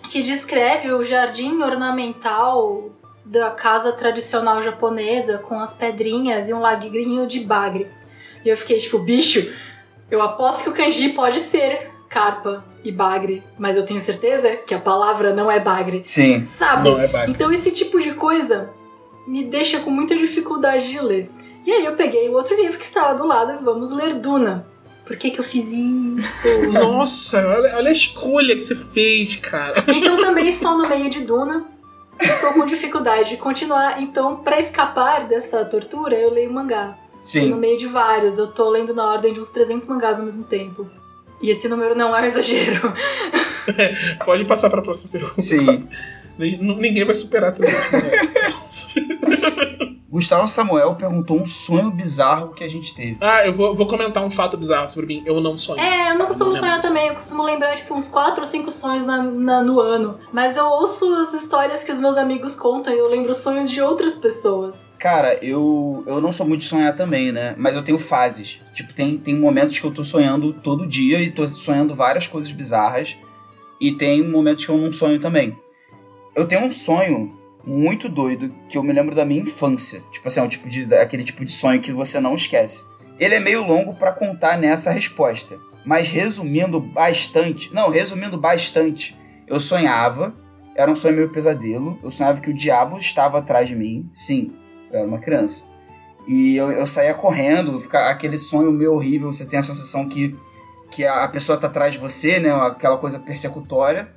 [0.09, 2.89] que descreve o jardim ornamental
[3.29, 7.85] da casa tradicional japonesa com as pedrinhas e um lagrinho de bagre.
[8.43, 9.53] E eu fiquei tipo, bicho,
[10.09, 14.73] eu aposto que o kanji pode ser carpa e bagre, mas eu tenho certeza que
[14.73, 16.01] a palavra não é bagre.
[16.05, 16.39] Sim.
[16.39, 16.89] Sabe?
[16.89, 17.31] É bagre.
[17.31, 18.71] Então esse tipo de coisa
[19.27, 21.29] me deixa com muita dificuldade de ler.
[21.67, 24.65] E aí eu peguei o outro livro que estava do lado e vamos ler Duna.
[25.05, 26.71] Por que, que eu fiz isso?
[26.71, 29.83] Nossa, olha, olha a escolha que você fez, cara.
[29.87, 31.78] então também estou no meio de Duna.
[32.21, 34.01] Estou com dificuldade de continuar.
[34.01, 36.97] Então, para escapar dessa tortura, eu leio mangá.
[37.11, 37.53] Tô no Sim.
[37.55, 38.37] meio de vários.
[38.37, 40.89] Eu tô lendo na ordem de uns 300 mangás ao mesmo tempo.
[41.41, 42.93] E esse número não é um exagero.
[44.25, 45.41] Pode passar pra próxima pergunta.
[45.41, 45.87] Sim.
[46.37, 47.73] Nin- Ninguém vai superar também.
[50.11, 53.17] Gustavo Samuel perguntou um sonho bizarro que a gente teve.
[53.21, 55.23] ah, eu vou, vou comentar um fato bizarro sobre mim.
[55.25, 55.79] Eu não sonho.
[55.79, 57.07] É, eu não costumo lembro sonhar também.
[57.09, 60.17] Eu costumo lembrar, tipo, uns 4 ou 5 sonhos na, na- no ano.
[60.33, 63.81] Mas eu ouço as histórias que os meus amigos contam e eu lembro sonhos de
[63.81, 64.89] outras pessoas.
[64.97, 67.53] Cara, eu, eu não sou muito de sonhar também, né?
[67.55, 68.57] Mas eu tenho fases.
[68.73, 72.51] Tipo, tem, tem momentos que eu tô sonhando todo dia e tô sonhando várias coisas
[72.51, 73.15] bizarras.
[73.79, 75.55] E tem momentos que eu não sonho também.
[76.35, 77.29] Eu tenho um sonho
[77.65, 80.01] muito doido que eu me lembro da minha infância.
[80.11, 82.83] Tipo assim, é um tipo de, aquele tipo de sonho que você não esquece.
[83.19, 85.57] Ele é meio longo pra contar nessa resposta.
[85.85, 87.73] Mas resumindo bastante.
[87.73, 89.17] Não, resumindo bastante.
[89.47, 90.33] Eu sonhava.
[90.75, 91.99] Era um sonho meio pesadelo.
[92.01, 94.09] Eu sonhava que o diabo estava atrás de mim.
[94.13, 94.53] Sim,
[94.91, 95.63] eu era uma criança.
[96.27, 100.35] E eu, eu saía correndo, fica aquele sonho meio horrível, você tem a sensação que,
[100.91, 102.51] que a pessoa tá atrás de você, né?
[102.51, 104.13] Aquela coisa persecutória.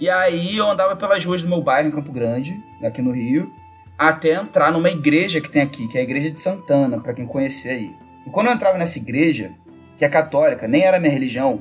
[0.00, 3.52] E aí eu andava pelas ruas do meu bairro em Campo Grande, aqui no Rio,
[3.98, 7.26] até entrar numa igreja que tem aqui, que é a igreja de Santana, pra quem
[7.26, 7.90] conhecer aí.
[8.26, 9.50] E quando eu entrava nessa igreja,
[9.96, 11.60] que é católica, nem era minha religião,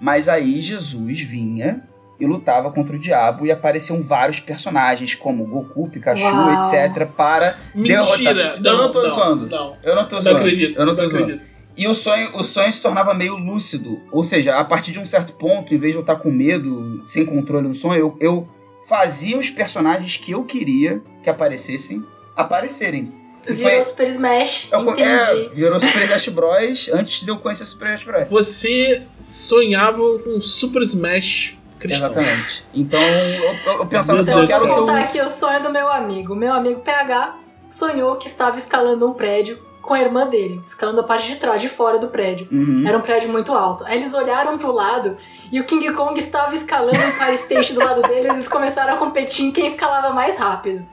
[0.00, 1.82] mas aí Jesus vinha
[2.20, 6.52] e lutava contra o diabo e apareciam vários personagens, como Goku, Pikachu, Uau.
[6.72, 8.58] etc, para Mentira!
[8.58, 9.46] derrotar- Eu não tô zoando.
[9.46, 10.38] Não, Eu não tô não zoando.
[10.40, 10.78] acredito.
[10.78, 11.24] Eu não tô zoando.
[11.24, 11.47] acredito.
[11.78, 14.00] E o sonho, o sonho se tornava meio lúcido.
[14.10, 17.04] Ou seja, a partir de um certo ponto, em vez de eu estar com medo,
[17.08, 18.48] sem controle no sonho, eu, eu
[18.88, 22.04] fazia os personagens que eu queria que aparecessem,
[22.36, 23.12] aparecerem.
[23.46, 25.02] E Virou foi- Super Smash, eu- entendi.
[25.02, 26.90] é, virou Super Smash Bros.
[26.92, 28.28] antes de eu conhecer Super Smash Bros.
[28.28, 32.10] Você sonhava com Super Smash cristão.
[32.10, 32.64] Exatamente.
[32.74, 34.74] Então eu, eu- eu pensava assim, eu quero que eu.
[34.74, 36.34] contar aqui o sonho do meu amigo.
[36.34, 37.36] Meu amigo PH
[37.70, 39.58] sonhou que estava escalando um prédio
[39.88, 42.46] com a irmã dele, escalando a parte de trás, de fora do prédio.
[42.52, 42.86] Uhum.
[42.86, 43.84] Era um prédio muito alto.
[43.86, 45.16] Aí eles olharam pro lado
[45.50, 48.92] e o King Kong estava escalando o Empire State do lado deles e eles começaram
[48.92, 50.84] a competir em quem escalava mais rápido.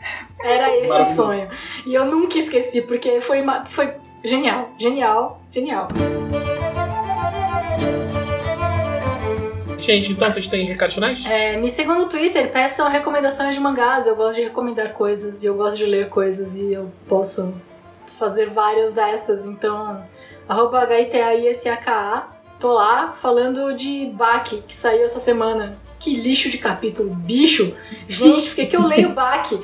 [0.42, 1.50] Era esse o sonho.
[1.86, 3.92] E eu nunca esqueci, porque foi, foi
[4.24, 5.90] genial, genial, genial.
[9.78, 11.26] Gente, então vocês têm recados finais?
[11.30, 14.08] É, me sigam no Twitter, peçam recomendações de mangás.
[14.08, 17.54] Eu gosto de recomendar coisas e eu gosto de ler coisas e eu posso
[18.16, 19.46] fazer várias dessas.
[19.46, 20.04] Então,
[20.48, 22.28] arroba HITAISAKA,
[22.60, 25.78] tô lá falando de Baki, que saiu essa semana.
[26.00, 27.74] Que lixo de capítulo, bicho!
[28.08, 29.64] Gente, por que, que eu leio Baki?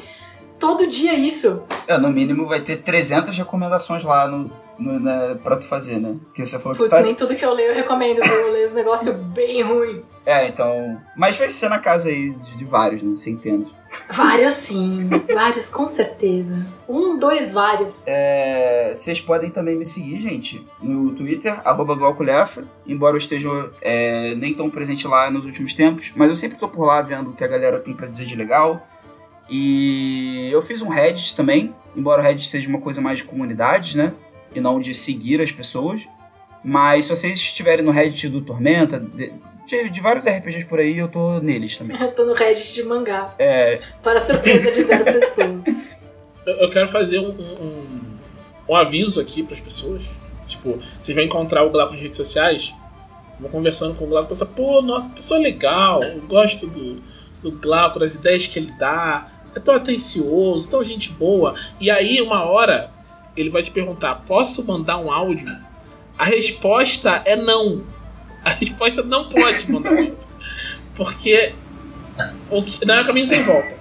[0.60, 1.64] Todo dia isso.
[1.88, 6.16] É, no mínimo vai ter 300 recomendações lá no, no, na, pra tu fazer, né?
[6.26, 7.02] Porque você falou que Putz, tá...
[7.02, 10.04] nem tudo que eu leio eu recomendo, eu leio os negócios bem ruins.
[10.24, 11.02] É, então...
[11.18, 13.18] Mas vai ser na casa aí de, de vários, né?
[13.18, 13.70] Centenas.
[14.10, 16.66] Vários sim, vários com certeza.
[16.88, 18.06] Um, dois, vários.
[18.08, 23.50] É, vocês podem também me seguir, gente, no Twitter, arroba Glauculessa, embora eu esteja
[23.82, 27.30] é, nem tão presente lá nos últimos tempos, mas eu sempre tô por lá vendo
[27.30, 28.86] o que a galera tem pra dizer de legal.
[29.50, 33.96] E eu fiz um Reddit também, embora o Reddit seja uma coisa mais de comunidades,
[33.96, 34.14] né?
[34.54, 36.08] E não de seguir as pessoas.
[36.64, 39.04] Mas se vocês estiverem no Reddit do Tormenta,
[39.72, 42.00] de, de- vários RPGs por aí, eu tô neles também.
[42.00, 43.34] Eu tô no Reddit de mangá.
[43.40, 45.66] É, Para surpresa de zero pessoas.
[46.46, 47.98] Eu, eu quero fazer um, um,
[48.70, 50.02] um- aviso aqui pras pessoas.
[50.48, 52.74] Tipo, vocês vão encontrar o Glauco nas redes sociais,
[53.40, 57.02] vão conversando com o Glauco, pensa, pô, nossa, que pessoa legal, eu gosto do,
[57.42, 61.56] do Glauco, das ideias que ele dá, é tão atencioso, tão gente boa.
[61.80, 62.92] E aí, uma hora,
[63.38, 65.48] ele vai te perguntar, posso mandar um áudio?
[66.18, 67.84] A resposta é não.
[68.46, 70.18] A resposta não pode mandar áudio.
[70.96, 71.54] Porque
[72.50, 73.76] o que, não é caminho sem volta.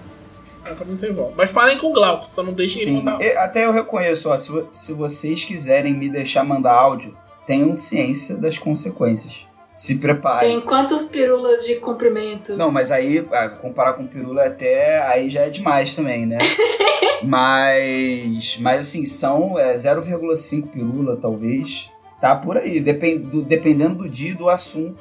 [0.65, 1.35] É caminho sem volta.
[1.37, 4.29] Mas falem com o Glauco, só não deixem ele Sim, mandar e- até eu reconheço,
[4.31, 7.17] ó, se, se vocês quiserem me deixar mandar áudio,
[7.47, 9.47] tenham ciência das consequências.
[9.75, 10.51] Se preparem.
[10.51, 12.55] Tem quantos pirulas de comprimento?
[12.55, 16.37] Não, mas aí, ah, comparar com pirula até aí já é demais também, né?
[17.25, 21.89] mas, mas assim, são é, 0,5 pirula, talvez.
[22.21, 22.81] Tá por aí.
[22.81, 24.99] Depen- do- dependendo do dia do assunto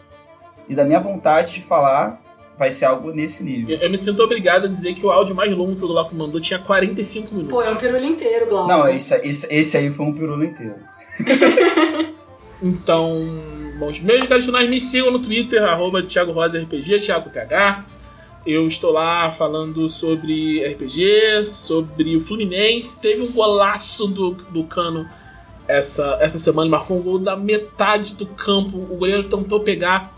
[0.67, 2.21] e da minha vontade de falar,
[2.57, 3.75] vai ser algo nesse nível.
[3.75, 6.15] Eu, eu me sinto obrigado a dizer que o áudio mais longo que o Glauco
[6.15, 7.51] mandou tinha 45 minutos.
[7.51, 8.67] Pô, é um pirula inteiro, Glauco.
[8.67, 10.75] Não, esse, esse, esse aí foi um pirula inteiro.
[12.61, 13.25] Então,
[13.79, 17.85] bom, os meus recados finais me sigam no Twitter, arroba Thiago Rosa RPG, Thiago TH.
[18.45, 22.99] Eu estou lá falando sobre RPG, sobre o Fluminense.
[22.99, 25.07] Teve um golaço do, do Cano
[25.69, 28.77] essa, essa semana, marcou um gol da metade do campo.
[28.77, 30.11] O goleiro tentou pegar,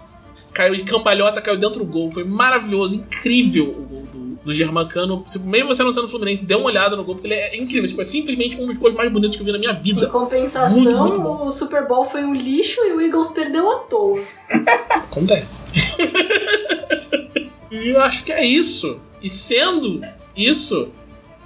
[0.54, 2.10] caiu de cambalhota, caiu dentro do gol.
[2.12, 5.24] Foi maravilhoso, incrível o gol do, do Germancano.
[5.28, 7.88] Se- Mesmo você não sendo Fluminense, dê uma olhada no gol, porque ele é incrível.
[7.88, 10.08] Tipo, é simplesmente um dos gols mais bonitos que eu vi na minha Em vida.
[10.08, 14.20] compensação, Muito, muito o Super Bowl foi um lixo e o Eagles perdeu à toa.
[14.90, 15.64] Acontece.
[17.70, 19.00] e eu acho que é isso.
[19.22, 20.02] E sendo
[20.36, 20.90] isso,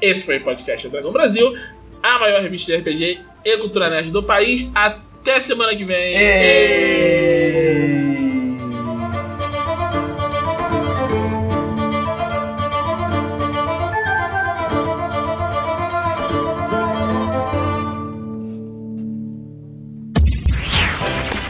[0.02, 1.54] esse foi o podcast da Dragão Brasil,
[2.06, 4.70] a maior revista de RPG e cultura nerd do país.
[4.74, 6.16] Até semana que vem.
[6.16, 7.66] Êêêê!